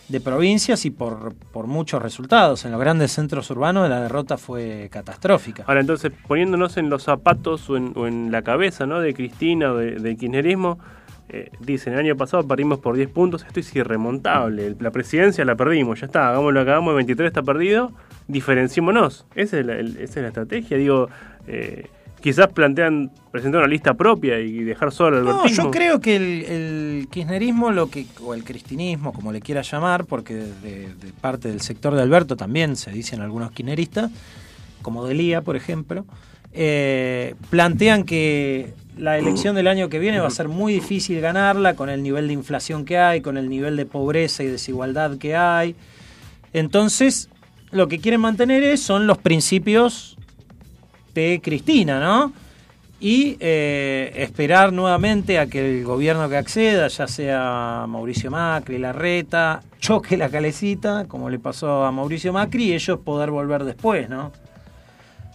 de 0.09 0.21
provincias 0.21 0.85
y 0.85 0.91
por, 0.91 1.35
por 1.53 1.67
muchos 1.67 2.03
resultados. 2.03 2.67
En 2.67 2.73
los 2.73 2.81
grandes 2.81 3.13
centros 3.13 3.49
urbanos 3.51 3.89
la 3.89 4.03
derrota 4.03 4.37
fue 4.37 4.89
catastrófica. 4.93 5.65
Ahora 5.67 5.81
entonces, 5.81 6.13
poniéndonos 6.29 6.77
en 6.77 6.91
los 6.91 7.05
zapatos 7.05 7.71
o 7.71 7.79
en, 7.79 7.93
o 7.97 8.07
en 8.07 8.31
la 8.31 8.43
cabeza 8.43 8.85
¿no? 8.85 9.01
de 9.01 9.15
Cristina 9.15 9.73
o 9.73 9.77
de, 9.77 9.93
del 9.93 10.19
kirchnerismo, 10.19 10.79
eh, 11.29 11.51
dicen, 11.61 11.95
el 11.95 11.99
año 12.01 12.16
pasado 12.16 12.47
perdimos 12.47 12.79
por 12.79 12.97
10 12.97 13.09
puntos, 13.09 13.45
esto 13.47 13.61
es 13.61 13.75
irremontable, 13.77 14.66
el- 14.66 14.77
la 14.81 14.91
presidencia 14.91 15.45
la 15.45 15.55
perdimos, 15.57 16.01
ya 16.01 16.07
está, 16.07 16.29
hagámoslo, 16.31 16.61
acabamos, 16.61 16.91
el 16.93 16.97
23 16.97 17.29
está 17.29 17.43
perdido, 17.43 17.93
diferenciémonos. 18.29 19.27
Esa 19.35 19.59
es 19.61 19.66
la, 19.66 19.75
el- 19.75 19.97
esa 19.97 20.20
es 20.20 20.22
la 20.22 20.29
estrategia, 20.29 20.77
digo, 20.77 21.09
eh, 21.47 21.87
quizás 22.20 22.49
plantean 22.53 23.11
presentar 23.31 23.61
una 23.61 23.68
lista 23.68 23.95
propia 23.95 24.39
y 24.41 24.62
dejar 24.64 24.93
solo 24.93 25.18
al 25.18 25.25
No, 25.25 25.47
yo 25.47 25.70
creo 25.70 26.01
que 26.01 26.16
el, 26.16 26.45
el 26.45 27.09
kirchnerismo, 27.11 27.70
lo 27.70 27.91
que, 27.91 28.07
o 28.22 28.33
el 28.35 28.45
cristinismo, 28.45 29.12
como 29.12 29.33
le 29.33 29.41
quiera 29.41 29.62
llamar, 29.62 30.05
porque 30.07 30.35
de, 30.35 30.89
de 30.95 31.12
parte 31.20 31.49
del 31.49 31.61
sector 31.61 31.95
de 31.95 32.03
Alberto 32.03 32.37
también 32.37 32.77
se 32.77 32.91
dicen 32.91 33.20
algunos 33.20 33.51
kirchneristas, 33.53 34.11
como 34.83 35.07
Delía, 35.07 35.41
por 35.43 35.57
ejemplo, 35.57 36.05
eh, 36.53 37.35
plantean 37.51 38.05
que 38.05 38.72
la 38.97 39.19
elección 39.19 39.57
del 39.57 39.67
año 39.67 39.89
que 39.89 39.99
viene 39.99 40.21
va 40.21 40.29
a 40.29 40.31
ser 40.31 40.49
muy 40.49 40.73
difícil 40.75 41.21
ganarla 41.21 41.75
con 41.75 41.89
el 41.89 42.03
nivel 42.03 42.29
de 42.29 42.35
inflación 42.35 42.85
que 42.85 42.99
hay, 42.99 43.21
con 43.21 43.37
el 43.37 43.49
nivel 43.49 43.77
de 43.77 43.87
pobreza 43.87 44.43
y 44.43 44.47
desigualdad 44.47 45.19
que 45.19 45.37
hay. 45.37 45.75
Entonces, 46.53 47.29
lo 47.73 47.89
que 47.89 47.99
quieren 47.99 48.21
mantener 48.21 48.63
es, 48.63 48.81
son 48.81 49.07
los 49.07 49.19
principios 49.19 50.17
de 51.15 51.41
Cristina, 51.43 52.01
¿no? 52.01 52.33
Y 53.01 53.37
eh, 53.41 54.13
esperar 54.17 54.73
nuevamente 54.73 55.39
a 55.39 55.47
que 55.47 55.79
el 55.79 55.85
gobierno 55.85 56.29
que 56.29 56.37
acceda, 56.37 56.89
ya 56.89 57.07
sea 57.07 57.85
Mauricio 57.89 58.31
Macri, 58.31 58.79
Larreta, 58.79 59.63
choque 59.81 60.17
la 60.17 60.29
calecita, 60.29 61.07
como 61.07 61.29
le 61.29 61.39
pasó 61.39 61.85
a 61.85 61.93
Mauricio 61.93 62.33
Macri, 62.33 62.67
y 62.67 62.73
ellos 62.75 63.01
poder 63.01 63.31
volver 63.31 63.65
después, 63.65 64.09
¿no? 64.09 64.33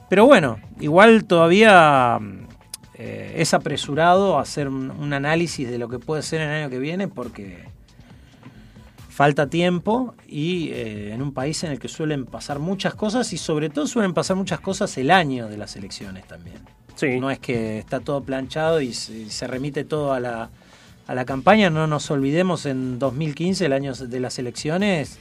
Pero 0.10 0.26
bueno, 0.26 0.58
igual 0.80 1.26
todavía 1.26 2.18
eh, 3.00 3.36
es 3.38 3.54
apresurado 3.54 4.38
hacer 4.38 4.68
un, 4.68 4.92
un 4.92 5.14
análisis 5.14 5.70
de 5.70 5.80
lo 5.80 5.88
que 5.90 5.98
puede 5.98 6.22
ser 6.22 6.42
en 6.42 6.50
el 6.50 6.64
año 6.64 6.70
que 6.70 6.80
viene 6.80 7.08
porque 7.08 7.64
falta 9.20 9.50
tiempo 9.50 10.16
y 10.30 10.70
eh, 10.70 11.14
en 11.14 11.22
un 11.22 11.34
país 11.34 11.62
en 11.66 11.72
el 11.72 11.80
que 11.80 11.90
suelen 11.90 12.26
pasar 12.26 12.60
muchas 12.60 12.96
cosas 12.96 13.34
y 13.34 13.38
sobre 13.38 13.70
todo 13.70 13.88
suelen 13.88 14.14
pasar 14.14 14.38
muchas 14.38 14.62
cosas 14.62 14.98
el 14.98 15.12
año 15.12 15.48
de 15.48 15.58
las 15.58 15.76
elecciones 15.76 16.26
también. 16.26 16.58
Sí. 16.96 17.20
No 17.20 17.30
es 17.30 17.40
que 17.40 17.80
está 17.80 18.00
todo 18.00 18.22
planchado 18.24 18.80
y 18.80 18.94
se, 18.94 19.18
y 19.18 19.30
se 19.30 19.48
remite 19.48 19.84
todo 19.84 20.14
a 20.14 20.20
la, 20.20 20.50
a 21.08 21.16
la 21.16 21.26
campaña. 21.26 21.70
No 21.70 21.88
nos 21.88 22.10
olvidemos, 22.12 22.66
en 22.66 23.00
2015, 23.00 23.66
el 23.66 23.74
año 23.74 23.94
de 23.94 24.20
las 24.22 24.40
elecciones, 24.40 25.20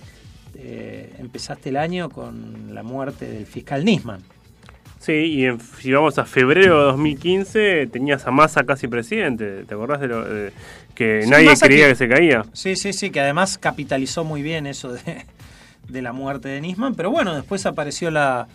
eh, 0.55 1.15
empezaste 1.19 1.71
el 1.71 1.77
año 1.77 2.09
con 2.11 2.75
la 2.75 2.83
muerte 2.83 3.29
del 3.29 3.47
fiscal 3.47 3.85
Nisman. 3.85 4.23
Sí, 4.99 5.13
y 5.13 5.45
en- 5.47 5.61
si 5.61 5.93
vamos 5.93 6.19
a 6.19 6.25
febrero 6.25 6.79
de 6.79 6.85
2015, 6.87 7.87
tenías 7.87 8.27
a 8.27 8.31
Massa 8.31 8.65
casi 8.65 8.89
presidente. 8.89 9.65
¿Te 9.65 9.75
acordás 9.75 10.01
de 10.01 10.09
lo 10.09 10.25
de- 10.25 10.53
que 10.95 11.23
Sí, 11.23 11.31
nadie 11.31 11.47
Massa 11.47 11.67
creía 11.67 11.85
que- 11.85 11.91
que 11.91 11.95
se 11.97 12.09
caía? 12.09 12.45
Sí, 12.53 12.75
sí, 12.77 12.93
sí, 12.93 13.11
que 13.11 13.21
además 13.21 13.59
capitalizó 13.59 14.25
muy 14.25 14.43
bien 14.43 14.67
eso 14.67 14.93
de, 14.93 15.01
de 15.89 16.03
la 16.03 16.13
muerte 16.13 16.49
de 16.49 16.61
Nisman, 16.61 16.95
pero 16.95 17.11
bueno, 17.11 17.35
después 17.35 17.65
apareció 17.67 18.11
la, 18.11 18.49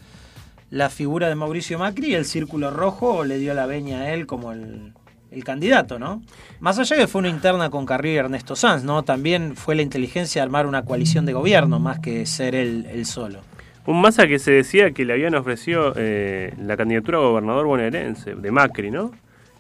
la 0.70 0.90
figura 0.90 1.30
de 1.30 1.36
Mauricio 1.36 1.80
Macri 1.80 2.08
y 2.12 2.14
el 2.16 2.26
círculo 2.26 2.72
rojo 2.72 3.24
le 3.24 3.38
dio 3.38 3.54
la 3.54 3.66
veña 3.66 4.02
a 4.02 4.14
él 4.14 4.28
como 4.28 4.52
el, 4.52 4.92
el 5.32 5.44
candidato, 5.46 5.98
¿no? 5.98 6.22
Más 6.60 6.78
allá 6.78 6.98
que 6.98 7.08
fue 7.08 7.20
una 7.20 7.30
interna 7.30 7.70
con 7.70 7.86
Carrillo 7.86 8.16
y 8.16 8.18
Ernesto 8.18 8.56
Sanz, 8.58 8.84
¿no? 8.84 9.04
También 9.04 9.56
fue 9.56 9.76
la 9.76 9.82
inteligencia 9.82 10.42
de 10.42 10.44
armar 10.44 10.66
una 10.68 10.84
coalición 10.84 11.26
de 11.26 11.34
gobierno 11.34 11.80
más 11.80 12.00
que 12.00 12.26
ser 12.26 12.54
él, 12.54 12.86
él 12.92 13.06
solo. 13.06 13.40
Un 13.86 14.02
Massa 14.02 14.28
que 14.28 14.40
se 14.40 14.52
decía 14.52 14.92
que 14.92 15.04
le 15.04 15.14
habían 15.14 15.36
ofrecido 15.36 15.94
eh, 15.98 16.54
la 16.58 16.78
candidatura 16.78 17.18
a 17.18 17.22
gobernador 17.22 17.66
bonaerense, 17.66 18.36
de 18.36 18.52
Macri, 18.52 18.92
¿no? 18.92 19.12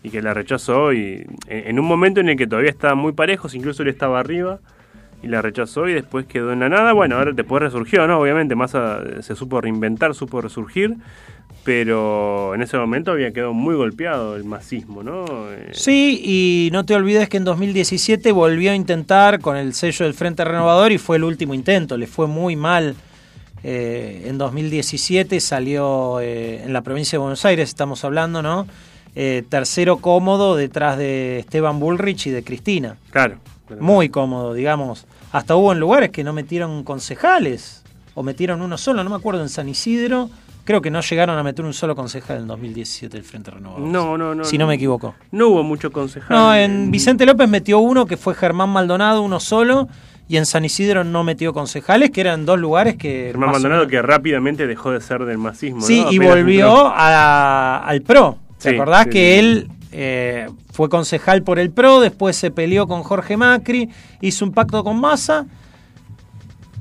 Y 0.02 0.10
que 0.10 0.22
la 0.22 0.34
rechazó 0.34 0.94
y 0.94 1.26
en, 1.48 1.80
un 1.80 1.86
momento 1.86 2.22
en 2.22 2.30
el 2.30 2.38
que 2.38 2.48
todavía 2.48 2.72
estaban 2.72 2.98
muy 2.98 3.12
parejos, 3.14 3.54
incluso 3.54 3.84
él 3.84 3.90
estaba 3.90 4.20
arriba 4.20 4.60
y 5.22 5.28
la 5.28 5.42
rechazó 5.42 5.88
y 5.88 5.94
después 5.94 6.26
quedó 6.26 6.54
en 6.54 6.62
la 6.62 6.70
nada. 6.70 6.94
Bueno, 6.94 7.18
ahora 7.18 7.32
después 7.34 7.62
resurgió, 7.62 8.08
¿no? 8.08 8.20
Obviamente 8.20 8.56
Massa 8.56 9.02
se 9.22 9.36
supo 9.36 9.60
reinventar, 9.60 10.14
supo 10.14 10.42
resurgir, 10.42 10.96
pero 11.66 12.56
en 12.56 12.62
ese 12.62 12.78
momento 12.78 13.12
había 13.12 13.32
quedado 13.32 13.54
muy 13.54 13.76
golpeado 13.76 14.36
el 14.38 14.46
masismo, 14.46 15.04
¿no? 15.04 15.26
Eh, 15.52 15.70
Sí, 15.72 16.22
y 16.24 16.70
no 16.72 16.86
te 16.86 16.96
olvides 16.96 17.28
que 17.28 17.38
en 17.38 17.46
2017 17.46 18.32
volvió 18.32 18.72
a 18.72 18.76
intentar 18.76 19.40
con 19.40 19.58
el 19.58 19.74
sello 19.74 20.06
del 20.06 20.14
Frente 20.14 20.46
Renovador 20.46 20.94
y 20.94 20.98
fue 20.98 21.18
el 21.18 21.24
último 21.26 21.54
intento, 21.54 21.98
le 21.98 22.08
fue 22.08 22.28
muy 22.28 22.56
mal. 22.56 22.96
Eh, 23.64 24.26
en 24.28 24.38
2017 24.38 25.40
salió 25.40 26.20
eh, 26.20 26.64
en 26.64 26.74
la 26.74 26.82
provincia 26.82 27.18
de 27.18 27.22
Buenos 27.22 27.46
Aires, 27.46 27.70
estamos 27.70 28.04
hablando, 28.04 28.42
¿no? 28.42 28.68
Eh, 29.16 29.44
tercero 29.48 29.98
cómodo 29.98 30.56
detrás 30.56 30.98
de 30.98 31.40
Esteban 31.40 31.80
Bullrich 31.80 32.28
y 32.28 32.32
de 32.32 32.44
Cristina. 32.44 32.98
claro. 33.12 33.38
Muy 33.80 34.10
cómodo, 34.10 34.54
digamos. 34.54 35.08
Hasta 35.32 35.56
hubo 35.56 35.72
en 35.72 35.80
lugares 35.80 36.12
que 36.12 36.24
no 36.24 36.32
metieron 36.32 36.84
concejales, 36.84 37.82
o 38.14 38.22
metieron 38.22 38.62
uno 38.62 38.78
solo, 38.78 39.04
no 39.04 39.10
me 39.10 39.16
acuerdo, 39.16 39.42
en 39.42 39.50
San 39.50 39.68
Isidro. 39.70 40.30
Creo 40.64 40.82
que 40.82 40.92
no 40.92 41.02
llegaron 41.02 41.38
a 41.38 41.44
meter 41.44 41.66
un 41.66 41.74
solo 41.74 41.96
concejal 41.96 42.38
en 42.38 42.48
2017 42.48 43.18
el 43.18 43.24
Frente 43.24 43.52
Renovador. 43.52 43.82
No, 43.82 44.18
no, 44.18 44.36
no. 44.36 44.44
Si 44.46 44.58
no 44.58 44.68
me 44.68 44.76
equivoco. 44.76 45.16
No 45.32 45.50
hubo 45.50 45.64
mucho 45.64 45.92
concejal. 45.92 46.38
No, 46.38 46.56
en 46.56 46.92
Vicente 46.92 47.26
López 47.26 47.50
metió 47.50 47.80
uno 47.80 48.06
que 48.06 48.16
fue 48.16 48.36
Germán 48.36 48.70
Maldonado, 48.70 49.22
uno 49.24 49.40
solo, 49.40 49.90
y 50.28 50.38
en 50.38 50.46
San 50.46 50.64
Isidro 50.66 51.04
no 51.04 51.24
metió 51.24 51.54
concejales, 51.54 52.10
que 52.12 52.22
eran 52.22 52.46
dos 52.46 52.58
lugares 52.60 52.96
que... 52.96 53.28
Germán 53.32 53.52
Maldonado 53.52 53.88
que 53.88 54.02
rápidamente 54.02 54.66
dejó 54.68 54.92
de 54.92 55.02
ser 55.02 55.26
del 55.26 55.38
masismo. 55.38 55.82
Sí, 55.82 56.02
¿no? 56.02 56.12
y 56.12 56.18
volvió 56.20 56.88
a- 56.88 57.80
al 57.86 58.02
PRO. 58.02 58.38
¿Te 58.60 58.70
Sí, 58.70 58.76
acordás 58.76 59.04
sí, 59.06 59.10
que 59.10 59.20
sí. 59.34 59.40
él 59.40 59.68
eh, 59.92 60.48
fue 60.72 60.90
concejal 60.90 61.44
por 61.44 61.60
el 61.60 61.70
PRO, 61.72 62.00
después 62.00 62.36
se 62.36 62.50
peleó 62.52 62.88
con 62.88 63.04
Jorge 63.04 63.38
Macri, 63.38 63.90
hizo 64.22 64.46
un 64.46 64.52
pacto 64.54 64.84
con 64.84 65.00
Massa? 65.00 65.46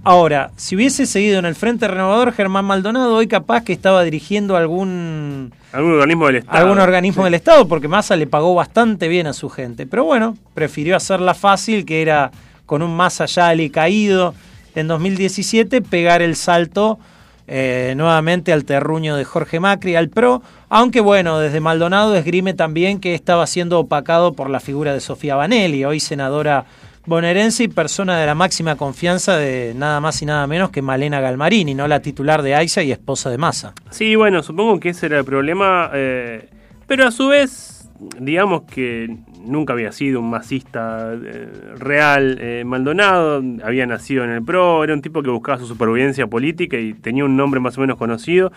Ahora, 0.05 0.51
si 0.57 0.75
hubiese 0.75 1.07
seguido 1.07 1.39
en 1.39 1.45
el 1.45 1.55
Frente 1.55 1.87
Renovador, 1.87 2.33
Germán 2.33 2.65
Maldonado 2.65 3.15
hoy 3.15 3.29
capaz 3.29 3.63
que 3.63 3.73
estaba 3.73 4.03
dirigiendo 4.03 4.57
algún 4.57 5.53
Algún 5.73 5.93
organismo 5.93 6.27
del 6.27 6.37
Estado. 6.37 6.59
algún 6.59 6.79
organismo 6.81 7.25
del 7.25 7.35
Estado, 7.35 7.69
porque 7.69 7.87
Massa 7.87 8.17
le 8.17 8.27
pagó 8.27 8.53
bastante 8.55 9.07
bien 9.07 9.29
a 9.29 9.33
su 9.33 9.49
gente. 9.49 9.87
Pero 9.87 10.03
bueno, 10.05 10.37
prefirió 10.55 10.97
hacerla 10.97 11.35
fácil, 11.35 11.85
que 11.85 12.03
era 12.03 12.33
con 12.73 12.81
un 12.81 12.97
Massa 12.97 13.27
ya 13.27 13.49
alicaído 13.49 14.35
en 14.75 14.89
2017, 14.89 15.83
pegar 15.83 16.23
el 16.23 16.37
salto 16.37 16.99
eh, 17.47 17.93
nuevamente 17.99 18.51
al 18.51 18.65
terruño 18.65 19.15
de 19.15 19.27
Jorge 19.27 19.61
Macri, 19.61 19.95
al 19.95 20.09
PRO. 20.09 20.43
Aunque 20.71 21.03
bueno, 21.03 21.39
desde 21.39 21.61
Maldonado 21.61 22.15
esgrime 22.15 22.55
también 22.55 22.99
que 22.99 23.15
estaba 23.15 23.47
siendo 23.47 23.79
opacado 23.79 24.33
por 24.33 24.49
la 24.49 24.59
figura 24.59 24.95
de 24.95 25.01
Sofía 25.01 25.35
Banelli, 25.35 25.85
hoy 25.85 26.01
senadora 26.01 26.65
bonaerense 27.05 27.65
y 27.65 27.69
persona 27.69 28.19
de 28.19 28.25
la 28.25 28.35
máxima 28.35 28.77
confianza 28.77 29.37
de 29.37 29.75
nada 29.77 30.01
más 30.01 30.23
y 30.23 30.25
nada 30.25 30.47
menos 30.47 30.71
que 30.71 30.81
Malena 30.81 31.21
Galmarini, 31.21 31.75
no 31.75 31.87
la 31.87 32.01
titular 32.01 32.41
de 32.41 32.55
AISA 32.55 32.83
y 32.83 32.91
esposa 32.91 33.29
de 33.29 33.37
Massa. 33.37 33.75
Sí, 33.91 34.17
bueno, 34.17 34.43
supongo 34.43 34.81
que 34.81 34.89
ese 34.89 35.05
era 35.05 35.19
el 35.19 35.27
problema. 35.27 35.91
eh, 35.93 36.49
pero 36.87 37.07
a 37.07 37.11
su 37.11 37.29
vez, 37.29 37.82
digamos 38.19 38.63
que 38.63 39.17
nunca 39.45 39.73
había 39.73 39.93
sido 39.93 40.21
un 40.21 40.31
masista 40.31 41.13
eh, 41.15 41.49
real. 41.77 42.39
eh, 42.41 42.65
Maldonado 42.65 43.43
había 43.65 43.87
nacido 43.87 44.25
en 44.25 44.31
el 44.31 44.43
PRO, 44.43 44.85
era 44.85 44.95
un 44.95 45.03
tipo 45.03 45.23
que 45.23 45.31
buscaba 45.31 45.59
su 45.59 45.67
supervivencia 45.67 46.27
política 46.27 46.77
y 46.77 46.95
tenía 46.95 47.25
un 47.25 47.37
nombre 47.37 47.61
más 47.61 47.77
o 47.79 47.81
menos 47.81 47.97
conocido 47.99 48.53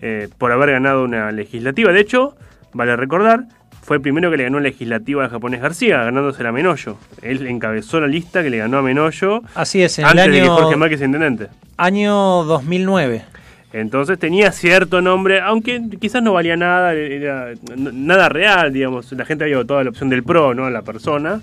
eh, 0.00 0.28
por 0.38 0.52
haber 0.52 0.72
ganado 0.72 1.04
una 1.04 1.32
legislativa. 1.32 1.92
De 1.92 2.00
hecho, 2.00 2.36
vale 2.72 2.96
recordar, 2.96 3.46
fue 3.82 3.96
el 3.96 4.02
primero 4.02 4.30
que 4.30 4.36
le 4.36 4.44
ganó 4.44 4.58
la 4.58 4.64
legislativa 4.64 5.24
a 5.24 5.28
Japonés 5.28 5.60
García, 5.60 6.04
ganándose 6.04 6.46
a 6.46 6.52
Menoyo. 6.52 6.96
Él 7.22 7.46
encabezó 7.46 8.00
la 8.00 8.06
lista 8.06 8.42
que 8.42 8.50
le 8.50 8.58
ganó 8.58 8.78
a 8.78 8.82
Menoyo 8.82 9.42
Así 9.54 9.82
es, 9.82 9.98
en 9.98 10.04
el 10.04 10.10
antes 10.10 10.26
de 10.26 10.32
que 10.32 10.40
año, 10.42 10.56
Jorge 10.56 10.96
sea 10.96 11.06
intendente. 11.06 11.48
año 11.76 12.44
2009. 12.44 13.24
Entonces 13.72 14.18
tenía 14.18 14.50
cierto 14.50 15.00
nombre, 15.00 15.40
aunque 15.40 15.80
quizás 16.00 16.22
no 16.22 16.32
valía 16.32 16.56
nada, 16.56 16.92
era 16.94 17.50
nada 17.76 18.28
real, 18.28 18.72
digamos. 18.72 19.12
La 19.12 19.24
gente 19.24 19.44
había 19.44 19.58
votado 19.58 19.82
la 19.84 19.90
opción 19.90 20.08
del 20.08 20.24
PRO, 20.24 20.54
no 20.54 20.66
a 20.66 20.70
la 20.70 20.82
persona. 20.82 21.40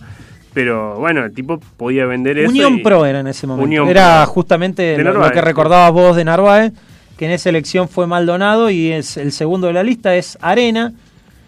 Pero 0.53 0.95
bueno, 0.95 1.23
el 1.23 1.33
tipo 1.33 1.59
podía 1.77 2.05
vender 2.05 2.39
eso. 2.39 2.49
Unión 2.49 2.79
y- 2.79 2.83
Pro 2.83 3.05
era 3.05 3.19
en 3.19 3.27
ese 3.27 3.45
momento. 3.47 3.65
Unión 3.65 3.87
era 3.87 4.23
Pro. 4.23 4.33
justamente 4.33 4.97
lo, 4.97 5.31
que 5.31 5.41
recordabas 5.41 5.91
vos 5.91 6.15
de 6.15 6.25
Narváez, 6.25 6.73
que 7.15 7.25
en 7.25 7.31
esa 7.31 7.49
elección 7.49 7.87
fue 7.87 8.07
Maldonado 8.07 8.69
y 8.69 8.91
es 8.91 9.17
el 9.17 9.31
segundo 9.31 9.67
de 9.67 9.73
la 9.73 9.83
lista 9.83 10.15
es 10.15 10.37
Arena, 10.41 10.93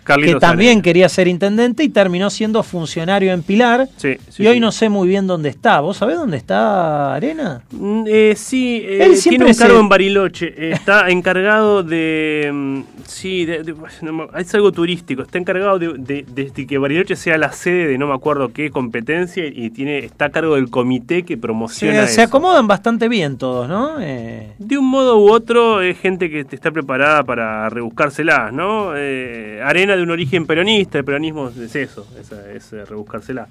Carlitos 0.04 0.36
que 0.36 0.40
también 0.40 0.70
Arena. 0.72 0.82
quería 0.82 1.10
ser 1.10 1.28
intendente 1.28 1.84
y 1.84 1.90
terminó 1.90 2.30
siendo 2.30 2.64
funcionario 2.64 3.32
en 3.32 3.44
Pilar. 3.44 3.88
Sí, 3.98 4.16
sí, 4.30 4.44
y 4.44 4.48
hoy 4.48 4.56
sí. 4.56 4.60
no 4.60 4.72
sé 4.72 4.90
muy 4.90 5.08
bien 5.08 5.28
dónde 5.28 5.50
está. 5.50 5.80
¿Vos 5.82 5.98
sabés 5.98 6.18
dónde 6.18 6.38
está 6.38 7.14
Arena? 7.14 7.62
Mm, 7.72 8.04
eh, 8.08 8.34
sí, 8.36 8.82
eh, 8.84 9.04
Él 9.06 9.20
tiene 9.22 9.46
un 9.46 9.54
cargo 9.54 9.76
se- 9.76 9.80
en 9.82 9.90
Bariloche. 9.90 10.72
está 10.72 11.10
encargado 11.10 11.84
de. 11.84 12.50
mm, 12.52 12.80
sí, 13.06 13.46
de- 13.46 13.64
de- 13.64 13.76
no 14.02 14.14
me- 14.14 14.26
es 14.38 14.54
algo 14.56 14.72
turístico. 14.72 15.22
Está 15.22 15.38
encargado 15.38 15.78
de, 15.78 15.94
de- 15.98 16.26
de 16.52 16.66
que 16.66 16.78
Bariloche 16.78 17.16
sea 17.16 17.38
la 17.38 17.52
sede 17.52 17.88
de 17.88 17.98
no 17.98 18.08
me 18.08 18.14
acuerdo 18.16 18.52
qué 18.52 18.72
competencia 18.72 19.46
y 19.46 19.70
tiene 19.70 20.00
está 20.00 20.26
a 20.26 20.30
cargo 20.32 20.56
del 20.56 20.70
comité 20.70 21.24
que 21.24 21.38
promociona. 21.38 22.08
se 22.08 22.14
eso. 22.14 22.22
acomodan 22.24 22.68
bastante 22.68 23.08
bien 23.10 23.38
todos, 23.38 23.68
¿no? 23.70 23.98
Eh, 24.02 24.54
De 24.58 24.78
un 24.78 24.86
modo 24.90 25.18
u 25.20 25.30
otro, 25.32 25.82
es 25.82 25.98
gente 26.00 26.30
que 26.30 26.46
está 26.52 26.72
preparada 26.72 27.24
para 27.24 27.70
rebuscárselas, 27.70 28.52
¿no? 28.54 28.94
Eh, 28.96 29.62
de 29.96 30.04
un 30.04 30.12
origen 30.12 30.46
peronista, 30.46 30.98
el 30.98 31.06
peronismo 31.06 31.50
es 31.50 31.76
eso, 31.76 32.08
es, 32.20 32.32
es, 32.32 32.74
eh, 32.74 32.86
rebuscársela. 32.86 33.48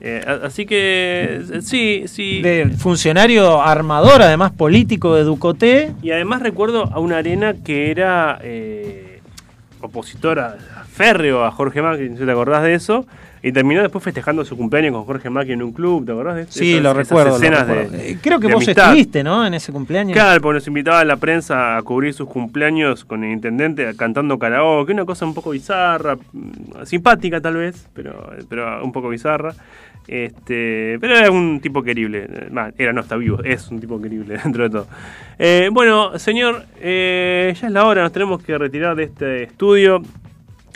Eh, 0.00 0.24
así 0.44 0.64
que, 0.64 1.42
eh, 1.52 1.60
sí, 1.60 2.04
sí. 2.06 2.40
de 2.40 2.68
funcionario 2.78 3.60
armador, 3.60 4.22
además 4.22 4.52
político 4.52 5.16
de 5.16 5.24
Ducoté. 5.24 5.92
Y 6.02 6.12
además 6.12 6.42
recuerdo 6.42 6.84
a 6.84 7.00
una 7.00 7.18
arena 7.18 7.54
que 7.64 7.90
era 7.90 8.38
eh, 8.42 9.20
opositora 9.80 10.56
férreo 10.92 11.44
a 11.44 11.50
Jorge 11.50 11.82
Macri, 11.82 12.10
¿no 12.10 12.24
te 12.24 12.30
acordás 12.30 12.62
de 12.62 12.74
eso? 12.74 13.06
Y 13.42 13.52
terminó 13.52 13.82
después 13.82 14.02
festejando 14.02 14.44
su 14.44 14.56
cumpleaños 14.56 14.92
con 14.92 15.04
Jorge 15.04 15.30
Macri 15.30 15.52
en 15.52 15.62
un 15.62 15.72
club, 15.72 16.04
¿te 16.04 16.12
acordás 16.12 16.36
de 16.36 16.42
eso? 16.42 16.52
Sí, 16.52 16.72
Esas- 16.72 16.82
lo 16.82 16.90
esas 16.90 17.08
recuerdo. 17.08 17.38
lo 17.38 17.50
recuerdo. 17.50 17.90
de- 17.96 18.10
Eh, 18.12 18.18
Creo 18.20 18.40
que 18.40 18.48
de 18.48 18.54
vos 18.54 18.64
amistad. 18.64 18.84
estuviste, 18.86 19.22
¿no? 19.22 19.46
En 19.46 19.54
ese 19.54 19.72
cumpleaños. 19.72 20.12
Claro, 20.14 20.40
porque 20.40 20.54
nos 20.54 20.66
invitaba 20.66 21.00
a 21.00 21.04
la 21.04 21.16
prensa 21.16 21.76
a 21.76 21.82
cubrir 21.82 22.12
sus 22.14 22.28
cumpleaños 22.28 23.04
con 23.04 23.22
el 23.24 23.30
intendente 23.32 23.94
cantando 23.96 24.38
karaoke, 24.38 24.92
una 24.92 25.04
cosa 25.04 25.24
un 25.26 25.34
poco 25.34 25.50
bizarra, 25.50 26.16
mm, 26.32 26.84
simpática 26.84 27.40
tal 27.40 27.56
vez, 27.56 27.88
pero, 27.94 28.32
pero 28.48 28.84
un 28.84 28.90
poco 28.92 29.08
bizarra. 29.08 29.54
Este, 30.06 30.96
pero 31.00 31.16
era 31.18 31.30
un 31.30 31.60
tipo 31.60 31.82
querible. 31.82 32.26
eh, 32.28 32.72
Era, 32.78 32.92
no 32.94 33.02
está 33.02 33.16
vivo, 33.16 33.42
es 33.44 33.68
un 33.70 33.78
tipo 33.78 34.00
querible 34.00 34.38
dentro 34.44 34.64
de 34.64 34.70
todo. 34.70 34.86
Eh, 35.38 35.68
bueno, 35.70 36.18
señor, 36.18 36.64
eh, 36.80 37.54
ya 37.60 37.66
es 37.66 37.72
la 37.72 37.84
hora, 37.84 38.02
nos 38.02 38.12
tenemos 38.12 38.42
que 38.42 38.56
retirar 38.56 38.96
de 38.96 39.04
este 39.04 39.42
estudio. 39.44 40.02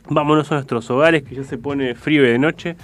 Vámonos 0.08 0.50
a 0.52 0.56
nuestros 0.56 0.90
hogares, 0.90 1.22
que 1.22 1.34
ya 1.34 1.44
se 1.44 1.58
pone 1.58 1.94
frío 1.94 2.22
de 2.22 2.38
noche. 2.38 2.76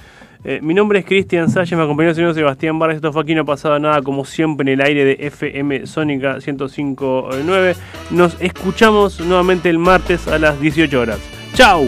Eh, 0.44 0.60
mi 0.62 0.72
nombre 0.72 1.00
es 1.00 1.04
Cristian 1.04 1.50
Salles, 1.50 1.76
me 1.76 1.82
acompañó 1.82 2.10
el 2.10 2.14
señor 2.14 2.34
Sebastián 2.34 2.78
Vargas. 2.78 2.96
Esto 2.96 3.12
fue 3.12 3.22
aquí, 3.22 3.34
no 3.34 3.42
ha 3.42 3.44
pasado 3.44 3.78
nada, 3.78 4.02
como 4.02 4.24
siempre, 4.24 4.72
en 4.72 4.80
el 4.80 4.86
aire 4.86 5.04
de 5.04 5.26
FM 5.26 5.86
Sónica 5.86 6.36
105.9. 6.36 7.76
Nos 8.10 8.40
escuchamos 8.40 9.20
nuevamente 9.20 9.68
el 9.68 9.78
martes 9.78 10.28
a 10.28 10.38
las 10.38 10.60
18 10.60 11.00
horas. 11.00 11.18
¡Chao! 11.54 11.86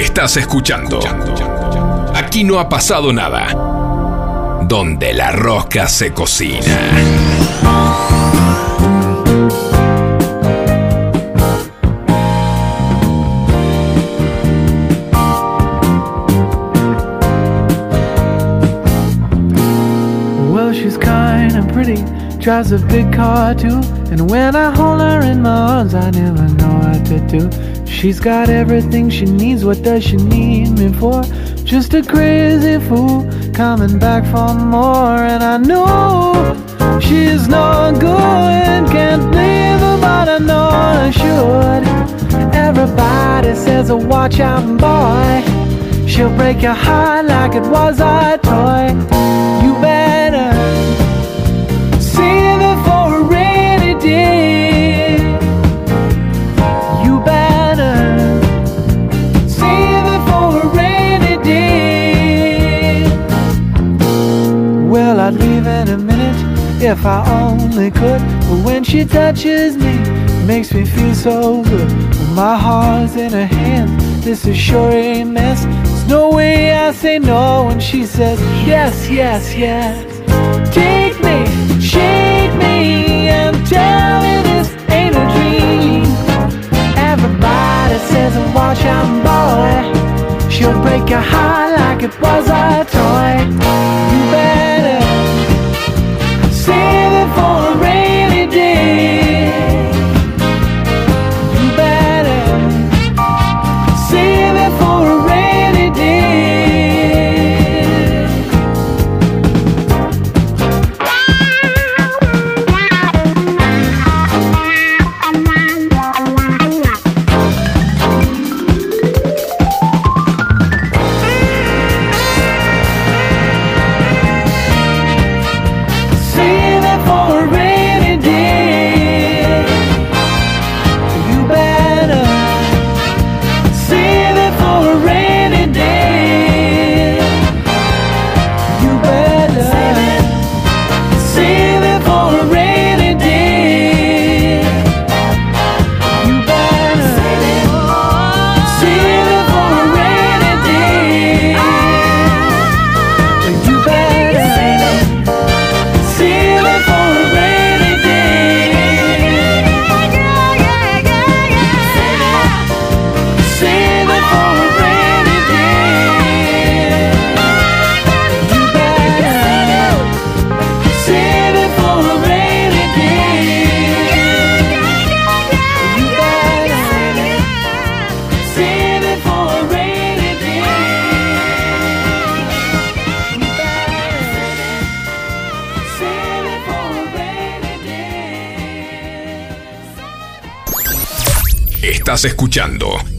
Estás 0.00 0.38
escuchando. 0.38 0.98
Aquí 2.14 2.42
no 2.42 2.58
ha 2.58 2.70
pasado 2.70 3.12
nada. 3.12 3.48
Donde 4.66 5.12
la 5.12 5.30
rosca 5.30 5.88
se 5.88 6.14
cocina. 6.14 6.64
Well, 20.50 20.72
she's 20.72 20.96
kind 20.96 21.56
and 21.56 21.70
pretty, 21.74 22.02
drives 22.38 22.72
a 22.72 22.78
big 22.78 23.12
car 23.12 23.54
too. 23.54 23.82
And 24.10 24.30
when 24.30 24.56
I 24.56 24.74
hold 24.74 25.02
her 25.02 25.20
in 25.30 25.42
my 25.42 25.50
arms, 25.50 25.94
I 25.94 26.10
never 26.10 26.48
know 26.54 26.78
what 26.78 27.04
to 27.04 27.20
do. 27.28 27.69
She's 28.00 28.18
got 28.18 28.48
everything 28.48 29.10
she 29.10 29.26
needs, 29.26 29.62
what 29.62 29.82
does 29.82 30.02
she 30.02 30.16
need 30.16 30.70
me 30.78 30.90
for? 30.90 31.22
Just 31.64 31.92
a 31.92 32.02
crazy 32.02 32.80
fool 32.88 33.30
coming 33.52 33.98
back 33.98 34.24
for 34.24 34.54
more. 34.58 35.18
And 35.18 35.42
I 35.44 35.58
know 35.58 36.98
she's 36.98 37.46
no 37.46 37.92
good, 37.92 38.90
can't 38.90 39.24
leave 39.24 39.80
her, 39.80 39.98
but 40.00 40.30
I 40.30 40.38
know 40.38 40.70
I 40.72 41.10
should. 41.10 42.54
Everybody 42.54 43.54
says, 43.54 43.92
watch 43.92 44.40
out, 44.40 44.64
boy. 44.78 46.06
She'll 46.08 46.34
break 46.38 46.62
your 46.62 46.72
heart 46.72 47.26
like 47.26 47.54
it 47.54 47.68
was 47.68 48.00
a 48.00 48.38
toy. 48.42 49.19
Leave 65.60 65.66
in 65.66 65.88
a 65.88 65.98
minute 65.98 66.82
if 66.82 67.04
I 67.04 67.20
only 67.42 67.90
could. 67.90 68.20
But 68.48 68.64
when 68.64 68.84
she 68.84 69.04
touches 69.04 69.76
me, 69.76 69.98
makes 70.46 70.72
me 70.72 70.84
feel 70.84 71.14
so 71.14 71.62
good. 71.64 71.90
My 72.34 72.56
heart's 72.56 73.16
in 73.16 73.32
her 73.32 73.46
hands, 73.46 74.24
this 74.24 74.46
is 74.46 74.56
sure 74.56 74.90
a 74.90 75.24
mess. 75.24 75.64
There's 75.64 76.08
no 76.08 76.30
way 76.30 76.72
I 76.72 76.92
say 76.92 77.18
no 77.18 77.64
when 77.66 77.80
she 77.80 78.04
says 78.04 78.40
yes, 78.66 79.10
yes, 79.10 79.54
yes. 79.54 80.06
Take 80.74 81.16
me, 81.20 81.38
shake 81.80 82.54
me, 82.56 83.28
and 83.28 83.56
tell 83.66 84.22
me 84.22 84.42
this 84.48 84.68
ain't 84.90 85.16
a 85.16 85.24
dream. 85.34 86.04
Everybody 86.96 87.98
says, 88.10 88.32
watch 88.54 88.84
out, 88.84 89.08
boy. 89.26 90.48
She'll 90.48 90.80
break 90.82 91.08
your 91.08 91.20
heart 91.20 91.78
like 91.78 92.02
it 92.02 92.20
was 92.20 92.46
a 92.48 92.84
toy. 92.90 94.19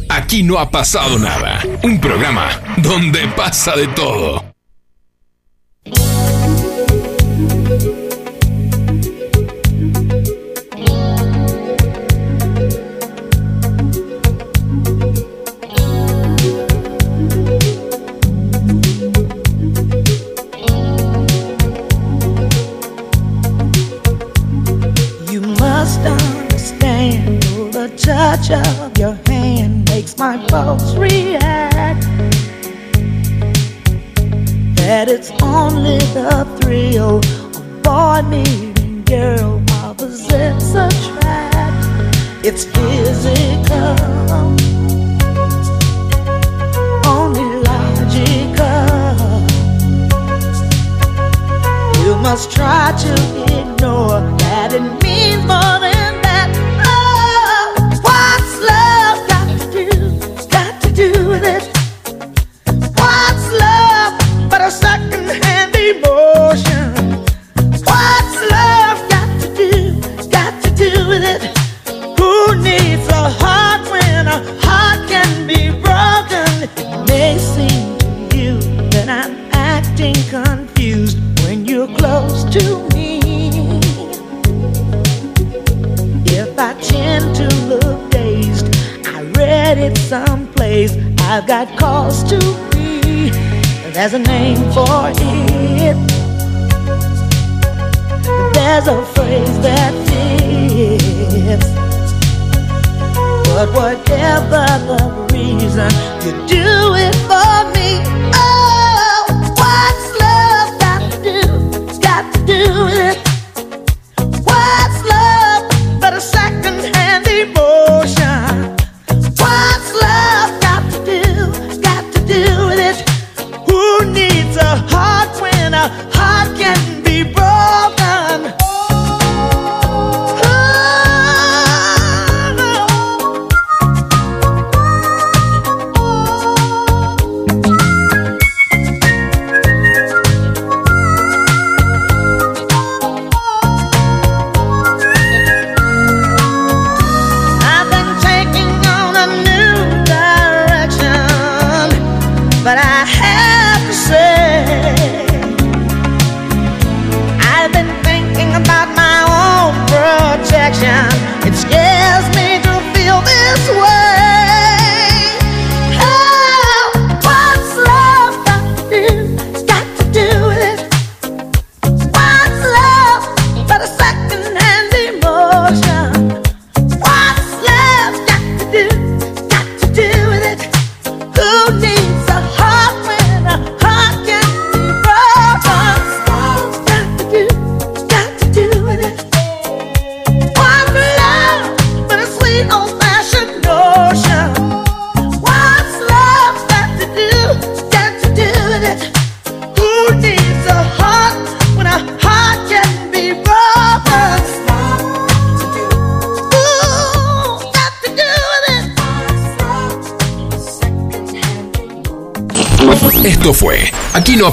Aquí 0.10 0.44
no 0.44 0.60
ha 0.60 0.70
pasado 0.70 1.18
nada. 1.18 1.62
Un 1.84 2.02
programa 2.02 2.50
donde 2.78 3.28
pasa 3.30 3.78
de 3.78 3.88
todo. 3.88 4.51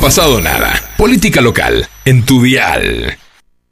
Pasado 0.08 0.40
nada. 0.40 0.72
Política 0.96 1.42
local 1.42 1.86
en 2.06 2.24
tu 2.24 2.42
dial. 2.42 3.17